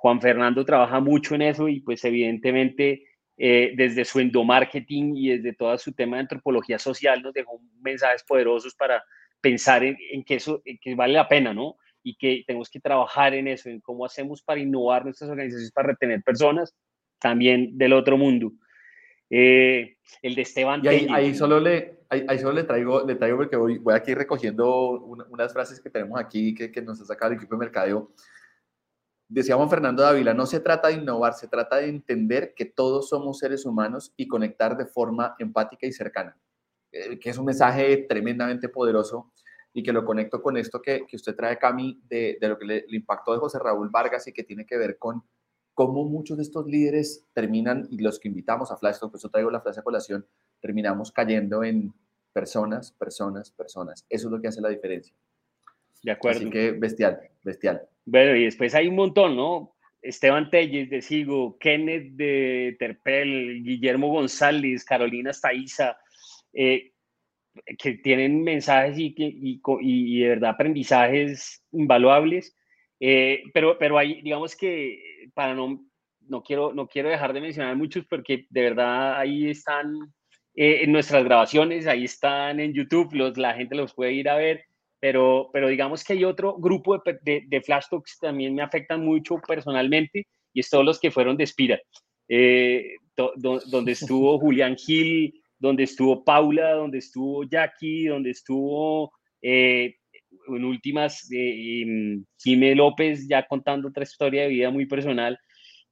Juan 0.00 0.18
Fernando 0.18 0.64
trabaja 0.64 0.98
mucho 0.98 1.34
en 1.34 1.42
eso 1.42 1.68
y 1.68 1.80
pues 1.80 2.02
evidentemente 2.06 3.04
eh, 3.36 3.74
desde 3.76 4.06
su 4.06 4.18
endomarketing 4.18 5.14
y 5.14 5.36
desde 5.36 5.52
todo 5.52 5.76
su 5.76 5.92
tema 5.92 6.16
de 6.16 6.22
antropología 6.22 6.78
social 6.78 7.20
nos 7.20 7.34
dejó 7.34 7.60
mensajes 7.82 8.24
poderosos 8.24 8.74
para 8.74 9.04
pensar 9.42 9.84
en, 9.84 10.24
que 10.24 10.36
eso 10.36 10.62
que 10.80 10.94
vale 10.94 11.12
la 11.12 11.28
pena, 11.28 11.52
¿no? 11.52 11.76
Y 12.02 12.16
que 12.16 12.44
tenemos 12.46 12.70
que 12.70 12.80
trabajar 12.80 13.34
en 13.34 13.48
eso, 13.48 13.68
en 13.68 13.82
cómo 13.82 14.06
hacemos 14.06 14.40
para 14.40 14.58
innovar 14.58 15.04
nuestras 15.04 15.28
organizaciones, 15.28 15.70
para 15.70 15.88
retener 15.88 16.22
personas 16.22 16.74
también 17.18 17.76
del 17.76 17.92
otro 17.92 18.16
mundo. 18.16 18.52
Eh, 19.28 19.98
el 20.22 20.34
de 20.34 20.42
Esteban. 20.42 20.80
Y 20.82 20.88
ahí, 20.88 21.34
solo 21.34 21.60
le, 21.60 21.98
ahí, 22.08 22.38
solo 22.38 22.52
le 22.54 22.64
traigo, 22.64 23.06
le 23.06 23.16
traigo 23.16 23.36
porque 23.36 23.56
voy, 23.56 23.76
voy 23.76 23.94
aquí 23.94 24.14
recogiendo 24.14 24.98
unas 25.02 25.52
frases 25.52 25.78
que 25.78 25.90
tenemos 25.90 26.18
aquí 26.18 26.54
que, 26.54 26.72
que 26.72 26.80
nos 26.80 27.02
ha 27.02 27.04
sacado 27.04 27.32
el 27.32 27.36
equipo 27.36 27.54
de 27.54 27.60
mercadeo 27.60 28.14
Decía 29.32 29.54
Juan 29.54 29.70
Fernando 29.70 30.02
Dávila, 30.02 30.34
no 30.34 30.44
se 30.44 30.58
trata 30.58 30.88
de 30.88 30.94
innovar, 30.94 31.34
se 31.34 31.46
trata 31.46 31.76
de 31.76 31.88
entender 31.88 32.52
que 32.56 32.64
todos 32.64 33.08
somos 33.08 33.38
seres 33.38 33.64
humanos 33.64 34.12
y 34.16 34.26
conectar 34.26 34.76
de 34.76 34.86
forma 34.86 35.36
empática 35.38 35.86
y 35.86 35.92
cercana, 35.92 36.36
eh, 36.90 37.16
que 37.20 37.30
es 37.30 37.38
un 37.38 37.44
mensaje 37.44 38.06
tremendamente 38.08 38.68
poderoso 38.68 39.30
y 39.72 39.84
que 39.84 39.92
lo 39.92 40.04
conecto 40.04 40.42
con 40.42 40.56
esto 40.56 40.82
que, 40.82 41.06
que 41.06 41.14
usted 41.14 41.36
trae, 41.36 41.58
Cami, 41.58 42.02
de, 42.08 42.38
de 42.40 42.48
lo 42.48 42.58
que 42.58 42.64
le, 42.64 42.84
impactó 42.88 43.32
de 43.32 43.38
José 43.38 43.60
Raúl 43.60 43.88
Vargas 43.88 44.26
y 44.26 44.32
que 44.32 44.42
tiene 44.42 44.66
que 44.66 44.76
ver 44.76 44.98
con 44.98 45.22
cómo 45.74 46.04
muchos 46.04 46.36
de 46.36 46.42
estos 46.42 46.66
líderes 46.66 47.24
terminan, 47.32 47.86
y 47.88 47.98
los 47.98 48.18
que 48.18 48.26
invitamos 48.26 48.72
a 48.72 48.78
Flash, 48.78 48.98
por 48.98 49.14
eso 49.14 49.28
traigo 49.28 49.52
la 49.52 49.60
frase 49.60 49.78
a 49.78 49.84
colación, 49.84 50.26
terminamos 50.60 51.12
cayendo 51.12 51.62
en 51.62 51.94
personas, 52.32 52.90
personas, 52.90 53.52
personas. 53.52 54.04
Eso 54.08 54.26
es 54.26 54.32
lo 54.32 54.40
que 54.40 54.48
hace 54.48 54.60
la 54.60 54.70
diferencia. 54.70 55.14
De 56.02 56.12
acuerdo. 56.12 56.40
Así 56.40 56.50
que 56.50 56.72
bestial, 56.72 57.20
bestial. 57.42 57.82
Bueno, 58.04 58.34
y 58.36 58.44
después 58.44 58.74
hay 58.74 58.88
un 58.88 58.96
montón, 58.96 59.36
¿no? 59.36 59.74
Esteban 60.02 60.50
Telles 60.50 60.88
de 60.88 61.02
Sigo, 61.02 61.58
Kenneth 61.58 62.12
de 62.12 62.76
Terpel, 62.78 63.62
Guillermo 63.62 64.08
González, 64.08 64.84
Carolina 64.84 65.32
Staiza, 65.32 65.98
eh, 66.52 66.92
que 67.78 67.94
tienen 67.94 68.42
mensajes 68.42 68.98
y, 68.98 69.14
y, 69.16 69.60
y, 69.80 70.20
de 70.20 70.28
verdad 70.28 70.50
aprendizajes 70.50 71.62
invaluables. 71.72 72.56
Eh, 72.98 73.42
pero, 73.52 73.78
pero 73.78 73.98
hay, 73.98 74.22
digamos 74.22 74.56
que 74.56 75.28
para 75.34 75.54
no, 75.54 75.84
no 76.28 76.42
quiero, 76.42 76.72
no 76.72 76.86
quiero 76.86 77.10
dejar 77.10 77.32
de 77.32 77.40
mencionar 77.40 77.76
muchos 77.76 78.06
porque 78.06 78.46
de 78.48 78.62
verdad 78.62 79.18
ahí 79.18 79.50
están 79.50 79.96
eh, 80.54 80.80
en 80.82 80.92
nuestras 80.92 81.24
grabaciones, 81.24 81.86
ahí 81.86 82.04
están 82.04 82.60
en 82.60 82.72
YouTube, 82.72 83.12
los, 83.12 83.36
la 83.36 83.54
gente 83.54 83.74
los 83.74 83.94
puede 83.94 84.12
ir 84.12 84.28
a 84.28 84.36
ver 84.36 84.64
pero, 85.00 85.48
pero 85.52 85.68
digamos 85.68 86.04
que 86.04 86.12
hay 86.12 86.24
otro 86.24 86.56
grupo 86.58 87.02
de, 87.22 87.44
de, 87.46 87.60
Flash 87.62 87.86
Talks 87.90 88.18
que 88.18 88.26
también 88.26 88.54
me 88.54 88.62
afectan 88.62 89.04
mucho 89.04 89.36
personalmente 89.46 90.26
y 90.52 90.60
es 90.60 90.68
todos 90.68 90.84
los 90.84 91.00
que 91.00 91.10
fueron 91.10 91.36
de 91.36 91.46
Spira, 91.46 91.80
eh, 92.28 92.96
donde 93.16 93.92
estuvo 93.92 94.38
Julián 94.40 94.76
Gil, 94.76 95.34
donde 95.58 95.84
estuvo 95.84 96.24
Paula, 96.24 96.74
donde 96.74 96.98
estuvo 96.98 97.44
Jackie, 97.44 98.06
donde 98.06 98.30
estuvo 98.30 99.12
eh, 99.42 99.96
en 100.48 100.64
últimas 100.64 101.28
eh, 101.32 102.22
Jimé 102.38 102.74
López 102.74 103.26
ya 103.28 103.46
contando 103.46 103.88
otra 103.88 104.02
historia 104.02 104.42
de 104.42 104.48
vida 104.48 104.70
muy 104.70 104.86
personal. 104.86 105.38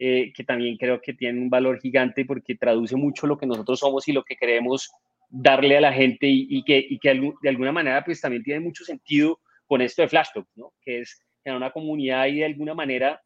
Eh, 0.01 0.33
que 0.33 0.45
también 0.45 0.77
creo 0.77 1.01
que 1.01 1.13
tiene 1.13 1.41
un 1.41 1.51
valor 1.51 1.81
gigante 1.81 2.25
porque 2.25 2.55
traduce 2.55 2.95
mucho 2.95 3.27
lo 3.27 3.37
que 3.37 3.47
nosotros 3.47 3.81
somos 3.81 4.07
y 4.07 4.13
lo 4.13 4.23
que 4.23 4.37
queremos 4.37 4.93
darle 5.29 5.77
a 5.77 5.81
la 5.81 5.93
gente 5.93 6.27
y, 6.29 6.63
que, 6.65 6.99
de 7.43 7.49
alguna 7.49 7.73
manera 7.73 8.05
pues 8.05 8.21
también 8.21 8.43
tiene 8.43 8.61
mucho 8.61 8.85
sentido 8.85 9.41
con 9.67 9.83
esto 9.83 10.03
de 10.03 10.09
Flash 10.09 10.29
¿no? 10.57 10.73
Que 10.81 11.01
es 11.01 11.23
generar 11.45 11.59
una 11.59 11.73
comunidad 11.73 12.27
y 12.27 12.37
de 12.37 12.47
alguna 12.47 12.75
manera 12.75 13.21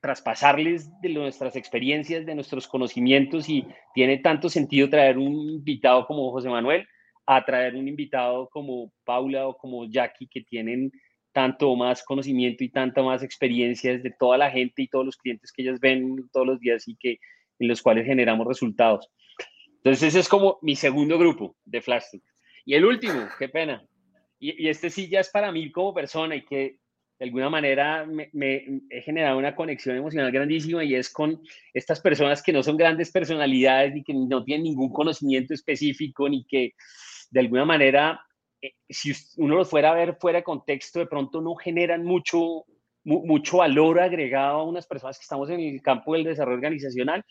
traspasarles 0.00 0.90
de 1.00 1.08
nuestras 1.10 1.56
experiencias, 1.56 2.26
de 2.26 2.34
nuestros 2.34 2.68
conocimientos 2.68 3.48
y 3.48 3.66
tiene 3.94 4.18
tanto 4.18 4.50
sentido 4.50 4.90
traer 4.90 5.16
un 5.16 5.32
invitado 5.48 6.06
como 6.06 6.30
José 6.30 6.48
Manuel 6.50 6.86
a 7.26 7.42
traer 7.44 7.74
un 7.74 7.88
invitado 7.88 8.48
como 8.50 8.92
Paula 9.04 9.48
o 9.48 9.56
como 9.56 9.86
Jackie 9.86 10.28
que 10.28 10.42
tienen 10.42 10.92
tanto 11.32 11.74
más 11.74 12.02
conocimiento 12.04 12.62
y 12.62 12.68
tanta 12.68 13.02
más 13.02 13.22
experiencia 13.22 13.98
de 13.98 14.10
toda 14.18 14.38
la 14.38 14.50
gente 14.50 14.82
y 14.82 14.88
todos 14.88 15.06
los 15.06 15.16
clientes 15.16 15.50
que 15.50 15.62
ellas 15.62 15.80
ven 15.80 16.16
todos 16.32 16.46
los 16.46 16.60
días 16.60 16.86
y 16.86 16.96
que 16.96 17.18
en 17.58 17.68
los 17.68 17.82
cuales 17.82 18.04
generamos 18.04 18.46
resultados. 18.46 19.10
Entonces 19.84 20.08
ese 20.08 20.20
es 20.20 20.28
como 20.28 20.58
mi 20.62 20.74
segundo 20.74 21.18
grupo 21.18 21.56
de 21.64 21.82
Flash. 21.82 22.16
Y 22.64 22.74
el 22.74 22.86
último, 22.86 23.28
qué 23.38 23.50
pena. 23.50 23.86
Y, 24.38 24.64
y, 24.64 24.68
este 24.68 24.88
sí 24.88 25.08
ya 25.08 25.20
es 25.20 25.28
para 25.28 25.52
mí 25.52 25.70
como 25.70 25.92
persona 25.92 26.34
y 26.34 26.44
que 26.44 26.78
de 27.18 27.26
alguna 27.26 27.50
manera 27.50 28.04
me, 28.06 28.30
me, 28.32 28.80
he 28.90 29.02
generado 29.02 29.38
una 29.38 29.54
conexión 29.54 29.96
emocional 29.96 30.32
grandísima 30.32 30.82
y 30.82 30.94
es 30.94 31.10
con 31.10 31.40
estas 31.72 32.00
personas 32.00 32.42
que 32.42 32.52
no 32.52 32.62
son 32.62 32.76
grandes 32.76 33.12
personalidades 33.12 33.94
ni 33.94 34.02
que 34.02 34.14
no 34.14 34.42
tienen 34.42 34.64
ningún 34.64 34.92
conocimiento 34.92 35.54
específico 35.54 36.28
ni 36.28 36.44
que 36.44 36.72
de 37.30 37.40
alguna 37.40 37.64
manera 37.64 38.20
eh, 38.64 38.72
si 38.88 39.12
uno 39.36 39.56
los 39.56 39.68
fuera 39.68 39.90
a 39.90 39.94
ver 39.94 40.16
fuera 40.18 40.38
de 40.38 40.44
contexto, 40.44 40.98
de 40.98 41.06
pronto 41.06 41.42
no 41.42 41.54
generan 41.54 42.02
mucho, 42.02 42.64
mucho 43.04 43.58
valor 43.58 44.00
agregado 44.00 44.60
a 44.60 44.64
unas 44.64 44.86
personas 44.86 45.18
que 45.18 45.24
estamos 45.24 45.50
en 45.50 45.60
el 45.60 45.82
campo 45.82 46.14
del 46.14 46.24
desarrollo 46.24 46.56
organizacional, 46.56 47.22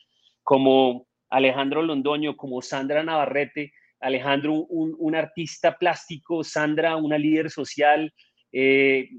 como 0.43 1.07
Alejandro 1.33 1.81
Londoño, 1.81 2.37
como 2.37 2.61
Sandra 2.61 3.03
Navarrete, 3.03 3.73
Alejandro, 3.99 4.53
un, 4.53 4.95
un 4.99 5.15
artista 5.15 5.77
plástico, 5.77 6.43
Sandra, 6.43 6.95
una 6.95 7.17
líder 7.17 7.49
social, 7.49 8.13
eh, 8.51 9.09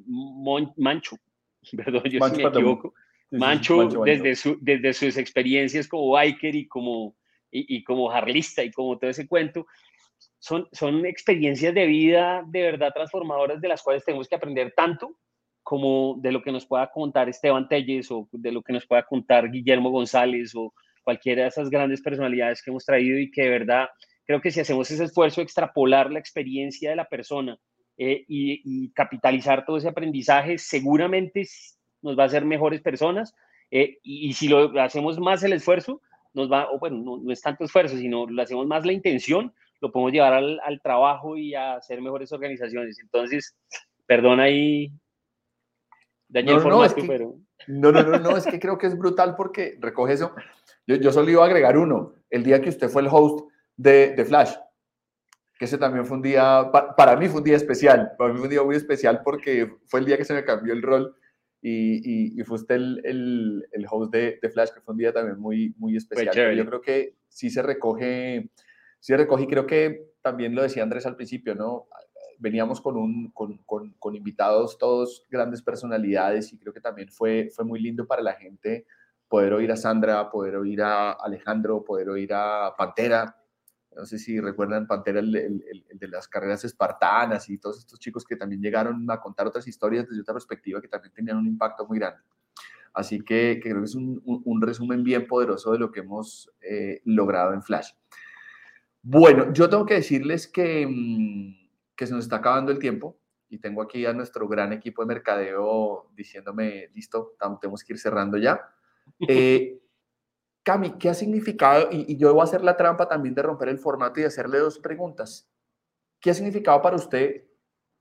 Mancho, 0.77 1.17
perdón, 1.77 2.05
yo 2.05 2.21
Mancho, 2.21 2.37
me 2.37 2.45
equivoco, 2.45 2.95
Mancho, 3.33 3.77
Mancho, 3.79 4.03
desde, 4.05 4.37
su, 4.37 4.57
desde 4.61 4.93
sus 4.93 5.17
experiencias 5.17 5.89
como 5.89 6.13
biker 6.13 6.55
y 6.55 6.69
como, 6.69 7.17
y, 7.51 7.79
y 7.79 7.83
como 7.83 8.13
harlista 8.13 8.63
y 8.63 8.71
como 8.71 8.97
todo 8.97 9.11
ese 9.11 9.27
cuento, 9.27 9.67
son, 10.39 10.69
son 10.71 11.05
experiencias 11.07 11.75
de 11.75 11.87
vida 11.87 12.45
de 12.47 12.63
verdad 12.63 12.93
transformadoras 12.95 13.61
de 13.61 13.69
las 13.69 13.83
cuales 13.83 14.05
tenemos 14.05 14.29
que 14.29 14.37
aprender 14.37 14.73
tanto 14.77 15.19
como 15.65 16.17
de 16.21 16.31
lo 16.31 16.43
que 16.43 16.53
nos 16.53 16.65
pueda 16.65 16.89
contar 16.93 17.29
Esteban 17.29 17.67
Telles 17.67 18.09
o 18.13 18.29
de 18.31 18.53
lo 18.53 18.63
que 18.63 18.73
nos 18.73 18.87
pueda 18.87 19.03
contar 19.05 19.51
Guillermo 19.51 19.91
González 19.91 20.55
o 20.55 20.73
cualquiera 21.05 21.43
de 21.43 21.49
esas 21.49 21.71
grandes 21.71 22.03
personalidades 22.03 22.63
que 22.63 22.71
hemos 22.71 22.85
traído 22.85 23.19
y 23.19 23.31
que 23.31 23.43
de 23.43 23.51
verdad 23.51 23.89
creo 24.27 24.41
que 24.41 24.51
si 24.51 24.61
hacemos 24.61 24.91
ese 24.91 25.05
esfuerzo 25.05 25.41
de 25.41 25.45
extrapolar 25.45 26.11
la 26.11 26.19
experiencia 26.19 26.91
de 26.91 26.97
la 26.97 27.09
persona 27.09 27.59
eh, 27.97 28.25
y, 28.27 28.61
y, 28.65 28.93
capitalizar 28.93 29.65
todo 29.65 29.77
ese 29.77 29.89
aprendizaje, 29.89 30.59
seguramente 30.59 31.47
nos 32.03 32.19
va 32.19 32.25
a 32.25 32.27
hacer 32.27 32.45
mejores 32.45 32.81
personas 32.81 33.35
eh, 33.71 33.99
y, 34.03 34.29
y, 34.29 34.33
si 34.33 34.49
lo 34.49 34.81
hacemos 34.81 35.19
más 35.21 35.43
el 35.45 35.53
esfuerzo, 35.53 36.01
nos 36.33 36.51
va, 36.51 36.71
o 36.71 36.79
bueno, 36.79 36.99
no, 36.99 37.19
no 37.19 37.33
es 37.33 37.41
tanto 37.41 37.65
esfuerzo, 37.65 37.97
sino 37.97 38.27
lo 38.27 38.43
hacemos 38.43 38.67
más 38.67 38.85
la 38.85 38.93
intención, 38.93 39.55
lo 39.81 39.93
podemos 39.93 40.13
llevar 40.13 40.35
al, 40.35 40.61
al, 40.65 40.81
trabajo 40.81 41.37
y 41.37 41.55
a 41.55 41.75
hacer 41.75 42.01
mejores 42.01 42.33
organizaciones. 42.33 42.99
Entonces, 43.01 43.57
perdón 44.07 44.41
ahí, 44.41 44.93
dañé 46.29 46.51
no, 46.51 46.57
el 46.57 46.63
formato, 46.63 46.79
no, 46.79 46.85
es 46.85 46.95
que, 46.95 47.05
pero... 47.05 47.37
No, 47.67 47.93
no, 47.93 48.03
no, 48.03 48.19
no, 48.19 48.37
es 48.37 48.47
que 48.47 48.59
creo 48.59 48.77
que 48.77 48.89
es 48.89 48.99
brutal 48.99 49.37
porque 49.37 49.77
recoge 49.81 50.15
eso. 50.15 50.35
Yo, 50.87 50.97
yo 50.97 51.13
solo 51.13 51.31
iba 51.31 51.43
a 51.43 51.47
agregar 51.47 51.77
uno, 51.77 52.15
el 52.31 52.43
día 52.43 52.61
que 52.61 52.69
usted 52.69 52.89
fue 52.89 53.03
el 53.03 53.09
host 53.11 53.49
de, 53.77 54.15
de 54.15 54.25
Flash, 54.25 54.55
que 55.59 55.65
ese 55.65 55.79
también 55.79 56.05
fue 56.05 56.17
un 56.17 56.23
día, 56.23 56.69
pa, 56.73 56.95
para 56.95 57.17
mí 57.17 57.29
fue 57.29 57.39
un 57.39 57.45
día 57.45 57.57
especial, 57.57 58.13
para 58.19 58.33
mí 58.33 58.39
fue 58.39 58.47
un 58.47 58.51
día 58.51 58.63
muy 58.63 58.77
especial 58.77 59.23
porque 59.25 59.73
fue 59.87 60.01
el 60.01 60.07
día 60.07 60.19
que 60.19 60.25
se 60.25 60.35
me 60.35 60.45
cambió 60.45 60.73
el 60.73 60.83
rol 60.83 61.17
y, 61.63 62.35
y, 62.35 62.41
y 62.41 62.45
fue 62.45 62.57
usted 62.57 62.75
el, 62.75 63.01
el, 63.05 63.69
el 63.73 63.87
host 63.91 64.13
de, 64.13 64.39
de, 64.43 64.51
Flash, 64.51 64.71
que 64.71 64.81
fue 64.81 64.93
un 64.93 64.99
día 64.99 65.13
también 65.13 65.39
muy, 65.39 65.75
muy 65.79 65.97
especial. 65.97 66.57
Yo 66.57 66.67
creo 66.67 66.81
que 66.81 67.17
sí 67.29 67.51
se 67.51 67.63
recoge 67.63 68.51
sí 69.05 69.15
recogí, 69.15 69.47
creo 69.47 69.67
que 69.67 70.15
también 70.23 70.55
lo 70.55 70.63
decía 70.63 70.83
Andrés 70.83 71.05
al 71.05 71.15
principio, 71.15 71.55
¿no? 71.55 71.89
Veníamos 72.39 72.81
con, 72.81 72.97
un, 72.97 73.31
con, 73.33 73.59
con, 73.59 73.93
con, 73.99 74.17
invitados 74.17 74.79
todos 74.79 75.27
grandes 75.29 75.61
personalidades 75.61 76.51
y 76.55 76.59
creo 76.59 76.73
que 76.73 76.81
también 76.81 77.11
fue, 77.11 77.51
fue 77.55 77.67
muy 77.67 77.81
lindo 77.81 78.07
para 78.07 78.23
la 78.23 78.33
gente 78.33 78.87
poder 79.29 79.53
oír 79.53 79.73
a 79.73 79.77
Sandra, 79.77 80.31
poder 80.31 80.57
oír 80.57 80.83
a 80.83 81.13
Alejandro, 81.13 81.85
poder 81.85 82.09
oír 82.09 82.33
a 82.33 82.75
Pantera. 82.77 83.37
No 83.97 84.07
sé 84.07 84.19
si 84.19 84.41
recuerdan 84.41 84.87
Pantera, 84.87 85.21
el, 85.21 85.35
el, 85.37 85.85
el 85.89 85.99
de 85.99 86.09
las 86.09 86.29
carreras 86.29 86.65
espartanas 86.65 87.49
y 87.49 87.59
todos 87.59 87.79
estos 87.79 87.99
chicos 87.99 88.25
que 88.25 88.37
también 88.37 88.61
llegaron 88.61 89.09
a 89.11 89.21
contar 89.21 89.47
otras 89.47 89.67
historias 89.69 90.09
desde 90.09 90.23
otra 90.23 90.35
perspectiva 90.35 90.81
que 90.81 90.89
también 90.89 91.13
tenían 91.13 91.37
un 91.37 91.47
impacto 91.47 91.87
muy 91.87 91.99
grande. 91.99 92.21
Así 92.95 93.21
que, 93.21 93.59
que 93.61 93.71
creo 93.71 93.81
que 93.81 93.87
es 93.87 93.97
un, 93.97 94.23
un, 94.25 94.41
un, 94.45 94.63
resumen 94.63 95.03
bien 95.03 95.27
poderoso 95.27 95.73
de 95.73 95.81
lo 95.81 95.91
que 95.91 96.01
hemos 96.01 96.51
eh, 96.61 97.01
logrado 97.05 97.53
en 97.53 97.63
Flash. 97.63 97.91
Bueno, 99.03 99.53
yo 99.53 99.69
tengo 99.69 99.85
que 99.85 99.95
decirles 99.95 100.47
que, 100.47 100.87
mm, 100.87 101.97
que, 101.97 102.07
se 102.07 102.15
nos 102.15 102.25
está 102.25 102.37
acabando 102.37 102.71
el 102.71 102.79
tiempo 102.79 103.19
y 103.49 103.59
tengo 103.59 103.83
aquí 103.83 104.07
a 104.07 104.13
nuestro 104.13 104.47
gran 104.47 104.73
equipo 104.73 105.03
de 105.03 105.09
mercadeo 105.09 106.09
diciéndome, 106.15 106.89
listo, 106.95 107.37
tenemos 107.61 107.83
que 107.83 107.95
ir 107.95 107.99
cerrando 107.99 108.39
ya. 108.39 108.61
Eh, 109.29 109.81
Cami, 110.63 110.99
¿qué 110.99 111.09
ha 111.09 111.15
significado? 111.15 111.89
Y, 111.91 112.13
y, 112.13 112.17
yo 112.17 112.33
voy 112.33 112.41
a 112.41 112.45
hacer 112.45 112.63
la 112.63 112.77
trampa 112.77 113.09
también 113.09 113.35
de 113.35 113.43
romper 113.43 113.69
el 113.69 113.79
formato 113.79 114.21
y 114.21 114.25
hacerle 114.25 114.59
dos 114.59 114.79
preguntas. 114.79 115.49
¿Qué 116.21 116.31
ha 116.31 116.35
significado 116.35 116.81
para 116.81 116.97
usted 116.97 117.45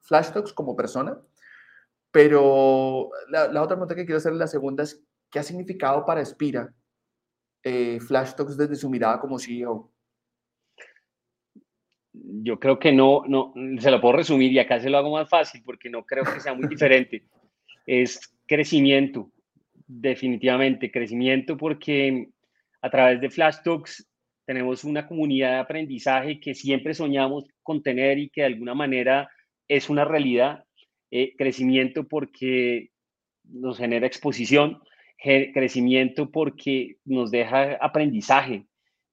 Flash 0.02 0.32
Talks 0.32 0.54
como 0.54 0.76
persona? 0.76 1.20
Pero 2.12 3.10
la, 3.30 3.48
la 3.48 3.62
otra 3.62 3.76
pregunta 3.76 3.96
que 3.96 4.06
quiero 4.06 4.18
hacer, 4.18 4.34
la 4.34 4.48
segunda 4.48 4.84
es, 4.84 5.04
¿qué 5.30 5.40
ha 5.40 5.44
significado 5.44 6.06
para 6.06 6.22
Espira 6.22 6.74
eh, 7.64 8.00
Flash 8.00 8.34
Talks 8.36 8.56
desde 8.56 8.76
su 8.76 8.90
mirada 8.90 9.20
como 9.20 9.40
CEO? 9.40 9.94
yo 12.14 12.60
creo 12.60 12.80
que 12.80 12.92
no, 12.92 13.24
no, 13.28 13.54
se 13.80 13.92
lo 13.92 14.00
puedo 14.00 14.18
resumir 14.18 14.52
y 14.52 14.60
acá 14.60 14.80
se 14.80 14.90
lo 14.90 14.98
hago 14.98 15.12
más 15.12 15.30
fácil 15.30 15.62
porque 15.66 15.90
no 15.90 16.06
creo 16.06 16.24
que 16.24 16.40
sea 16.40 16.54
muy 16.54 16.68
diferente. 16.68 17.24
Es 17.86 18.34
crecimiento, 18.48 19.30
definitivamente, 20.00 20.92
crecimiento 20.92 21.58
porque 21.58 22.30
a 22.82 22.90
través 22.90 23.22
de 23.22 23.30
Flash 23.30 23.58
Talks 23.64 24.08
tenemos 24.46 24.84
una 24.84 25.08
comunidad 25.08 25.52
de 25.52 25.60
aprendizaje 25.60 26.40
que 26.40 26.54
siempre 26.54 26.94
soñamos 26.94 27.46
con 27.62 27.82
tener 27.82 28.18
y 28.20 28.30
que 28.30 28.42
de 28.42 28.48
alguna 28.48 28.74
manera 28.74 29.30
es 29.68 29.90
una 29.90 30.06
realidad. 30.06 30.64
Eh, 31.12 31.36
crecimiento 31.38 32.08
porque 32.08 32.90
nos 33.44 33.78
genera 33.78 34.08
exposición, 34.08 34.82
crecimiento 35.54 36.32
porque 36.32 36.98
nos 37.06 37.30
deja 37.30 37.76
aprendizaje, 37.76 38.66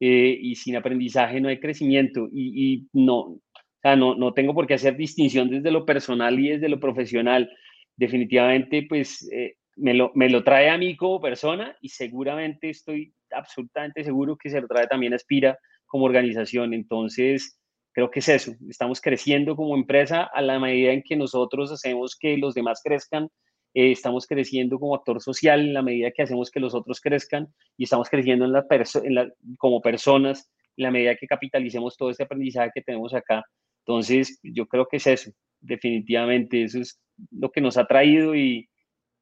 eh, 0.02 0.38
y 0.40 0.54
sin 0.54 0.76
aprendizaje 0.76 1.42
no 1.42 1.50
hay 1.50 1.60
crecimiento 1.60 2.26
y, 2.32 2.88
no, 2.94 3.38
o 3.82 3.96
no, 3.96 4.14
no 4.14 4.32
tengo 4.32 4.54
por 4.54 4.66
qué 4.66 4.74
hacer 4.74 4.96
distinción 4.96 5.50
desde 5.50 5.70
lo 5.70 5.84
personal 5.84 6.38
y 6.38 6.48
desde 6.48 6.70
lo 6.70 6.80
profesional. 6.80 7.50
Definitivamente, 7.96 8.86
pues 8.88 9.30
eh, 9.30 9.56
me, 9.80 9.94
lo, 9.94 10.12
me 10.14 10.28
lo 10.28 10.44
trae 10.44 10.70
a 10.70 10.78
mí 10.78 10.96
como 10.96 11.20
persona 11.20 11.76
y 11.80 11.88
seguramente 11.88 12.70
estoy 12.70 13.14
absolutamente 13.30 14.04
seguro 14.04 14.36
que 14.36 14.50
se 14.50 14.60
lo 14.60 14.68
trae 14.68 14.86
también 14.86 15.12
a 15.12 15.16
Aspira 15.16 15.58
como 15.86 16.04
organización. 16.04 16.74
Entonces, 16.74 17.58
creo 17.92 18.10
que 18.10 18.20
es 18.20 18.28
eso. 18.28 18.52
Estamos 18.68 19.00
creciendo 19.00 19.56
como 19.56 19.74
empresa 19.74 20.24
a 20.24 20.42
la 20.42 20.58
medida 20.58 20.92
en 20.92 21.02
que 21.02 21.16
nosotros 21.16 21.72
hacemos 21.72 22.16
que 22.16 22.36
los 22.36 22.54
demás 22.54 22.80
crezcan 22.82 23.28
eh, 23.72 23.92
estamos 23.92 24.26
creciendo 24.26 24.80
como 24.80 24.96
actor 24.96 25.22
social 25.22 25.60
en 25.60 25.74
la 25.74 25.82
medida 25.82 26.10
que 26.10 26.22
hacemos 26.22 26.50
que 26.50 26.58
los 26.58 26.74
otros 26.74 27.00
crezcan 27.00 27.46
y 27.76 27.84
estamos 27.84 28.08
creciendo 28.08 28.44
en 28.44 28.52
la 28.52 28.66
en 29.04 29.14
la, 29.14 29.32
como 29.58 29.80
personas 29.80 30.50
en 30.76 30.84
la 30.84 30.90
medida 30.90 31.14
que 31.14 31.28
capitalicemos 31.28 31.96
todo 31.96 32.10
este 32.10 32.24
aprendizaje 32.24 32.72
que 32.74 32.82
tenemos 32.82 33.14
acá. 33.14 33.44
Entonces, 33.84 34.40
yo 34.42 34.66
creo 34.66 34.86
que 34.86 34.96
es 34.96 35.06
eso, 35.06 35.30
definitivamente, 35.60 36.64
eso 36.64 36.80
es 36.80 37.00
lo 37.30 37.50
que 37.50 37.60
nos 37.60 37.76
ha 37.76 37.86
traído 37.86 38.34
y, 38.34 38.68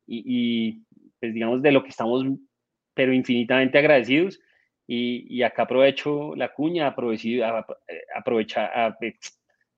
y, 0.08 0.22
y 0.26 0.82
pues 1.20 1.34
digamos 1.34 1.62
de 1.62 1.72
lo 1.72 1.82
que 1.82 1.90
estamos, 1.90 2.24
pero 2.94 3.12
infinitamente 3.12 3.78
agradecidos. 3.78 4.40
Y, 4.86 5.26
y 5.28 5.42
acá 5.42 5.64
aprovecho 5.64 6.34
la 6.34 6.52
cuña, 6.54 6.86
aprovecha, 6.88 7.66
aprovecha, 8.16 8.96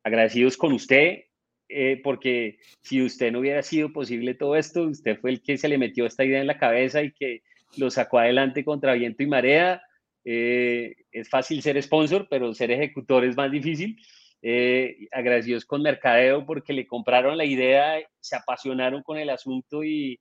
agradecidos 0.04 0.56
con 0.56 0.72
usted, 0.72 1.24
eh, 1.68 2.00
porque 2.02 2.58
si 2.82 3.02
usted 3.02 3.32
no 3.32 3.40
hubiera 3.40 3.62
sido 3.62 3.92
posible 3.92 4.34
todo 4.34 4.56
esto, 4.56 4.84
usted 4.84 5.18
fue 5.18 5.30
el 5.30 5.42
que 5.42 5.58
se 5.58 5.68
le 5.68 5.78
metió 5.78 6.06
esta 6.06 6.24
idea 6.24 6.40
en 6.40 6.46
la 6.46 6.58
cabeza 6.58 7.02
y 7.02 7.12
que 7.12 7.42
lo 7.76 7.90
sacó 7.90 8.18
adelante 8.18 8.64
contra 8.64 8.94
viento 8.94 9.22
y 9.22 9.26
marea. 9.26 9.82
Eh, 10.24 10.94
es 11.10 11.28
fácil 11.28 11.62
ser 11.62 11.80
sponsor, 11.82 12.28
pero 12.28 12.54
ser 12.54 12.70
ejecutor 12.70 13.24
es 13.24 13.36
más 13.36 13.50
difícil. 13.50 13.96
Eh, 14.42 15.08
agradecidos 15.12 15.66
con 15.66 15.82
Mercadeo 15.82 16.46
porque 16.46 16.72
le 16.72 16.86
compraron 16.86 17.36
la 17.36 17.44
idea, 17.44 18.00
se 18.20 18.36
apasionaron 18.36 19.02
con 19.02 19.18
el 19.18 19.28
asunto 19.28 19.84
y, 19.84 20.18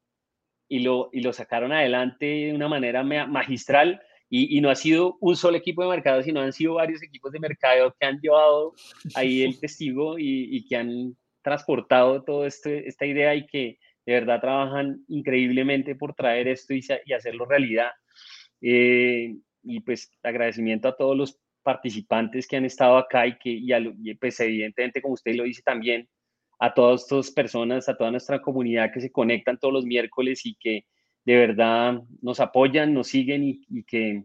y, 0.67 0.79
lo, 0.79 1.09
y 1.13 1.21
lo 1.21 1.31
sacaron 1.31 1.71
adelante 1.71 2.25
de 2.25 2.53
una 2.53 2.67
manera 2.67 3.03
magistral. 3.03 4.01
Y, 4.31 4.55
y, 4.57 4.61
no 4.61 4.69
ha 4.69 4.75
sido 4.75 5.17
un 5.21 5.35
solo 5.35 5.57
equipo 5.57 5.81
de 5.81 5.89
mercado, 5.89 6.21
sino 6.21 6.39
han 6.39 6.53
sido 6.53 6.75
varios 6.75 7.01
equipos 7.01 7.31
de 7.31 7.39
mercado 7.39 7.95
que 7.99 8.05
han 8.05 8.19
llevado 8.19 8.73
ahí 9.15 9.41
el 9.41 9.59
testigo 9.59 10.19
y, 10.19 10.55
y 10.55 10.67
que 10.67 10.75
han 10.75 11.17
transportado 11.41 12.23
toda 12.23 12.47
este, 12.47 12.87
esta 12.87 13.07
idea 13.07 13.33
y 13.33 13.47
que 13.47 13.79
de 14.05 14.13
verdad 14.13 14.41
trabajan 14.41 15.03
increíblemente 15.07 15.95
por 15.95 16.13
traer 16.13 16.47
esto 16.47 16.73
y, 16.73 16.85
y 17.05 17.13
hacerlo 17.13 17.45
realidad. 17.45 17.91
Eh, 18.61 19.35
y 19.63 19.79
pues 19.81 20.11
agradecimiento 20.23 20.87
a 20.87 20.95
todos 20.95 21.17
los 21.17 21.39
participantes 21.63 22.47
que 22.47 22.57
han 22.57 22.65
estado 22.65 22.97
acá 22.97 23.27
y 23.27 23.37
que, 23.37 23.49
y, 23.49 24.13
pues 24.15 24.39
evidentemente, 24.39 25.01
como 25.01 25.13
usted 25.13 25.35
lo 25.35 25.43
dice 25.43 25.61
también, 25.61 26.07
a 26.59 26.73
todas 26.73 27.03
estas 27.03 27.31
personas, 27.31 27.87
a 27.87 27.95
toda 27.95 28.11
nuestra 28.11 28.41
comunidad 28.41 28.91
que 28.93 29.01
se 29.01 29.11
conectan 29.11 29.57
todos 29.57 29.73
los 29.73 29.85
miércoles 29.85 30.45
y 30.45 30.55
que 30.55 30.85
de 31.25 31.37
verdad 31.37 32.01
nos 32.21 32.39
apoyan, 32.39 32.93
nos 32.93 33.07
siguen 33.07 33.43
y, 33.43 33.83
que 33.83 34.23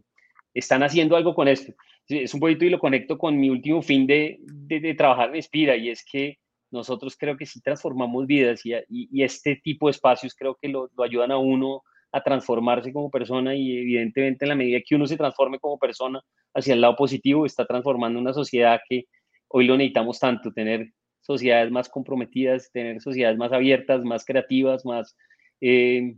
están 0.53 0.83
haciendo 0.83 1.15
algo 1.15 1.33
con 1.33 1.47
esto. 1.47 1.73
Es 2.07 2.33
un 2.33 2.39
poquito 2.39 2.65
y 2.65 2.69
lo 2.69 2.79
conecto 2.79 3.17
con 3.17 3.39
mi 3.39 3.49
último 3.49 3.81
fin 3.81 4.05
de, 4.05 4.37
de, 4.41 4.93
trabajar 4.93 5.29
en 5.29 5.35
Espira 5.37 5.75
y 5.75 5.89
es 5.89 6.03
que 6.03 6.37
nosotros 6.71 7.15
creo 7.17 7.37
que 7.37 7.45
sí 7.45 7.61
transformamos 7.61 8.27
vidas 8.27 8.65
y, 8.65 8.73
y 8.89 9.23
este 9.23 9.55
tipo 9.57 9.87
de 9.87 9.91
espacios 9.91 10.35
creo 10.35 10.57
que 10.61 10.67
lo, 10.67 10.89
ayudan 11.03 11.31
a 11.31 11.37
uno 11.37 11.83
a 12.15 12.23
transformarse 12.23 12.93
como 12.93 13.11
persona 13.11 13.53
y 13.55 13.77
evidentemente 13.77 14.45
en 14.45 14.49
la 14.49 14.55
medida 14.55 14.79
que 14.87 14.95
uno 14.95 15.05
se 15.05 15.17
transforme 15.17 15.59
como 15.59 15.77
persona 15.77 16.21
hacia 16.53 16.73
el 16.73 16.79
lado 16.79 16.95
positivo, 16.95 17.45
está 17.45 17.65
transformando 17.65 18.17
una 18.17 18.31
sociedad 18.31 18.79
que 18.87 19.07
hoy 19.49 19.65
lo 19.65 19.75
necesitamos 19.75 20.17
tanto, 20.17 20.53
tener 20.53 20.93
sociedades 21.19 21.71
más 21.71 21.89
comprometidas, 21.89 22.71
tener 22.71 23.01
sociedades 23.01 23.37
más 23.37 23.51
abiertas, 23.51 24.05
más 24.05 24.23
creativas, 24.23 24.85
más, 24.85 25.17
eh, 25.59 26.15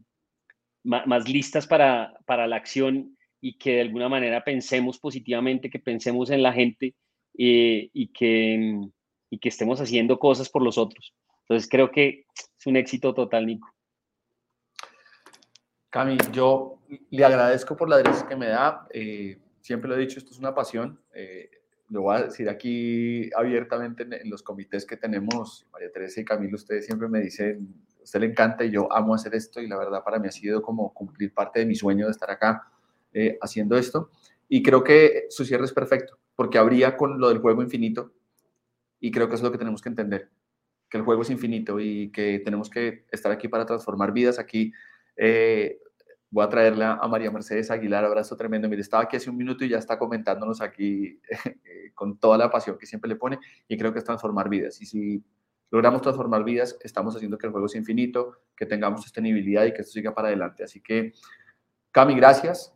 más, 0.84 1.28
listas 1.28 1.66
para, 1.66 2.14
para, 2.28 2.46
la 2.46 2.58
acción 2.58 3.18
y 3.42 3.58
que 3.58 3.74
de 3.74 3.82
alguna 3.82 4.08
manera 4.08 4.44
pensemos 4.44 5.00
positivamente, 5.00 5.72
que 5.72 5.80
pensemos 5.80 6.30
en 6.30 6.44
la 6.44 6.54
gente 6.54 6.94
eh, 7.40 7.90
y, 7.92 8.10
que, 8.10 8.82
y 9.32 9.40
que 9.40 9.50
estemos 9.50 9.82
haciendo 9.82 10.20
cosas 10.20 10.48
por 10.48 10.62
los 10.62 10.78
otros. 10.78 11.16
Entonces 11.42 11.68
creo 11.68 11.90
que 11.90 12.26
es 12.36 12.68
un 12.68 12.78
éxito 12.78 13.16
total, 13.16 13.48
Nico. 13.48 13.68
Cami, 15.98 16.18
yo 16.32 16.80
le 17.10 17.26
agradezco 17.26 17.76
por 17.76 17.90
la 17.90 17.96
adresa 17.96 18.28
que 18.28 18.36
me 18.36 18.48
da. 18.48 18.88
Eh, 18.92 19.40
siempre 19.62 19.90
lo 19.90 19.96
he 19.96 20.00
dicho, 20.00 20.20
esto 20.20 20.32
es 20.32 20.38
una 20.38 20.54
pasión 20.54 21.00
lo 21.90 22.02
voy 22.02 22.18
a 22.18 22.24
decir 22.24 22.50
aquí 22.50 23.30
abiertamente 23.36 24.04
en, 24.04 24.30
los 24.30 24.44
comités 24.44 24.86
que 24.86 24.98
tenemos, 24.98 25.66
María 25.72 25.92
Teresa 25.92 26.22
y 26.22 26.26
Camilo, 26.26 26.56
ustedes 26.56 26.86
siempre 26.86 27.08
me 27.08 27.22
dicen, 27.22 27.74
a 28.00 28.04
usted 28.04 28.20
le 28.20 28.26
encanta 28.28 28.66
y 28.66 28.72
yo 28.72 28.92
amo 28.92 29.14
hacer 29.14 29.36
esto 29.36 29.62
y 29.62 29.68
la 29.68 29.78
verdad 29.78 30.04
para 30.04 30.20
mí 30.20 30.28
ha 30.28 30.32
sido 30.32 30.62
como 30.62 30.94
cumplir 30.94 31.34
parte 31.34 31.60
de 31.60 31.66
mi 31.66 31.76
sueño 31.76 32.06
de 32.06 32.12
estar 32.12 32.30
acá 32.30 32.70
eh, 33.14 33.38
haciendo 33.42 33.78
esto. 33.78 34.10
Y 34.50 34.64
creo 34.64 34.84
que 34.84 35.28
su 35.30 35.46
cierre 35.46 35.66
es 35.66 35.74
perfecto, 35.74 36.18
porque 36.36 36.58
habría 36.58 36.98
con 36.98 37.20
lo 37.20 37.30
del 37.30 37.40
juego 37.40 37.62
infinito 37.62 38.12
y 39.00 39.12
creo 39.12 39.28
que 39.28 39.36
eso 39.36 39.44
es 39.44 39.48
lo 39.48 39.52
que 39.52 39.58
tenemos 39.58 39.82
que 39.82 39.90
entender, 39.90 40.30
que 40.90 40.98
el 40.98 41.04
juego 41.04 41.22
es 41.22 41.30
infinito 41.30 41.80
y 41.80 42.12
que 42.12 42.40
tenemos 42.40 42.70
que 42.70 43.06
estar 43.12 43.32
aquí 43.32 43.48
para 43.48 43.66
transformar 43.66 44.12
vidas. 44.12 44.40
Aquí 44.40 44.74
eh, 45.16 45.80
voy 46.30 46.44
a 46.44 46.50
traerle 46.50 46.84
a 46.86 47.08
María 47.08 47.32
Mercedes 47.32 47.72
Aguilar, 47.72 48.04
abrazo 48.04 48.36
tremendo. 48.36 48.68
Mire, 48.68 48.82
estaba 48.82 49.04
aquí 49.04 49.16
hace 49.16 49.30
un 49.30 49.38
minuto 49.38 49.64
y 49.64 49.70
ya 49.70 49.78
está 49.78 49.98
comentándonos 49.98 50.62
aquí 50.62 51.20
eh, 51.46 51.92
con 51.94 52.18
toda 52.18 52.38
la 52.38 52.50
pasión 52.50 52.78
que 52.78 52.86
siempre 52.86 53.10
le 53.10 53.16
pone 53.16 53.40
y 53.68 53.78
creo 53.78 53.94
que 53.94 54.00
es 54.00 54.06
transformar 54.06 54.50
vidas. 54.50 54.82
Y 54.82 54.86
si 54.86 55.24
logramos 55.72 56.02
transformar 56.02 56.44
vidas, 56.44 56.78
estamos 56.82 57.16
haciendo 57.16 57.38
que 57.38 57.48
el 57.48 57.52
juego 57.52 57.68
sea 57.68 57.80
infinito, 57.80 58.42
que 58.56 58.66
tengamos 58.66 59.04
sostenibilidad 59.04 59.66
y 59.66 59.74
que 59.74 59.82
esto 59.82 59.94
siga 59.94 60.14
para 60.14 60.28
adelante. 60.28 60.64
Así 60.64 60.82
que, 60.82 61.14
Cami, 61.92 62.16
gracias. 62.16 62.74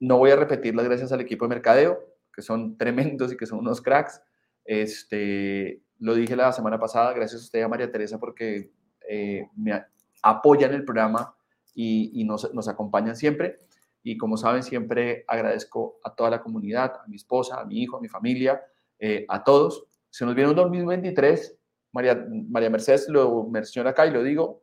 No 0.00 0.18
voy 0.18 0.30
a 0.30 0.36
repetir 0.36 0.74
las 0.74 0.86
gracias 0.86 1.12
al 1.12 1.20
equipo 1.20 1.44
de 1.44 1.50
mercadeo, 1.50 1.98
que 2.32 2.42
son 2.42 2.76
tremendos 2.78 3.32
y 3.32 3.36
que 3.36 3.46
son 3.46 3.58
unos 3.58 3.82
cracks. 3.82 4.22
Este, 4.64 5.82
lo 5.98 6.14
dije 6.14 6.34
la 6.34 6.52
semana 6.52 6.78
pasada, 6.78 7.12
gracias 7.12 7.42
a 7.42 7.44
usted 7.44 7.58
y 7.60 7.62
a 7.62 7.68
María 7.68 7.92
Teresa 7.92 8.18
porque 8.18 8.72
eh, 9.08 9.48
me 9.54 9.84
apoyan 10.22 10.74
el 10.74 10.84
programa 10.84 11.35
y, 11.76 12.24
nos, 12.24 12.68
acompañan 12.68 13.16
siempre. 13.16 13.58
Y 14.02 14.16
como 14.16 14.36
saben, 14.36 14.62
siempre 14.62 15.24
agradezco 15.28 15.98
a 16.02 16.14
toda 16.14 16.30
la 16.30 16.42
comunidad, 16.42 16.94
a 17.04 17.06
mi 17.06 17.16
esposa, 17.16 17.60
a 17.60 17.64
mi 17.64 17.82
hijo, 17.82 17.98
a 17.98 18.00
mi 18.00 18.08
familia, 18.08 18.60
eh, 18.98 19.26
a 19.28 19.44
todos. 19.44 19.86
Se 20.10 20.24
nos 20.24 20.34
viene 20.34 20.50
un 20.50 20.56
2023, 20.56 21.58
María, 21.92 22.26
María 22.48 22.70
Mercedes 22.70 23.08
lo 23.08 23.44
menciona 23.44 23.90
acá 23.90 24.06
y 24.06 24.10
lo 24.10 24.22
digo, 24.22 24.62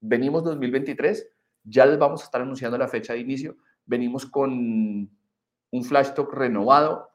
venimos 0.00 0.44
2023, 0.44 1.28
ya 1.64 1.84
les 1.84 1.98
vamos 1.98 2.22
a 2.22 2.24
estar 2.24 2.40
anunciando 2.40 2.78
la 2.78 2.88
fecha 2.88 3.12
de 3.12 3.20
inicio, 3.20 3.56
venimos 3.84 4.24
con 4.24 5.10
un 5.70 5.84
flash 5.84 6.12
talk 6.14 6.32
renovado, 6.32 7.10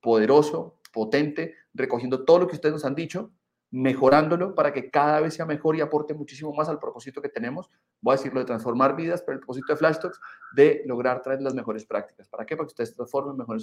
poderoso, 0.00 0.80
potente, 0.92 1.54
recogiendo 1.74 2.24
todo 2.24 2.38
lo 2.38 2.46
que 2.46 2.54
ustedes 2.54 2.72
nos 2.72 2.84
han 2.84 2.94
dicho, 2.94 3.32
mejorándolo 3.70 4.54
para 4.54 4.72
que 4.72 4.90
cada 4.90 5.20
vez 5.20 5.34
sea 5.34 5.44
mejor 5.44 5.76
y 5.76 5.80
aporte 5.80 6.14
muchísimo 6.14 6.52
más 6.52 6.68
al 6.68 6.78
propósito 6.78 7.20
que 7.20 7.28
tenemos. 7.28 7.70
Voy 8.00 8.14
a 8.14 8.16
decirlo 8.16 8.40
de 8.40 8.46
transformar 8.46 8.94
vidas, 8.94 9.22
pero 9.22 9.34
el 9.34 9.40
propósito 9.40 9.72
de 9.72 9.76
Flash 9.76 9.98
Talks 9.98 10.20
de 10.54 10.82
lograr 10.86 11.20
traer 11.22 11.42
las 11.42 11.54
mejores 11.54 11.84
prácticas. 11.84 12.28
¿Para 12.28 12.46
qué? 12.46 12.56
Para 12.56 12.66
que 12.66 12.72
ustedes 12.72 12.94
transformen, 12.94 13.36
mejoren 13.36 13.60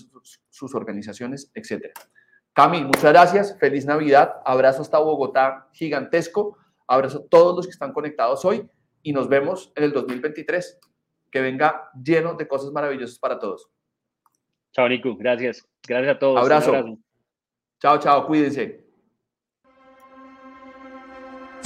sus, 0.50 0.76
organizaciones, 0.76 1.52
etc. 1.56 1.92
Cami, 2.54 2.84
muchas 2.84 3.12
gracias. 3.12 3.58
Feliz 3.60 3.86
Navidad. 3.86 4.42
Abrazo 4.46 4.82
hasta 4.82 5.00
Bogotá 5.00 5.70
gigantesco. 5.72 6.58
Abrazo 6.88 7.20
a 7.20 7.30
todos 7.30 7.56
los 7.56 7.66
que 7.66 7.72
están 7.72 7.94
conectados 7.94 8.44
hoy 8.46 8.70
y 9.02 9.14
nos 9.14 9.30
vemos 9.30 9.72
en 9.76 9.86
el 9.86 9.94
2023. 9.94 10.80
Que 11.32 11.42
venga 11.42 11.90
lleno 12.04 12.36
de 12.36 12.48
cosas 12.48 12.72
maravillosas 12.72 13.18
para 13.18 13.40
todos. 13.40 13.70
Chao, 14.72 14.88
Nico. 14.88 15.16
Gracias. 15.16 15.68
Gracias 15.88 16.16
a 16.16 16.20
todos. 16.20 16.40
abrazo. 16.40 17.00
Chao, 17.80 17.98
chao. 18.00 18.28
Cuídense. 18.28 18.83